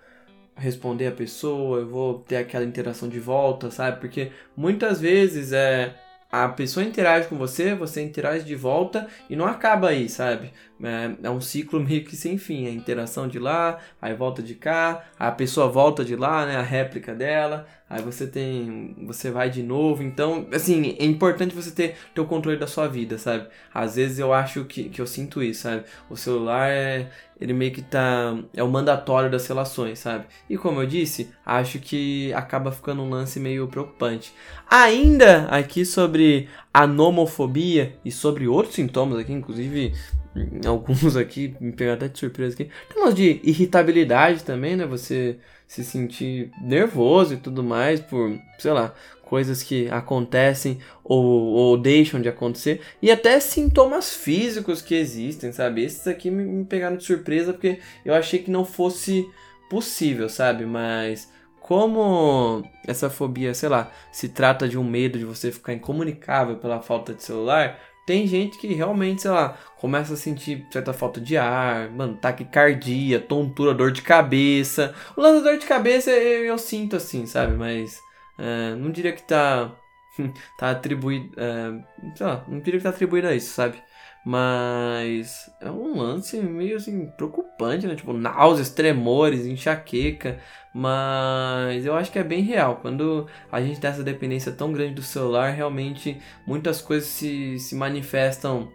responder 0.53 1.07
a 1.07 1.13
pessoa, 1.13 1.79
eu 1.79 1.87
vou 1.87 2.19
ter 2.19 2.35
aquela 2.35 2.65
interação 2.65 3.07
de 3.07 3.21
volta, 3.21 3.71
sabe? 3.71 4.01
Porque 4.01 4.33
muitas 4.55 4.99
vezes 4.99 5.53
é 5.53 5.95
a 6.31 6.49
pessoa 6.49 6.85
interage 6.85 7.27
com 7.27 7.37
você, 7.37 7.73
você 7.75 8.01
interage 8.01 8.43
de 8.43 8.55
volta 8.55 9.07
e 9.29 9.35
não 9.35 9.45
acaba 9.45 9.89
aí, 9.89 10.09
sabe? 10.09 10.51
É, 10.83 11.27
é, 11.27 11.29
um 11.29 11.39
ciclo 11.39 11.79
meio 11.83 12.03
que 12.03 12.15
sem 12.15 12.37
fim, 12.37 12.67
a 12.67 12.71
interação 12.71 13.27
de 13.27 13.39
lá, 13.39 13.79
aí 14.01 14.13
volta 14.13 14.43
de 14.43 14.55
cá, 14.55 15.05
a 15.17 15.31
pessoa 15.31 15.69
volta 15.69 16.03
de 16.03 16.15
lá, 16.15 16.45
né, 16.45 16.57
a 16.57 16.61
réplica 16.61 17.15
dela, 17.15 17.65
aí 17.89 18.01
você 18.01 18.27
tem, 18.27 18.95
você 19.05 19.31
vai 19.31 19.49
de 19.49 19.63
novo, 19.63 20.03
então, 20.03 20.47
assim, 20.51 20.97
é 20.99 21.05
importante 21.05 21.55
você 21.55 21.71
ter, 21.71 21.95
ter 22.13 22.21
o 22.21 22.25
controle 22.25 22.57
da 22.57 22.67
sua 22.67 22.87
vida, 22.87 23.17
sabe? 23.17 23.47
Às 23.73 23.95
vezes 23.95 24.19
eu 24.19 24.33
acho 24.33 24.65
que, 24.65 24.89
que 24.89 25.01
eu 25.01 25.07
sinto 25.07 25.41
isso, 25.41 25.61
sabe? 25.61 25.85
O 26.09 26.17
celular 26.17 26.69
é, 26.69 27.09
ele 27.39 27.53
meio 27.53 27.71
que 27.71 27.81
tá, 27.81 28.37
é 28.53 28.63
o 28.63 28.69
mandatório 28.69 29.29
das 29.29 29.45
relações, 29.47 29.99
sabe? 29.99 30.25
E 30.49 30.57
como 30.57 30.81
eu 30.81 30.87
disse, 30.87 31.29
acho 31.45 31.79
que 31.79 32.33
acaba 32.33 32.71
ficando 32.71 33.01
um 33.01 33.09
lance 33.09 33.39
meio 33.39 33.67
preocupante. 33.67 34.33
Ainda 34.69 35.45
aqui 35.45 35.85
sobre 35.85 36.47
a 36.73 36.87
nomofobia 36.87 37.95
e 38.05 38.11
sobre 38.11 38.47
outros 38.47 38.75
sintomas 38.75 39.19
aqui, 39.19 39.33
inclusive 39.33 39.93
alguns 40.65 41.15
aqui 41.15 41.55
me 41.59 41.71
pegaram 41.71 41.97
até 41.97 42.07
de 42.07 42.17
surpresa 42.17 42.53
aqui. 42.53 42.69
Temos 42.93 43.13
de 43.13 43.41
irritabilidade 43.43 44.43
também, 44.43 44.75
né? 44.75 44.85
Você 44.85 45.37
se 45.67 45.83
sentir 45.83 46.51
nervoso 46.61 47.33
e 47.33 47.37
tudo 47.37 47.63
mais 47.63 47.99
por, 47.99 48.37
sei 48.59 48.71
lá, 48.71 48.93
coisas 49.35 49.61
que 49.61 49.89
acontecem 49.89 50.79
ou, 51.03 51.21
ou 51.25 51.77
deixam 51.77 52.21
de 52.21 52.29
acontecer. 52.29 52.79
E 53.01 53.11
até 53.11 53.37
sintomas 53.41 54.15
físicos 54.15 54.81
que 54.81 54.95
existem, 54.95 55.51
sabe? 55.51 55.83
Esses 55.83 56.07
aqui 56.07 56.31
me, 56.31 56.45
me 56.45 56.63
pegaram 56.63 56.95
de 56.95 57.03
surpresa 57.03 57.51
porque 57.51 57.79
eu 58.05 58.13
achei 58.13 58.39
que 58.39 58.49
não 58.49 58.63
fosse 58.63 59.29
possível, 59.69 60.29
sabe? 60.29 60.65
Mas 60.65 61.29
como 61.59 62.63
essa 62.87 63.09
fobia, 63.09 63.53
sei 63.53 63.67
lá, 63.67 63.91
se 64.09 64.29
trata 64.29 64.69
de 64.69 64.77
um 64.77 64.85
medo 64.85 65.19
de 65.19 65.25
você 65.25 65.51
ficar 65.51 65.73
incomunicável 65.73 66.55
pela 66.55 66.81
falta 66.81 67.13
de 67.13 67.21
celular, 67.21 67.77
tem 68.07 68.25
gente 68.25 68.57
que 68.57 68.67
realmente, 68.73 69.23
sei 69.23 69.31
lá, 69.31 69.57
começa 69.75 70.13
a 70.13 70.17
sentir 70.17 70.65
certa 70.71 70.93
falta 70.93 71.19
de 71.19 71.35
ar, 71.35 71.91
mano, 71.91 72.15
taquicardia, 72.15 73.19
tontura, 73.19 73.73
dor 73.73 73.91
de 73.91 74.01
cabeça. 74.01 74.95
O 75.17 75.19
lance 75.19 75.43
da 75.43 75.49
dor 75.49 75.59
de 75.59 75.65
cabeça 75.65 76.09
eu, 76.09 76.45
eu 76.45 76.57
sinto 76.57 76.95
assim, 76.95 77.25
sabe? 77.25 77.53
Mas 77.53 78.04
é, 78.37 78.75
não 78.75 78.91
diria 78.91 79.13
que 79.13 79.23
tá, 79.23 79.75
tá 80.57 80.71
atribuído. 80.71 81.31
É, 81.37 82.15
sei 82.15 82.25
lá, 82.25 82.45
não 82.47 82.59
diria 82.59 82.79
que 82.79 82.83
tá 82.83 82.89
atribuído 82.89 83.27
a 83.27 83.35
isso, 83.35 83.53
sabe? 83.53 83.81
Mas 84.25 85.51
é 85.61 85.69
um 85.69 85.99
lance 85.99 86.39
meio 86.39 86.77
assim 86.77 87.05
preocupante, 87.11 87.85
né? 87.85 87.95
Tipo, 87.95 88.11
náuseas, 88.11 88.71
tremores, 88.71 89.45
enxaqueca. 89.45 90.39
Mas 90.73 91.85
eu 91.85 91.95
acho 91.95 92.11
que 92.11 92.17
é 92.17 92.23
bem 92.23 92.41
real. 92.41 92.77
Quando 92.77 93.27
a 93.51 93.61
gente 93.61 93.79
tem 93.79 93.89
essa 93.89 94.03
dependência 94.03 94.51
tão 94.51 94.73
grande 94.73 94.95
do 94.95 95.03
celular, 95.03 95.51
realmente 95.51 96.19
muitas 96.47 96.81
coisas 96.81 97.07
se, 97.07 97.59
se 97.59 97.75
manifestam 97.75 98.71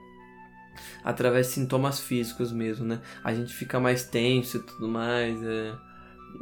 através 1.04 1.48
de 1.48 1.54
sintomas 1.54 1.98
físicos 1.98 2.52
mesmo, 2.52 2.86
né? 2.86 3.00
A 3.24 3.34
gente 3.34 3.52
fica 3.52 3.80
mais 3.80 4.04
tenso 4.04 4.58
e 4.58 4.60
tudo 4.60 4.86
mais. 4.88 5.42
É, 5.42 5.74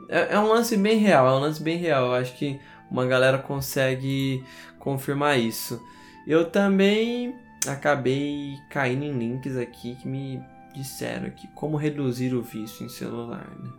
é, 0.08 0.34
é 0.34 0.38
um 0.38 0.48
lance 0.48 0.76
bem 0.76 0.98
real, 0.98 1.26
é 1.26 1.32
um 1.32 1.40
lance 1.40 1.62
bem 1.62 1.78
real. 1.78 2.06
Eu 2.06 2.14
acho 2.14 2.36
que 2.36 2.60
uma 2.90 3.06
galera 3.06 3.38
consegue 3.38 4.44
confirmar 4.78 5.38
isso. 5.38 5.82
Eu 6.26 6.50
também 6.50 7.34
acabei 7.66 8.58
caindo 8.70 9.04
em 9.04 9.12
links 9.12 9.56
aqui 9.56 9.96
que 9.96 10.06
me 10.06 10.40
disseram 10.74 11.30
que 11.30 11.48
como 11.48 11.76
reduzir 11.76 12.34
o 12.34 12.42
vício 12.42 12.84
em 12.84 12.88
celular, 12.88 13.46
né? 13.58 13.70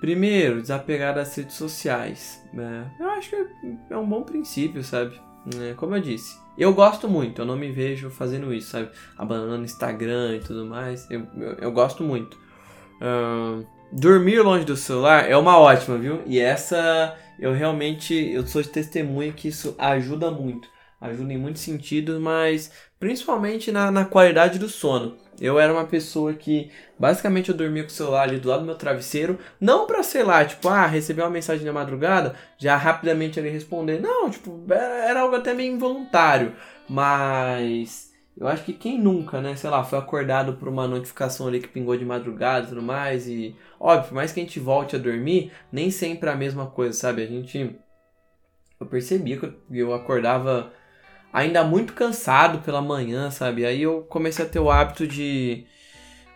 Primeiro, 0.00 0.60
desapegar 0.60 1.14
das 1.14 1.34
redes 1.34 1.56
sociais. 1.56 2.42
Né? 2.52 2.90
Eu 3.00 3.10
acho 3.10 3.30
que 3.30 3.46
é 3.90 3.96
um 3.96 4.06
bom 4.06 4.22
princípio, 4.22 4.84
sabe? 4.84 5.18
É, 5.58 5.74
como 5.74 5.94
eu 5.94 6.00
disse, 6.00 6.38
eu 6.58 6.74
gosto 6.74 7.08
muito, 7.08 7.40
eu 7.40 7.46
não 7.46 7.56
me 7.56 7.70
vejo 7.70 8.10
fazendo 8.10 8.52
isso, 8.52 8.70
sabe? 8.70 8.90
Abandonando 9.16 9.64
Instagram 9.64 10.36
e 10.36 10.40
tudo 10.40 10.66
mais. 10.66 11.08
Eu, 11.10 11.26
eu, 11.36 11.52
eu 11.54 11.72
gosto 11.72 12.02
muito. 12.02 12.36
Uh, 13.00 13.64
dormir 13.92 14.40
longe 14.40 14.64
do 14.64 14.76
celular 14.76 15.30
é 15.30 15.36
uma 15.36 15.58
ótima, 15.58 15.96
viu? 15.96 16.20
E 16.26 16.38
essa 16.38 17.16
eu 17.38 17.52
realmente 17.52 18.14
eu 18.14 18.46
sou 18.46 18.62
de 18.62 18.68
testemunha 18.68 19.32
que 19.32 19.48
isso 19.48 19.74
ajuda 19.78 20.30
muito. 20.30 20.68
Ajuda 21.00 21.32
em 21.32 21.38
muitos 21.38 21.62
sentidos, 21.62 22.18
mas 22.20 22.70
principalmente 22.98 23.70
na, 23.70 23.90
na 23.90 24.04
qualidade 24.04 24.58
do 24.58 24.68
sono. 24.68 25.16
Eu 25.38 25.58
era 25.58 25.72
uma 25.72 25.84
pessoa 25.84 26.32
que 26.32 26.70
basicamente 26.98 27.50
eu 27.50 27.54
dormia 27.54 27.82
com 27.82 27.90
o 27.90 27.92
celular 27.92 28.22
ali 28.22 28.38
do 28.38 28.48
lado 28.48 28.60
do 28.60 28.66
meu 28.66 28.74
travesseiro, 28.74 29.38
não 29.60 29.86
pra, 29.86 30.02
sei 30.02 30.22
lá, 30.22 30.42
tipo, 30.44 30.66
ah, 30.68 30.86
receber 30.86 31.22
uma 31.22 31.30
mensagem 31.30 31.66
na 31.66 31.72
madrugada, 31.74 32.34
já 32.56 32.74
rapidamente 32.76 33.38
ali 33.38 33.50
responder. 33.50 34.00
Não, 34.00 34.30
tipo, 34.30 34.64
era, 34.70 35.10
era 35.10 35.20
algo 35.20 35.36
até 35.36 35.52
meio 35.52 35.74
involuntário, 35.74 36.54
mas 36.88 38.10
eu 38.38 38.46
acho 38.46 38.64
que 38.64 38.72
quem 38.74 38.98
nunca, 38.98 39.40
né, 39.40 39.56
sei 39.56 39.70
lá, 39.70 39.82
foi 39.82 39.98
acordado 39.98 40.54
por 40.54 40.68
uma 40.68 40.86
notificação 40.86 41.48
ali 41.48 41.58
que 41.58 41.68
pingou 41.68 41.96
de 41.96 42.04
madrugada 42.04 42.66
e 42.66 42.68
tudo 42.68 42.82
mais, 42.82 43.26
e 43.26 43.56
óbvio, 43.80 44.08
por 44.08 44.14
mais 44.14 44.30
que 44.30 44.40
a 44.40 44.42
gente 44.42 44.60
volte 44.60 44.94
a 44.94 44.98
dormir, 44.98 45.52
nem 45.72 45.90
sempre 45.90 46.28
é 46.28 46.32
a 46.32 46.36
mesma 46.36 46.66
coisa, 46.66 46.92
sabe? 46.92 47.22
A 47.22 47.26
gente. 47.26 47.74
Eu 48.78 48.86
percebi 48.86 49.38
que 49.38 49.50
eu 49.70 49.94
acordava 49.94 50.70
ainda 51.32 51.64
muito 51.64 51.94
cansado 51.94 52.58
pela 52.58 52.82
manhã, 52.82 53.30
sabe? 53.30 53.64
Aí 53.64 53.82
eu 53.82 54.02
comecei 54.02 54.44
a 54.44 54.48
ter 54.48 54.58
o 54.58 54.70
hábito 54.70 55.06
de. 55.06 55.66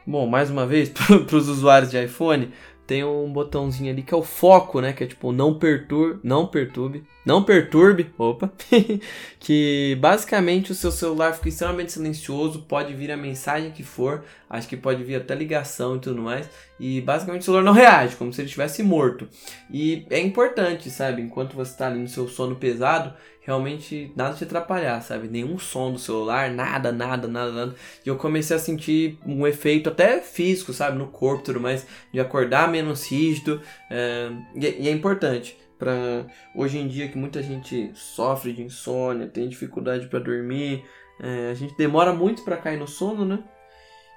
Bom, 0.07 0.27
mais 0.27 0.51
uma 0.51 0.67
vez, 0.67 0.89
para 1.29 1.37
os 1.37 1.49
usuários 1.49 1.91
de 1.91 2.03
iPhone, 2.03 2.51
tem 2.91 3.05
um 3.05 3.33
botãozinho 3.33 3.93
ali 3.93 4.03
que 4.03 4.13
é 4.13 4.17
o 4.17 4.23
foco, 4.25 4.81
né? 4.81 4.93
Que 4.93 5.05
é 5.05 5.07
tipo 5.07 5.31
não 5.31 5.57
perturbe, 5.57 6.19
não 6.25 6.49
perturbe, 6.49 7.05
não 7.25 7.45
perturbe, 7.45 8.13
opa, 8.19 8.53
que 9.39 9.97
basicamente 10.01 10.73
o 10.73 10.75
seu 10.75 10.91
celular 10.91 11.33
fica 11.35 11.51
extremamente 11.51 11.93
silencioso, 11.93 12.63
pode 12.63 12.93
vir 12.93 13.13
a 13.13 13.17
mensagem 13.17 13.71
que 13.71 13.85
for, 13.85 14.25
acho 14.49 14.67
que 14.67 14.77
pode 14.77 15.05
vir 15.05 15.15
até 15.15 15.37
ligação 15.37 15.95
e 15.95 16.01
tudo 16.01 16.21
mais, 16.21 16.51
e 16.81 17.01
basicamente 17.01 17.43
o 17.43 17.45
celular 17.45 17.63
não 17.63 17.73
reage, 17.73 18.17
como 18.17 18.33
se 18.33 18.41
ele 18.41 18.47
estivesse 18.47 18.83
morto. 18.83 19.29
E 19.71 20.05
é 20.11 20.19
importante, 20.19 20.91
sabe? 20.91 21.23
Enquanto 21.23 21.55
você 21.55 21.71
está 21.71 21.87
ali 21.87 22.01
no 22.01 22.09
seu 22.09 22.27
sono 22.27 22.57
pesado, 22.57 23.15
realmente 23.51 24.13
nada 24.15 24.37
te 24.37 24.45
atrapalhar, 24.45 25.03
sabe? 25.03 25.27
Nenhum 25.27 25.59
som 25.59 25.93
do 25.93 25.99
celular, 25.99 26.51
nada, 26.51 26.93
nada, 26.93 27.27
nada, 27.27 27.53
nada. 27.53 27.75
E 28.07 28.09
eu 28.09 28.17
comecei 28.17 28.57
a 28.57 28.61
sentir 28.61 29.19
um 29.27 29.45
efeito 29.47 29.89
até 29.89 30.21
físico, 30.21 30.73
sabe? 30.73 30.97
No 30.97 31.09
corpo 31.09 31.43
tudo 31.43 31.61
mais, 31.61 31.85
de 32.13 32.21
acordar 32.21 32.71
menos 32.71 33.11
rígido. 33.11 33.61
É... 33.91 34.31
E, 34.55 34.89
é 34.89 34.93
importante 34.93 35.59
para 35.79 36.27
hoje 36.55 36.79
em 36.79 36.87
dia 36.87 37.09
que 37.09 37.19
muita 37.19 37.43
gente 37.43 37.91
sofre 37.95 38.53
de 38.53 38.63
insônia, 38.63 39.27
tem 39.27 39.49
dificuldade 39.49 40.07
para 40.07 40.21
dormir, 40.21 40.85
é... 41.21 41.51
a 41.51 41.55
gente 41.55 41.77
demora 41.77 42.13
muito 42.13 42.45
para 42.45 42.57
cair 42.57 42.79
no 42.79 42.87
sono, 42.87 43.25
né? 43.25 43.43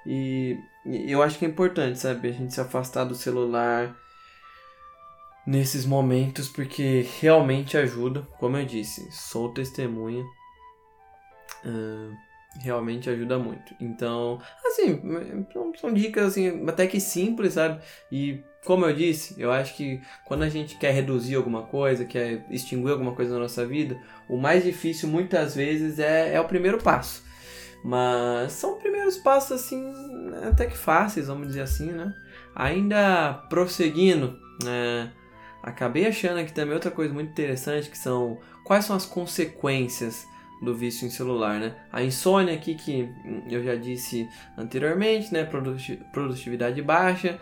E 0.06 0.56
eu 1.08 1.22
acho 1.22 1.38
que 1.38 1.44
é 1.44 1.48
importante, 1.48 1.98
sabe? 1.98 2.28
A 2.28 2.32
gente 2.32 2.54
se 2.54 2.60
afastar 2.60 3.04
do 3.04 3.14
celular, 3.14 3.96
nesses 5.46 5.84
momentos 5.84 6.48
porque 6.48 7.06
realmente 7.20 7.76
ajuda, 7.76 8.22
como 8.38 8.56
eu 8.56 8.64
disse, 8.64 9.10
sou 9.10 9.52
testemunha, 9.52 10.24
uh, 11.64 12.14
realmente 12.60 13.10
ajuda 13.10 13.38
muito. 13.38 13.74
Então, 13.80 14.40
assim, 14.64 15.00
são 15.80 15.92
dicas 15.92 16.28
assim, 16.28 16.64
até 16.68 16.86
que 16.86 17.00
simples, 17.00 17.54
sabe? 17.54 17.82
E 18.10 18.42
como 18.64 18.86
eu 18.86 18.94
disse, 18.94 19.34
eu 19.38 19.52
acho 19.52 19.76
que 19.76 20.00
quando 20.24 20.42
a 20.42 20.48
gente 20.48 20.76
quer 20.78 20.92
reduzir 20.92 21.34
alguma 21.34 21.62
coisa, 21.62 22.04
quer 22.04 22.46
extinguir 22.50 22.92
alguma 22.92 23.14
coisa 23.14 23.34
na 23.34 23.40
nossa 23.40 23.66
vida, 23.66 23.98
o 24.28 24.36
mais 24.36 24.64
difícil 24.64 25.08
muitas 25.08 25.54
vezes 25.54 25.98
é, 25.98 26.34
é 26.34 26.40
o 26.40 26.48
primeiro 26.48 26.78
passo. 26.78 27.22
Mas 27.84 28.52
são 28.52 28.78
primeiros 28.78 29.18
passos 29.18 29.52
assim, 29.52 29.92
até 30.48 30.64
que 30.64 30.76
fáceis, 30.76 31.26
vamos 31.26 31.48
dizer 31.48 31.60
assim, 31.60 31.92
né? 31.92 32.14
Ainda 32.54 33.34
prosseguindo, 33.50 34.38
né? 34.62 35.12
Acabei 35.64 36.06
achando 36.06 36.38
aqui 36.38 36.52
também 36.52 36.74
outra 36.74 36.90
coisa 36.90 37.12
muito 37.12 37.30
interessante 37.30 37.88
que 37.88 37.96
são 37.96 38.38
quais 38.62 38.84
são 38.84 38.94
as 38.94 39.06
consequências 39.06 40.26
do 40.62 40.74
vício 40.74 41.06
em 41.06 41.10
celular, 41.10 41.58
né? 41.58 41.74
A 41.90 42.02
insônia 42.02 42.54
aqui 42.54 42.74
que 42.74 43.08
eu 43.50 43.62
já 43.64 43.74
disse 43.74 44.28
anteriormente, 44.56 45.32
né? 45.32 45.48
Produtividade 46.12 46.80
baixa, 46.82 47.38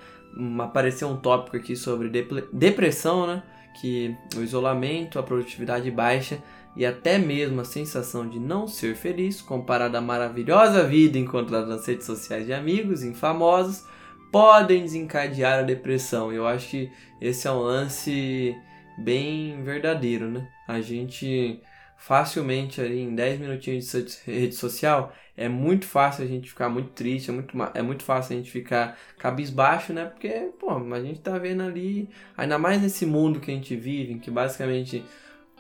apareceu 0.61 1.09
um 1.09 1.17
tópico 1.17 1.57
aqui 1.57 1.77
sobre 1.77 2.09
depressão, 2.53 3.27
né? 3.27 3.43
Que 3.81 4.17
o 4.37 4.41
isolamento, 4.41 5.19
a 5.19 5.23
produtividade 5.23 5.91
baixa 5.91 6.39
e 6.77 6.87
até 6.87 7.19
mesmo 7.19 7.61
a 7.61 7.65
sensação 7.65 8.29
de 8.29 8.39
não 8.39 8.67
ser 8.67 8.95
feliz, 8.95 9.43
comparada 9.43 9.99
à 9.99 10.01
maravilhosa 10.01 10.85
vida 10.85 11.19
encontrada 11.19 11.67
nas 11.67 11.87
redes 11.87 12.07
sociais 12.07 12.47
de 12.47 12.53
amigos 12.53 13.03
e 13.03 13.13
famosos, 13.13 13.85
podem 14.33 14.83
desencadear 14.83 15.61
a 15.61 15.63
depressão. 15.63 16.33
Eu 16.33 16.47
acho 16.47 16.69
que 16.71 16.91
esse 17.21 17.47
é 17.47 17.53
um 17.53 17.61
lance 17.61 18.57
bem 18.99 19.63
verdadeiro, 19.63 20.29
né? 20.29 20.49
A 20.67 20.81
gente 20.81 21.61
facilmente 21.97 22.81
ali 22.81 23.01
em 23.01 23.15
10 23.15 23.39
minutinhos 23.39 23.93
de 23.93 24.33
rede 24.33 24.57
social 24.57 25.13
é 25.37 25.49
muito 25.49 25.87
fácil 25.87 26.25
a 26.25 26.27
gente 26.27 26.49
ficar 26.49 26.69
muito 26.69 26.91
triste, 26.91 27.31
é 27.31 27.33
muito, 27.33 27.57
é 27.75 27.83
muito 27.83 28.03
fácil 28.03 28.35
a 28.35 28.39
gente 28.39 28.51
ficar 28.51 28.99
cabisbaixo, 29.19 29.93
né? 29.93 30.07
Porque, 30.07 30.51
pô, 30.59 30.71
a 30.71 31.01
gente 31.01 31.21
tá 31.21 31.39
vendo 31.39 31.63
ali, 31.63 32.09
ainda 32.37 32.59
mais 32.59 32.83
nesse 32.83 33.07
mundo 33.07 33.41
que 33.41 33.51
a 33.51 33.55
gente 33.55 33.77
vive, 33.77 34.13
em 34.13 34.19
que 34.19 34.31
basicamente 34.31 35.05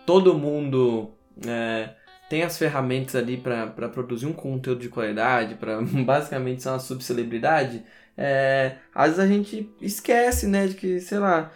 todo 0.04 0.36
mundo 0.36 1.12
é, 1.46 1.90
tem 2.28 2.42
as 2.42 2.58
ferramentas 2.58 3.14
ali 3.14 3.36
para 3.36 3.88
produzir 3.88 4.26
um 4.26 4.32
conteúdo 4.32 4.80
de 4.80 4.88
qualidade, 4.88 5.54
para 5.54 5.80
basicamente 6.04 6.62
ser 6.62 6.70
uma 6.70 6.78
subcelebridade, 6.78 7.84
é, 8.16 8.76
às 8.94 9.16
vezes 9.16 9.18
a 9.18 9.26
gente 9.26 9.70
esquece, 9.80 10.46
né, 10.46 10.66
de 10.66 10.74
que, 10.74 11.00
sei 11.00 11.18
lá, 11.18 11.50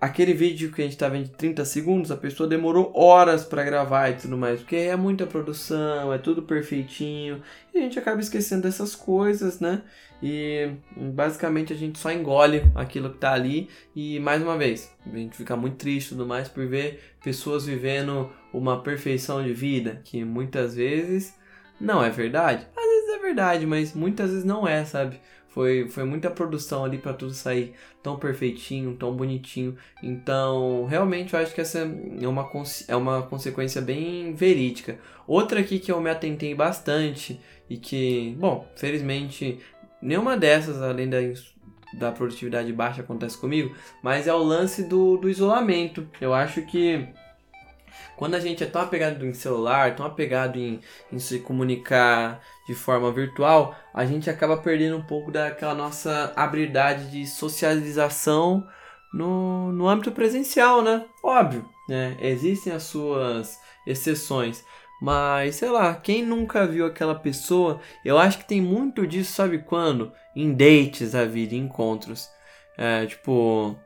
aquele 0.00 0.34
vídeo 0.34 0.72
que 0.72 0.82
a 0.82 0.84
gente 0.84 0.98
tá 0.98 1.08
vendo 1.08 1.26
de 1.26 1.30
30 1.30 1.64
segundos, 1.64 2.10
a 2.10 2.16
pessoa 2.16 2.48
demorou 2.48 2.92
horas 2.92 3.44
para 3.44 3.62
gravar 3.62 4.10
e 4.10 4.14
tudo 4.14 4.36
mais, 4.36 4.58
porque 4.58 4.74
é 4.74 4.96
muita 4.96 5.26
produção, 5.26 6.12
é 6.12 6.18
tudo 6.18 6.42
perfeitinho, 6.42 7.40
e 7.72 7.78
a 7.78 7.82
gente 7.82 7.98
acaba 8.00 8.20
esquecendo 8.20 8.62
dessas 8.62 8.96
coisas, 8.96 9.60
né? 9.60 9.82
E 10.20 10.72
basicamente 10.96 11.72
a 11.72 11.76
gente 11.76 12.00
só 12.00 12.10
engole 12.10 12.64
aquilo 12.74 13.10
que 13.10 13.18
tá 13.18 13.32
ali 13.32 13.68
e 13.94 14.18
mais 14.18 14.42
uma 14.42 14.56
vez, 14.58 14.92
a 15.06 15.16
gente 15.16 15.36
fica 15.36 15.56
muito 15.56 15.76
triste 15.76 16.08
e 16.08 16.10
tudo 16.10 16.26
mais 16.26 16.48
por 16.48 16.66
ver 16.66 17.00
pessoas 17.22 17.66
vivendo 17.66 18.28
uma 18.52 18.82
perfeição 18.82 19.42
de 19.42 19.52
vida, 19.52 20.00
que 20.04 20.24
muitas 20.24 20.74
vezes 20.74 21.34
não 21.80 22.04
é 22.04 22.10
verdade. 22.10 22.66
Às 22.76 22.84
vezes 22.84 23.08
é 23.10 23.18
verdade, 23.18 23.66
mas 23.66 23.94
muitas 23.94 24.30
vezes 24.30 24.44
não 24.44 24.66
é, 24.66 24.84
sabe? 24.84 25.20
Foi, 25.52 25.86
foi 25.88 26.04
muita 26.04 26.30
produção 26.30 26.82
ali 26.84 26.96
para 26.96 27.12
tudo 27.12 27.34
sair 27.34 27.74
tão 28.02 28.18
perfeitinho, 28.18 28.96
tão 28.96 29.14
bonitinho. 29.14 29.76
Então, 30.02 30.86
realmente 30.86 31.34
eu 31.34 31.40
acho 31.40 31.54
que 31.54 31.60
essa 31.60 31.78
é 31.78 32.26
uma, 32.26 32.48
é 32.88 32.96
uma 32.96 33.22
consequência 33.22 33.82
bem 33.82 34.34
verídica. 34.34 34.98
Outra 35.26 35.60
aqui 35.60 35.78
que 35.78 35.92
eu 35.92 36.00
me 36.00 36.08
atentei 36.08 36.54
bastante 36.54 37.38
e 37.68 37.76
que, 37.76 38.34
bom, 38.38 38.66
felizmente 38.76 39.58
nenhuma 40.00 40.38
dessas, 40.38 40.80
além 40.80 41.10
da, 41.10 41.18
da 41.98 42.10
produtividade 42.10 42.72
baixa, 42.72 43.02
acontece 43.02 43.36
comigo, 43.36 43.74
mas 44.02 44.26
é 44.26 44.32
o 44.32 44.42
lance 44.42 44.82
do, 44.82 45.18
do 45.18 45.28
isolamento. 45.28 46.08
Eu 46.18 46.32
acho 46.32 46.62
que 46.62 47.08
quando 48.16 48.34
a 48.34 48.40
gente 48.40 48.62
é 48.62 48.66
tão 48.66 48.82
apegado 48.82 49.24
em 49.26 49.34
celular, 49.34 49.94
tão 49.96 50.06
apegado 50.06 50.58
em, 50.58 50.80
em 51.12 51.18
se 51.18 51.40
comunicar 51.40 52.40
de 52.66 52.74
forma 52.74 53.10
virtual, 53.10 53.74
a 53.92 54.04
gente 54.04 54.30
acaba 54.30 54.56
perdendo 54.56 54.96
um 54.96 55.02
pouco 55.02 55.30
daquela 55.30 55.74
nossa 55.74 56.32
habilidade 56.36 57.10
de 57.10 57.26
socialização 57.26 58.66
no, 59.12 59.72
no 59.72 59.88
âmbito 59.88 60.12
presencial, 60.12 60.82
né? 60.82 61.04
Óbvio, 61.22 61.68
né? 61.88 62.16
Existem 62.20 62.72
as 62.72 62.84
suas 62.84 63.58
exceções. 63.86 64.64
Mas, 65.00 65.56
sei 65.56 65.68
lá, 65.68 65.94
quem 65.94 66.24
nunca 66.24 66.64
viu 66.64 66.86
aquela 66.86 67.14
pessoa, 67.16 67.80
eu 68.04 68.16
acho 68.16 68.38
que 68.38 68.44
tem 68.44 68.60
muito 68.60 69.04
disso, 69.04 69.32
sabe 69.32 69.58
quando? 69.58 70.12
Em 70.34 70.52
dates 70.52 71.14
a 71.14 71.24
vida, 71.24 71.56
em 71.56 71.64
encontros. 71.64 72.30
É, 72.78 73.04
tipo, 73.06 73.76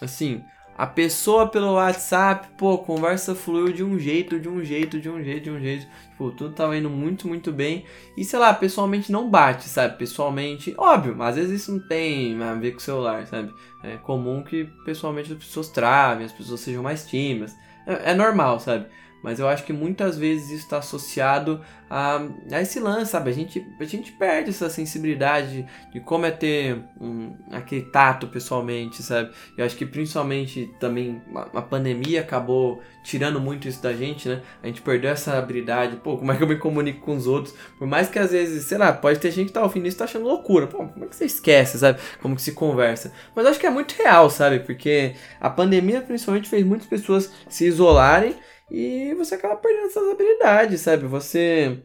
assim, 0.00 0.42
a 0.80 0.86
pessoa 0.86 1.46
pelo 1.46 1.74
WhatsApp, 1.74 2.48
pô, 2.56 2.78
conversa 2.78 3.34
fluiu 3.34 3.70
de 3.70 3.84
um 3.84 3.98
jeito, 3.98 4.40
de 4.40 4.48
um 4.48 4.64
jeito, 4.64 4.98
de 4.98 5.10
um 5.10 5.22
jeito, 5.22 5.44
de 5.44 5.50
um 5.50 5.60
jeito. 5.60 5.86
Tipo, 6.12 6.30
tudo 6.30 6.54
tava 6.54 6.74
indo 6.74 6.88
muito, 6.88 7.28
muito 7.28 7.52
bem. 7.52 7.84
E 8.16 8.24
sei 8.24 8.38
lá, 8.38 8.54
pessoalmente 8.54 9.12
não 9.12 9.28
bate, 9.28 9.68
sabe? 9.68 9.98
Pessoalmente, 9.98 10.74
óbvio, 10.78 11.22
às 11.22 11.36
vezes 11.36 11.60
isso 11.60 11.72
não 11.72 11.86
tem 11.86 12.42
a 12.42 12.54
ver 12.54 12.70
com 12.70 12.78
o 12.78 12.80
celular, 12.80 13.26
sabe? 13.26 13.52
É 13.82 13.98
comum 13.98 14.42
que 14.42 14.64
pessoalmente 14.82 15.30
as 15.30 15.38
pessoas 15.38 15.68
travem, 15.68 16.24
as 16.24 16.32
pessoas 16.32 16.60
sejam 16.60 16.82
mais 16.82 17.06
tímidas. 17.06 17.54
É, 17.86 18.12
é 18.12 18.14
normal, 18.14 18.58
sabe? 18.58 18.86
Mas 19.22 19.38
eu 19.38 19.48
acho 19.48 19.64
que 19.64 19.72
muitas 19.72 20.16
vezes 20.16 20.50
isso 20.50 20.64
está 20.64 20.78
associado 20.78 21.60
a, 21.90 22.22
a, 22.52 22.60
esse 22.62 22.78
lance, 22.78 23.10
sabe? 23.10 23.30
A 23.30 23.32
gente, 23.32 23.66
a 23.78 23.84
gente 23.84 24.12
perde 24.12 24.50
essa 24.50 24.70
sensibilidade 24.70 25.62
de, 25.62 25.66
de 25.92 26.00
como 26.00 26.24
é 26.24 26.30
ter 26.30 26.84
um, 27.00 27.34
aquele 27.50 27.82
tato 27.82 28.28
pessoalmente, 28.28 29.02
sabe? 29.02 29.30
Eu 29.58 29.64
acho 29.64 29.76
que 29.76 29.84
principalmente 29.84 30.72
também 30.78 31.20
a, 31.34 31.58
a, 31.58 31.62
pandemia 31.62 32.20
acabou 32.20 32.80
tirando 33.02 33.40
muito 33.40 33.66
isso 33.66 33.82
da 33.82 33.92
gente, 33.92 34.28
né? 34.28 34.40
A 34.62 34.68
gente 34.68 34.82
perdeu 34.82 35.10
essa 35.10 35.36
habilidade, 35.36 35.96
pô, 35.96 36.16
como 36.16 36.30
é 36.30 36.36
que 36.36 36.42
eu 36.42 36.48
me 36.48 36.56
comunico 36.56 37.00
com 37.00 37.16
os 37.16 37.26
outros? 37.26 37.54
Por 37.76 37.88
mais 37.88 38.08
que 38.08 38.18
às 38.18 38.30
vezes, 38.30 38.64
sei 38.64 38.78
lá, 38.78 38.92
pode 38.92 39.18
ter 39.18 39.32
gente 39.32 39.48
que 39.48 39.52
tá 39.52 39.62
ouvindo 39.62 39.86
isso 39.86 39.96
e 39.96 39.98
tá 39.98 40.04
achando 40.04 40.26
loucura. 40.26 40.66
Pô, 40.66 40.78
como 40.86 41.04
é 41.04 41.08
que 41.08 41.16
você 41.16 41.24
esquece, 41.24 41.78
sabe? 41.78 41.98
Como 42.22 42.36
que 42.36 42.42
se 42.42 42.52
conversa? 42.52 43.12
Mas 43.34 43.44
eu 43.44 43.50
acho 43.50 43.60
que 43.60 43.66
é 43.66 43.70
muito 43.70 43.92
real, 43.92 44.30
sabe? 44.30 44.60
Porque 44.60 45.14
a 45.40 45.50
pandemia 45.50 46.00
principalmente 46.00 46.48
fez 46.48 46.64
muitas 46.64 46.86
pessoas 46.86 47.32
se 47.48 47.66
isolarem 47.66 48.36
e 48.70 49.14
você 49.14 49.34
acaba 49.34 49.56
perdendo 49.56 49.86
essas 49.86 50.08
habilidades, 50.08 50.80
sabe? 50.80 51.06
Você. 51.06 51.78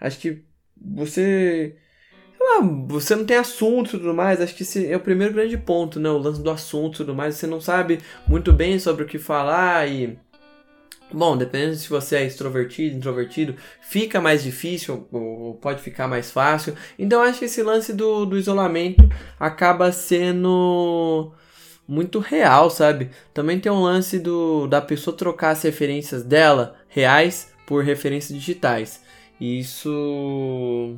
Acho 0.00 0.18
que 0.18 0.42
você. 0.76 1.76
Sei 2.36 2.46
lá, 2.46 2.60
você 2.86 3.16
não 3.16 3.24
tem 3.24 3.36
assunto 3.36 3.88
e 3.88 3.98
tudo 3.98 4.14
mais. 4.14 4.40
Acho 4.40 4.54
que 4.54 4.62
esse 4.62 4.86
é 4.86 4.96
o 4.96 5.00
primeiro 5.00 5.32
grande 5.32 5.56
ponto, 5.56 5.98
né? 5.98 6.10
O 6.10 6.18
lance 6.18 6.42
do 6.42 6.50
assunto 6.50 6.96
e 6.96 6.98
tudo 6.98 7.14
mais. 7.14 7.36
Você 7.36 7.46
não 7.46 7.60
sabe 7.60 8.00
muito 8.26 8.52
bem 8.52 8.78
sobre 8.78 9.04
o 9.04 9.06
que 9.06 9.18
falar 9.18 9.88
e. 9.88 10.18
Bom, 11.12 11.36
dependendo 11.36 11.76
se 11.76 11.88
você 11.88 12.16
é 12.16 12.26
extrovertido, 12.26 12.96
introvertido, 12.96 13.54
fica 13.80 14.20
mais 14.20 14.42
difícil 14.42 15.06
ou 15.12 15.54
pode 15.54 15.80
ficar 15.80 16.08
mais 16.08 16.32
fácil. 16.32 16.74
Então 16.98 17.22
acho 17.22 17.38
que 17.38 17.44
esse 17.44 17.62
lance 17.62 17.92
do, 17.92 18.26
do 18.26 18.36
isolamento 18.36 19.08
acaba 19.38 19.92
sendo 19.92 21.32
muito 21.88 22.18
real, 22.18 22.70
sabe? 22.70 23.10
Também 23.32 23.60
tem 23.60 23.70
um 23.70 23.82
lance 23.82 24.18
do 24.18 24.66
da 24.66 24.80
pessoa 24.80 25.16
trocar 25.16 25.50
as 25.50 25.62
referências 25.62 26.22
dela 26.22 26.76
reais 26.88 27.52
por 27.66 27.84
referências 27.84 28.38
digitais. 28.38 29.02
Isso 29.40 30.96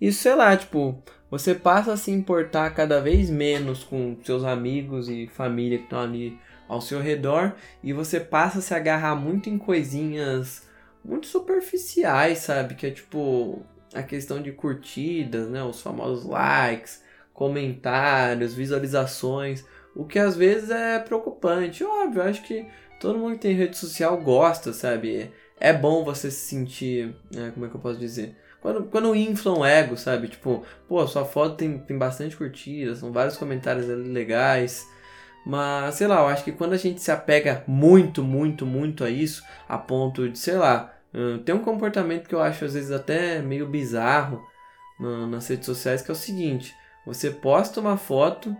isso 0.00 0.20
sei 0.22 0.34
lá, 0.34 0.56
tipo, 0.56 1.02
você 1.30 1.54
passa 1.54 1.92
a 1.92 1.96
se 1.96 2.10
importar 2.10 2.70
cada 2.74 3.00
vez 3.00 3.30
menos 3.30 3.84
com 3.84 4.16
seus 4.24 4.44
amigos 4.44 5.08
e 5.08 5.28
família 5.28 5.78
que 5.78 5.84
estão 5.84 6.00
ali 6.00 6.38
ao 6.68 6.80
seu 6.80 7.00
redor 7.00 7.54
e 7.82 7.92
você 7.92 8.20
passa 8.20 8.58
a 8.58 8.62
se 8.62 8.74
agarrar 8.74 9.14
muito 9.14 9.48
em 9.48 9.58
coisinhas 9.58 10.66
muito 11.04 11.26
superficiais, 11.26 12.38
sabe? 12.38 12.74
Que 12.74 12.86
é 12.86 12.90
tipo 12.90 13.62
a 13.94 14.02
questão 14.02 14.40
de 14.40 14.52
curtidas, 14.52 15.48
né? 15.48 15.62
Os 15.62 15.80
famosos 15.80 16.24
likes, 16.24 17.02
comentários, 17.32 18.54
visualizações. 18.54 19.64
O 19.94 20.04
que 20.04 20.18
às 20.18 20.36
vezes 20.36 20.70
é 20.70 20.98
preocupante. 20.98 21.84
Óbvio, 21.84 22.22
acho 22.22 22.42
que 22.42 22.66
todo 23.00 23.18
mundo 23.18 23.34
que 23.34 23.40
tem 23.42 23.54
rede 23.54 23.76
social 23.76 24.16
gosta, 24.18 24.72
sabe? 24.72 25.30
É 25.60 25.72
bom 25.72 26.04
você 26.04 26.30
se 26.30 26.48
sentir. 26.48 27.14
Né, 27.30 27.50
como 27.52 27.66
é 27.66 27.68
que 27.68 27.74
eu 27.74 27.80
posso 27.80 27.98
dizer? 27.98 28.36
Quando, 28.60 28.84
quando 28.84 29.14
inflam 29.14 29.58
o 29.58 29.64
ego, 29.64 29.96
sabe? 29.96 30.28
Tipo, 30.28 30.64
pô, 30.88 31.06
sua 31.06 31.24
foto 31.24 31.56
tem, 31.56 31.78
tem 31.78 31.98
bastante 31.98 32.36
curtidas, 32.36 32.98
são 32.98 33.12
vários 33.12 33.36
comentários 33.36 33.90
ali 33.90 34.08
legais. 34.08 34.86
Mas, 35.44 35.96
sei 35.96 36.06
lá, 36.06 36.20
eu 36.20 36.28
acho 36.28 36.44
que 36.44 36.52
quando 36.52 36.72
a 36.72 36.76
gente 36.76 37.02
se 37.02 37.10
apega 37.10 37.64
muito, 37.66 38.22
muito, 38.22 38.64
muito 38.64 39.02
a 39.02 39.10
isso, 39.10 39.42
a 39.68 39.76
ponto 39.76 40.28
de, 40.28 40.38
sei 40.38 40.54
lá, 40.54 40.94
uh, 41.12 41.38
tem 41.38 41.54
um 41.54 41.62
comportamento 41.62 42.28
que 42.28 42.34
eu 42.34 42.40
acho 42.40 42.64
às 42.64 42.74
vezes 42.74 42.92
até 42.92 43.42
meio 43.42 43.66
bizarro 43.66 44.40
uh, 45.00 45.26
nas 45.26 45.48
redes 45.48 45.66
sociais, 45.66 46.00
que 46.00 46.10
é 46.10 46.14
o 46.14 46.16
seguinte: 46.16 46.72
você 47.04 47.30
posta 47.30 47.80
uma 47.80 47.96
foto 47.96 48.56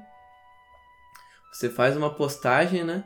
você 1.52 1.68
faz 1.68 1.96
uma 1.96 2.14
postagem, 2.14 2.82
né? 2.82 3.04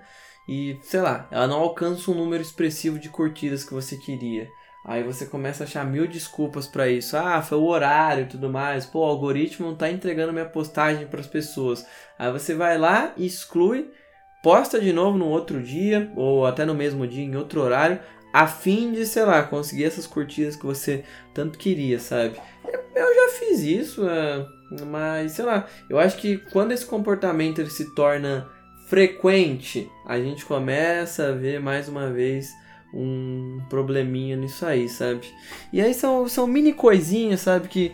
E, 0.49 0.79
sei 0.83 1.01
lá, 1.01 1.27
ela 1.31 1.47
não 1.47 1.59
alcança 1.59 2.11
um 2.11 2.15
número 2.15 2.43
expressivo 2.43 2.99
de 2.99 3.09
curtidas 3.09 3.65
que 3.65 3.75
você 3.75 3.97
queria. 3.97 4.49
Aí 4.85 5.03
você 5.03 5.27
começa 5.27 5.65
a 5.65 5.67
achar 5.67 5.85
mil 5.85 6.07
desculpas 6.07 6.69
para 6.69 6.89
isso. 6.89 7.17
Ah, 7.17 7.43
foi 7.43 7.59
o 7.59 7.67
horário 7.67 8.23
e 8.23 8.29
tudo 8.29 8.49
mais. 8.49 8.87
Pô, 8.87 9.01
o 9.01 9.05
algoritmo 9.05 9.67
não 9.67 9.75
tá 9.75 9.91
entregando 9.91 10.33
minha 10.33 10.47
postagem 10.47 11.09
para 11.09 11.19
as 11.19 11.27
pessoas. 11.27 11.85
Aí 12.17 12.31
você 12.31 12.55
vai 12.55 12.79
lá 12.79 13.13
exclui, 13.17 13.91
posta 14.45 14.81
de 14.81 14.93
novo 14.93 15.19
no 15.19 15.27
outro 15.27 15.61
dia 15.61 16.13
ou 16.15 16.47
até 16.47 16.65
no 16.65 16.73
mesmo 16.73 17.05
dia 17.05 17.25
em 17.25 17.35
outro 17.35 17.61
horário, 17.63 17.99
a 18.33 18.47
fim 18.47 18.93
de, 18.93 19.05
sei 19.05 19.25
lá, 19.25 19.43
conseguir 19.43 19.85
essas 19.85 20.07
curtidas 20.07 20.55
que 20.55 20.65
você 20.65 21.05
tanto 21.35 21.59
queria, 21.59 21.99
sabe? 21.99 22.37
Já 22.71 22.79
fiz 23.39 23.61
isso, 23.61 24.09
é, 24.09 24.47
mas 24.87 25.33
sei 25.33 25.45
lá, 25.45 25.67
eu 25.89 25.99
acho 25.99 26.17
que 26.17 26.39
quando 26.53 26.73
esse 26.73 26.85
comportamento 26.85 27.61
ele 27.61 27.71
se 27.71 27.95
torna 27.95 28.49
frequente, 28.87 29.89
a 30.07 30.19
gente 30.19 30.45
começa 30.45 31.29
a 31.29 31.33
ver 31.33 31.61
mais 31.61 31.89
uma 31.89 32.11
vez 32.11 32.51
um 32.95 33.61
probleminha 33.69 34.37
nisso 34.37 34.65
aí, 34.65 34.89
sabe? 34.89 35.27
E 35.73 35.81
aí 35.81 35.93
são, 35.93 36.29
são 36.29 36.47
mini 36.47 36.73
coisinhas, 36.73 37.41
sabe? 37.41 37.69
Que 37.69 37.93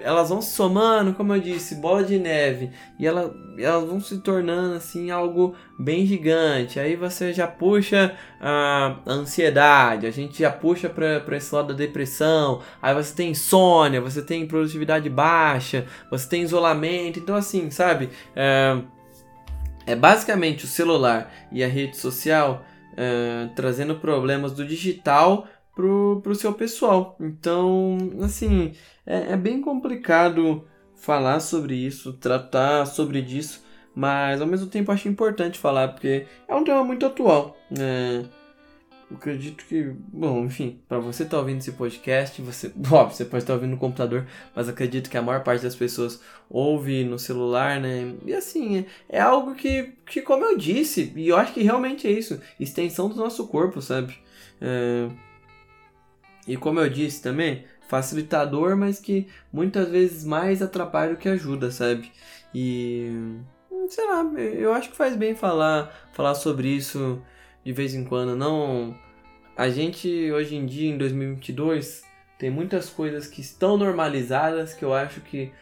elas 0.00 0.28
vão 0.28 0.42
se 0.42 0.54
somando, 0.54 1.14
como 1.14 1.34
eu 1.34 1.40
disse, 1.40 1.76
bola 1.76 2.04
de 2.04 2.18
neve, 2.18 2.70
e 2.98 3.06
ela, 3.06 3.34
elas 3.58 3.88
vão 3.88 4.00
se 4.00 4.18
tornando 4.18 4.74
assim 4.74 5.10
algo 5.10 5.54
bem 5.78 6.06
gigante. 6.06 6.78
Aí 6.78 6.96
você 6.96 7.32
já 7.32 7.46
puxa 7.46 8.14
a 8.40 8.96
ansiedade, 9.06 10.06
a 10.06 10.10
gente 10.10 10.40
já 10.40 10.50
puxa 10.50 10.88
para 10.88 11.36
esse 11.36 11.54
lado 11.54 11.68
da 11.68 11.74
depressão. 11.74 12.60
Aí 12.80 12.94
você 12.94 13.14
tem 13.14 13.30
insônia, 13.30 14.00
você 14.00 14.22
tem 14.22 14.46
produtividade 14.46 15.08
baixa, 15.08 15.86
você 16.10 16.28
tem 16.28 16.42
isolamento. 16.42 17.18
Então, 17.18 17.34
assim, 17.34 17.70
sabe? 17.70 18.10
É, 18.34 18.78
é 19.86 19.96
basicamente 19.96 20.64
o 20.64 20.68
celular 20.68 21.32
e 21.50 21.64
a 21.64 21.68
rede 21.68 21.96
social 21.96 22.64
é, 22.96 23.48
trazendo 23.54 23.94
problemas 23.96 24.52
do 24.52 24.66
digital 24.66 25.46
pro, 25.74 26.20
pro 26.22 26.34
seu 26.34 26.52
pessoal. 26.54 27.16
Então, 27.20 27.98
assim, 28.22 28.72
é, 29.06 29.32
é 29.32 29.36
bem 29.36 29.60
complicado 29.60 30.66
falar 30.96 31.40
sobre 31.40 31.74
isso, 31.74 32.12
tratar 32.14 32.86
sobre 32.86 33.20
isso, 33.20 33.64
mas 33.94 34.40
ao 34.40 34.46
mesmo 34.46 34.66
tempo 34.66 34.90
acho 34.90 35.08
importante 35.08 35.58
falar 35.58 35.88
porque 35.88 36.26
é 36.48 36.54
um 36.54 36.64
tema 36.64 36.82
muito 36.82 37.06
atual. 37.06 37.56
Né? 37.70 38.26
Eu 39.08 39.16
acredito 39.16 39.64
que, 39.66 39.84
bom, 40.08 40.44
enfim, 40.44 40.80
para 40.88 40.98
você 40.98 41.22
estar 41.22 41.36
tá 41.36 41.40
ouvindo 41.40 41.58
esse 41.58 41.72
podcast, 41.72 42.42
você, 42.42 42.72
óbvio, 42.90 43.16
você 43.16 43.24
pode 43.24 43.44
estar 43.44 43.52
tá 43.52 43.54
ouvindo 43.54 43.70
no 43.70 43.78
computador, 43.78 44.26
mas 44.54 44.68
acredito 44.68 45.08
que 45.08 45.16
a 45.16 45.22
maior 45.22 45.44
parte 45.44 45.62
das 45.62 45.76
pessoas 45.76 46.20
ouve 46.50 47.04
no 47.04 47.18
celular, 47.18 47.80
né? 47.80 48.14
E 48.24 48.34
assim, 48.34 48.78
é, 49.08 49.18
é 49.18 49.20
algo 49.20 49.54
que, 49.54 49.92
que, 50.06 50.20
como 50.20 50.44
eu 50.44 50.58
disse, 50.58 51.12
e 51.14 51.28
eu 51.28 51.36
acho 51.36 51.52
que 51.52 51.62
realmente 51.62 52.08
é 52.08 52.10
isso, 52.10 52.40
extensão 52.58 53.08
do 53.08 53.14
nosso 53.14 53.46
corpo, 53.46 53.80
sabe? 53.80 54.18
É, 54.60 55.08
e 56.48 56.56
como 56.56 56.80
eu 56.80 56.88
disse 56.90 57.22
também, 57.22 57.64
facilitador, 57.88 58.76
mas 58.76 58.98
que 58.98 59.28
muitas 59.52 59.88
vezes 59.88 60.24
mais 60.24 60.62
atrapalha 60.62 61.14
do 61.14 61.18
que 61.18 61.28
ajuda, 61.28 61.70
sabe? 61.70 62.10
E 62.54 63.10
sei 63.88 64.06
lá, 64.06 64.24
eu 64.38 64.72
acho 64.72 64.90
que 64.90 64.96
faz 64.96 65.14
bem 65.16 65.34
falar 65.34 65.94
falar 66.12 66.34
sobre 66.34 66.68
isso 66.68 67.22
de 67.64 67.72
vez 67.72 67.94
em 67.94 68.04
quando, 68.04 68.36
não 68.36 68.96
a 69.56 69.68
gente 69.68 70.30
hoje 70.32 70.54
em 70.54 70.66
dia 70.66 70.90
em 70.90 70.98
2022 70.98 72.04
tem 72.38 72.50
muitas 72.50 72.90
coisas 72.90 73.26
que 73.26 73.40
estão 73.40 73.76
normalizadas 73.76 74.74
que 74.74 74.84
eu 74.84 74.92
acho 74.92 75.20
que 75.20 75.52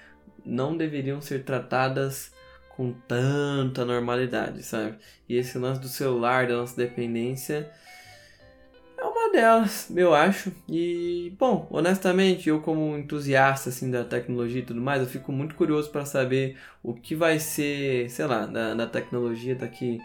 não 0.44 0.76
deveriam 0.76 1.20
ser 1.20 1.44
tratadas 1.44 2.32
com 2.76 2.92
tanta 3.06 3.84
normalidade, 3.84 4.62
sabe? 4.64 4.98
E 5.28 5.36
esse 5.36 5.56
lance 5.58 5.80
do 5.80 5.86
celular, 5.86 6.48
da 6.48 6.56
nossa 6.56 6.76
dependência, 6.76 7.70
delas, 9.34 9.90
eu 9.94 10.14
acho. 10.14 10.52
E, 10.68 11.34
bom, 11.38 11.66
honestamente, 11.70 12.48
eu 12.48 12.60
como 12.60 12.96
entusiasta 12.96 13.68
assim 13.68 13.90
da 13.90 14.04
tecnologia 14.04 14.60
e 14.60 14.64
tudo 14.64 14.80
mais, 14.80 15.02
eu 15.02 15.08
fico 15.08 15.32
muito 15.32 15.54
curioso 15.54 15.90
para 15.90 16.06
saber 16.06 16.56
o 16.82 16.94
que 16.94 17.14
vai 17.14 17.38
ser, 17.38 18.08
sei 18.08 18.26
lá, 18.26 18.46
da, 18.46 18.74
da 18.74 18.86
tecnologia 18.86 19.54
daqui 19.54 20.00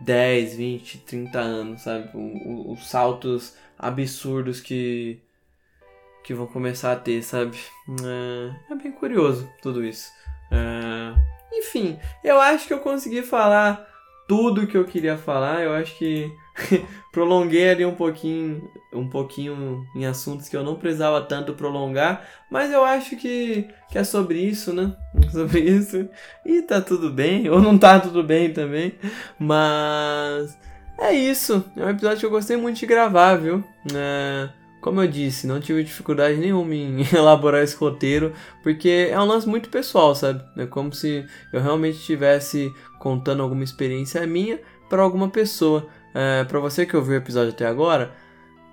10, 0.00 0.56
20, 0.56 0.98
30 0.98 1.40
anos, 1.40 1.82
sabe? 1.82 2.10
Os 2.14 2.86
saltos 2.88 3.56
absurdos 3.78 4.60
que 4.60 5.20
que 6.24 6.32
vão 6.32 6.46
começar 6.46 6.92
a 6.92 6.96
ter, 6.96 7.22
sabe? 7.22 7.56
É, 8.02 8.72
é 8.72 8.76
bem 8.76 8.90
curioso 8.90 9.48
tudo 9.62 9.84
isso. 9.84 10.10
É, 10.50 11.14
enfim, 11.52 11.98
eu 12.22 12.40
acho 12.40 12.66
que 12.66 12.72
eu 12.72 12.80
consegui 12.80 13.22
falar 13.22 13.93
tudo 14.28 14.66
que 14.66 14.76
eu 14.76 14.84
queria 14.84 15.16
falar. 15.16 15.62
Eu 15.62 15.72
acho 15.72 15.96
que 15.96 16.32
prolonguei 17.12 17.70
ali 17.70 17.84
um 17.84 17.94
pouquinho, 17.94 18.70
um 18.92 19.08
pouquinho 19.08 19.86
em 19.94 20.06
assuntos 20.06 20.48
que 20.48 20.56
eu 20.56 20.62
não 20.62 20.76
precisava 20.76 21.20
tanto 21.22 21.54
prolongar, 21.54 22.26
mas 22.50 22.72
eu 22.72 22.84
acho 22.84 23.16
que, 23.16 23.68
que 23.90 23.98
é 23.98 24.04
sobre 24.04 24.38
isso, 24.40 24.72
né? 24.72 24.94
Sobre 25.30 25.60
isso. 25.60 26.08
E 26.44 26.62
tá 26.62 26.80
tudo 26.80 27.10
bem, 27.10 27.48
ou 27.48 27.60
não 27.60 27.78
tá 27.78 27.98
tudo 28.00 28.22
bem 28.22 28.52
também, 28.52 28.94
mas 29.38 30.58
é 30.98 31.12
isso. 31.12 31.64
É 31.76 31.84
um 31.84 31.90
episódio 31.90 32.20
que 32.20 32.26
eu 32.26 32.30
gostei 32.30 32.56
muito 32.56 32.78
de 32.78 32.86
gravar, 32.86 33.36
viu? 33.36 33.64
É 33.94 34.63
como 34.84 35.00
eu 35.00 35.08
disse, 35.08 35.46
não 35.46 35.60
tive 35.60 35.82
dificuldade 35.82 36.36
nenhuma 36.36 36.74
em 36.74 37.06
elaborar 37.10 37.62
esse 37.62 37.74
roteiro, 37.74 38.34
porque 38.62 39.08
é 39.10 39.18
um 39.18 39.24
lance 39.24 39.48
muito 39.48 39.70
pessoal, 39.70 40.14
sabe? 40.14 40.44
É 40.58 40.66
como 40.66 40.92
se 40.92 41.24
eu 41.50 41.62
realmente 41.62 41.96
estivesse 41.96 42.70
contando 42.98 43.42
alguma 43.42 43.64
experiência 43.64 44.26
minha 44.26 44.60
para 44.90 45.00
alguma 45.02 45.30
pessoa. 45.30 45.88
É, 46.14 46.44
para 46.44 46.60
você 46.60 46.84
que 46.84 46.94
ouviu 46.94 47.14
o 47.14 47.16
episódio 47.16 47.48
até 47.48 47.64
agora, 47.64 48.12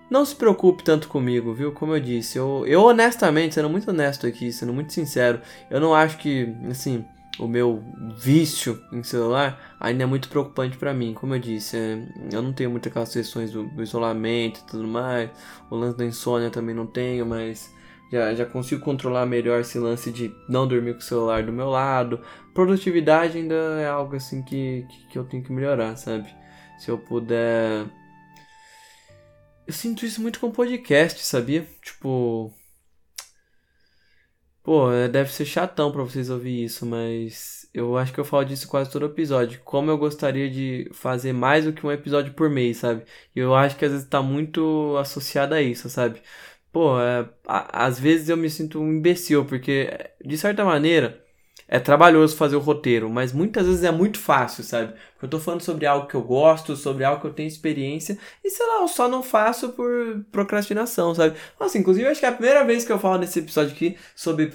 não 0.09 0.25
se 0.25 0.35
preocupe 0.35 0.83
tanto 0.83 1.07
comigo, 1.07 1.53
viu? 1.53 1.71
Como 1.71 1.95
eu 1.95 1.99
disse, 2.01 2.37
eu, 2.37 2.65
eu 2.67 2.83
honestamente, 2.83 3.55
sendo 3.55 3.69
muito 3.69 3.89
honesto 3.89 4.27
aqui, 4.27 4.51
sendo 4.51 4.73
muito 4.73 4.91
sincero, 4.91 5.39
eu 5.69 5.79
não 5.79 5.95
acho 5.95 6.17
que, 6.17 6.53
assim, 6.69 7.05
o 7.39 7.47
meu 7.47 7.83
vício 8.17 8.81
em 8.91 9.03
celular 9.03 9.75
ainda 9.79 10.03
é 10.03 10.05
muito 10.05 10.29
preocupante 10.29 10.77
para 10.77 10.93
mim. 10.93 11.13
Como 11.13 11.33
eu 11.33 11.39
disse, 11.39 11.77
é, 11.77 12.07
eu 12.31 12.41
não 12.41 12.53
tenho 12.53 12.69
muitas 12.69 12.91
aquelas 12.91 13.13
questões 13.13 13.51
do, 13.51 13.63
do, 13.69 13.81
isolamento 13.81 14.59
e 14.59 14.63
tudo 14.63 14.87
mais. 14.87 15.29
O 15.69 15.75
lance 15.75 15.97
da 15.97 16.05
insônia 16.05 16.49
também 16.49 16.75
não 16.75 16.85
tenho, 16.85 17.25
mas 17.25 17.73
já, 18.11 18.33
já 18.35 18.45
consigo 18.45 18.83
controlar 18.83 19.25
melhor 19.25 19.61
esse 19.61 19.79
lance 19.79 20.11
de 20.11 20.33
não 20.49 20.67
dormir 20.67 20.93
com 20.93 20.99
o 20.99 21.03
celular 21.03 21.43
do 21.43 21.53
meu 21.53 21.69
lado. 21.69 22.19
Produtividade 22.53 23.37
ainda 23.37 23.55
é 23.55 23.87
algo 23.87 24.15
assim 24.15 24.43
que, 24.43 24.85
que, 24.89 25.07
que 25.07 25.17
eu 25.17 25.23
tenho 25.23 25.43
que 25.43 25.53
melhorar, 25.53 25.95
sabe? 25.95 26.29
Se 26.77 26.89
eu 26.89 26.97
puder. 26.97 27.85
Eu 29.65 29.73
sinto 29.73 30.05
isso 30.05 30.21
muito 30.21 30.39
com 30.39 30.51
podcast, 30.51 31.23
sabia? 31.23 31.65
Tipo, 31.81 32.51
Pô, 34.63 34.89
deve 35.11 35.31
ser 35.31 35.45
chatão 35.45 35.91
pra 35.91 36.03
vocês 36.03 36.29
ouvir 36.29 36.63
isso, 36.63 36.85
mas 36.85 37.67
eu 37.73 37.97
acho 37.97 38.13
que 38.13 38.19
eu 38.19 38.25
falo 38.25 38.45
disso 38.45 38.67
quase 38.67 38.91
todo 38.91 39.05
episódio. 39.07 39.59
Como 39.63 39.89
eu 39.89 39.97
gostaria 39.97 40.49
de 40.51 40.87
fazer 40.93 41.33
mais 41.33 41.65
do 41.65 41.73
que 41.73 41.85
um 41.85 41.91
episódio 41.91 42.33
por 42.33 42.47
mês, 42.49 42.77
sabe? 42.77 43.03
E 43.35 43.39
eu 43.39 43.55
acho 43.55 43.75
que 43.75 43.85
às 43.85 43.91
vezes 43.91 44.07
tá 44.07 44.21
muito 44.21 44.95
associado 44.97 45.55
a 45.55 45.61
isso, 45.61 45.89
sabe? 45.89 46.21
Pô, 46.71 46.99
é, 47.01 47.27
a, 47.47 47.85
às 47.85 47.99
vezes 47.99 48.29
eu 48.29 48.37
me 48.37 48.49
sinto 48.49 48.79
um 48.79 48.91
imbecil, 48.93 49.45
porque 49.45 49.89
de 50.23 50.37
certa 50.37 50.63
maneira 50.63 51.23
é 51.71 51.79
trabalhoso 51.79 52.35
fazer 52.35 52.57
o 52.57 52.59
roteiro, 52.59 53.09
mas 53.09 53.31
muitas 53.31 53.65
vezes 53.65 53.85
é 53.85 53.91
muito 53.91 54.19
fácil, 54.19 54.61
sabe? 54.61 54.93
Eu 55.21 55.29
tô 55.29 55.39
falando 55.39 55.61
sobre 55.61 55.85
algo 55.85 56.05
que 56.05 56.15
eu 56.15 56.21
gosto, 56.21 56.75
sobre 56.75 57.05
algo 57.05 57.21
que 57.21 57.27
eu 57.27 57.33
tenho 57.33 57.47
experiência, 57.47 58.17
e 58.43 58.49
sei 58.49 58.67
lá, 58.67 58.81
eu 58.81 58.89
só 58.89 59.07
não 59.07 59.23
faço 59.23 59.69
por 59.69 59.87
procrastinação, 60.33 61.15
sabe? 61.15 61.37
Assim, 61.57 61.79
inclusive, 61.79 62.05
acho 62.09 62.19
que 62.19 62.25
é 62.25 62.29
a 62.29 62.33
primeira 62.33 62.65
vez 62.65 62.83
que 62.83 62.91
eu 62.91 62.99
falo 62.99 63.19
nesse 63.19 63.39
episódio 63.39 63.71
aqui 63.71 63.97
sobre 64.13 64.51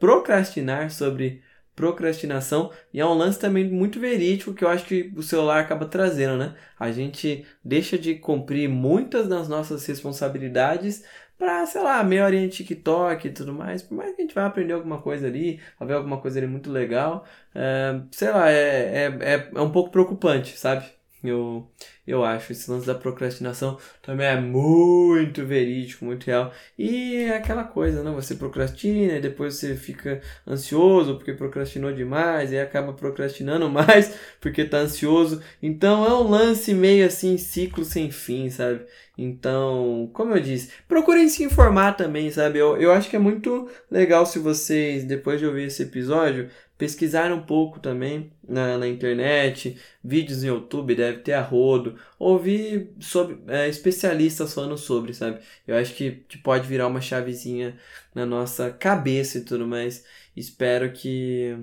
procrastinar, 0.00 0.90
sobre 0.90 1.42
procrastinação, 1.76 2.72
e 2.92 3.00
é 3.00 3.06
um 3.06 3.14
lance 3.14 3.38
também 3.38 3.70
muito 3.70 4.00
verídico 4.00 4.54
que 4.54 4.64
eu 4.64 4.68
acho 4.68 4.86
que 4.86 5.12
o 5.16 5.22
celular 5.22 5.60
acaba 5.60 5.86
trazendo, 5.86 6.36
né? 6.38 6.56
A 6.78 6.90
gente 6.90 7.46
deixa 7.64 7.98
de 7.98 8.16
cumprir 8.16 8.68
muitas 8.68 9.28
das 9.28 9.48
nossas 9.48 9.86
responsabilidades 9.86 11.04
pra, 11.38 11.66
sei 11.66 11.82
lá, 11.82 12.02
meia 12.02 12.24
horinha 12.24 12.48
de 12.48 12.56
TikTok 12.56 13.28
e 13.28 13.32
tudo 13.32 13.52
mais. 13.52 13.82
Por 13.82 13.94
mais 13.94 14.14
que 14.14 14.22
a 14.22 14.24
gente 14.24 14.34
vá 14.34 14.46
aprender 14.46 14.72
alguma 14.72 15.00
coisa 15.02 15.26
ali, 15.26 15.60
vai 15.78 15.88
ver 15.88 15.94
alguma 15.94 16.20
coisa 16.20 16.38
ali 16.38 16.46
muito 16.46 16.70
legal, 16.72 17.26
é, 17.54 18.00
sei 18.10 18.30
lá, 18.30 18.50
é, 18.50 19.06
é, 19.06 19.34
é, 19.34 19.50
é 19.54 19.60
um 19.60 19.70
pouco 19.70 19.90
preocupante, 19.90 20.56
sabe? 20.58 20.95
Eu, 21.28 21.70
eu 22.06 22.24
acho. 22.24 22.52
Esse 22.52 22.70
lance 22.70 22.86
da 22.86 22.94
procrastinação 22.94 23.78
também 24.02 24.26
é 24.26 24.40
muito 24.40 25.44
verídico, 25.44 26.04
muito 26.04 26.24
real. 26.24 26.52
E 26.78 27.16
é 27.16 27.36
aquela 27.36 27.64
coisa, 27.64 28.02
né? 28.02 28.10
Você 28.12 28.34
procrastina 28.34 29.14
e 29.14 29.20
depois 29.20 29.54
você 29.54 29.74
fica 29.76 30.20
ansioso 30.46 31.16
porque 31.16 31.32
procrastinou 31.32 31.92
demais 31.92 32.52
e 32.52 32.58
acaba 32.58 32.92
procrastinando 32.92 33.68
mais 33.70 34.14
porque 34.40 34.64
tá 34.64 34.78
ansioso. 34.78 35.42
Então 35.62 36.04
é 36.04 36.14
um 36.14 36.28
lance 36.28 36.72
meio 36.74 37.06
assim, 37.06 37.36
ciclo 37.38 37.84
sem 37.84 38.10
fim, 38.10 38.50
sabe? 38.50 38.86
Então, 39.18 40.10
como 40.12 40.34
eu 40.34 40.40
disse, 40.40 40.70
procurem 40.86 41.28
se 41.28 41.42
informar 41.42 41.92
também, 41.96 42.30
sabe? 42.30 42.58
Eu, 42.58 42.76
eu 42.76 42.92
acho 42.92 43.08
que 43.08 43.16
é 43.16 43.18
muito 43.18 43.68
legal 43.90 44.26
se 44.26 44.38
vocês, 44.38 45.04
depois 45.04 45.40
de 45.40 45.46
ouvir 45.46 45.64
esse 45.64 45.82
episódio, 45.82 46.50
pesquisar 46.78 47.32
um 47.32 47.42
pouco 47.42 47.80
também 47.80 48.32
na, 48.46 48.76
na 48.78 48.88
internet, 48.88 49.80
vídeos 50.02 50.42
no 50.42 50.48
YouTube, 50.48 50.94
deve 50.94 51.18
ter 51.20 51.32
a 51.32 51.42
rodo, 51.42 51.98
ouvir 52.18 52.92
sobre 53.00 53.38
é, 53.48 53.68
especialistas 53.68 54.52
falando 54.52 54.76
sobre, 54.76 55.14
sabe? 55.14 55.40
Eu 55.66 55.76
acho 55.76 55.94
que, 55.94 56.10
pode 56.42 56.66
virar 56.68 56.86
uma 56.86 57.00
chavezinha 57.00 57.78
na 58.14 58.26
nossa 58.26 58.70
cabeça 58.70 59.38
e 59.38 59.44
tudo 59.44 59.66
mais. 59.66 60.04
Espero 60.36 60.92
que 60.92 61.56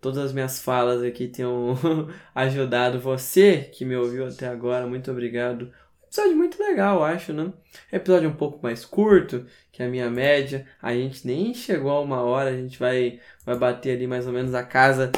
todas 0.00 0.18
as 0.18 0.32
minhas 0.32 0.60
falas 0.60 1.02
aqui 1.02 1.28
tenham 1.28 1.76
ajudado 2.34 3.00
você 3.00 3.70
que 3.72 3.84
me 3.84 3.96
ouviu 3.96 4.26
até 4.26 4.46
agora. 4.46 4.86
Muito 4.86 5.10
obrigado 5.10 5.72
episódio 6.14 6.36
muito 6.36 6.62
legal, 6.62 7.02
acho, 7.02 7.32
né? 7.32 7.52
Episódio 7.92 8.28
um 8.28 8.34
pouco 8.34 8.60
mais 8.62 8.84
curto 8.84 9.46
que 9.72 9.82
a 9.82 9.88
minha 9.88 10.08
média. 10.08 10.64
A 10.80 10.94
gente 10.94 11.26
nem 11.26 11.52
chegou 11.52 11.90
a 11.90 12.00
uma 12.00 12.22
hora, 12.22 12.50
a 12.50 12.56
gente 12.56 12.78
vai, 12.78 13.18
vai 13.44 13.56
bater 13.58 13.96
ali 13.96 14.06
mais 14.06 14.24
ou 14.24 14.32
menos 14.32 14.54
a 14.54 14.62
casa 14.62 15.10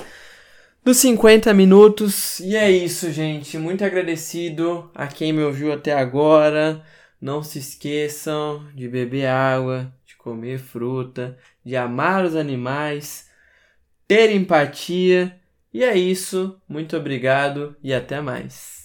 dos 0.82 0.96
50 0.96 1.52
minutos. 1.52 2.40
E 2.40 2.56
é 2.56 2.70
isso, 2.70 3.12
gente. 3.12 3.58
Muito 3.58 3.84
agradecido 3.84 4.90
a 4.94 5.06
quem 5.06 5.34
me 5.34 5.42
ouviu 5.42 5.70
até 5.70 5.92
agora. 5.92 6.82
Não 7.20 7.42
se 7.42 7.58
esqueçam 7.58 8.66
de 8.74 8.88
beber 8.88 9.26
água, 9.26 9.92
de 10.06 10.16
comer 10.16 10.58
fruta, 10.58 11.36
de 11.62 11.76
amar 11.76 12.24
os 12.24 12.34
animais, 12.34 13.28
ter 14.08 14.34
empatia. 14.34 15.38
E 15.74 15.84
é 15.84 15.94
isso. 15.94 16.58
Muito 16.66 16.96
obrigado 16.96 17.76
e 17.82 17.92
até 17.92 18.18
mais. 18.22 18.75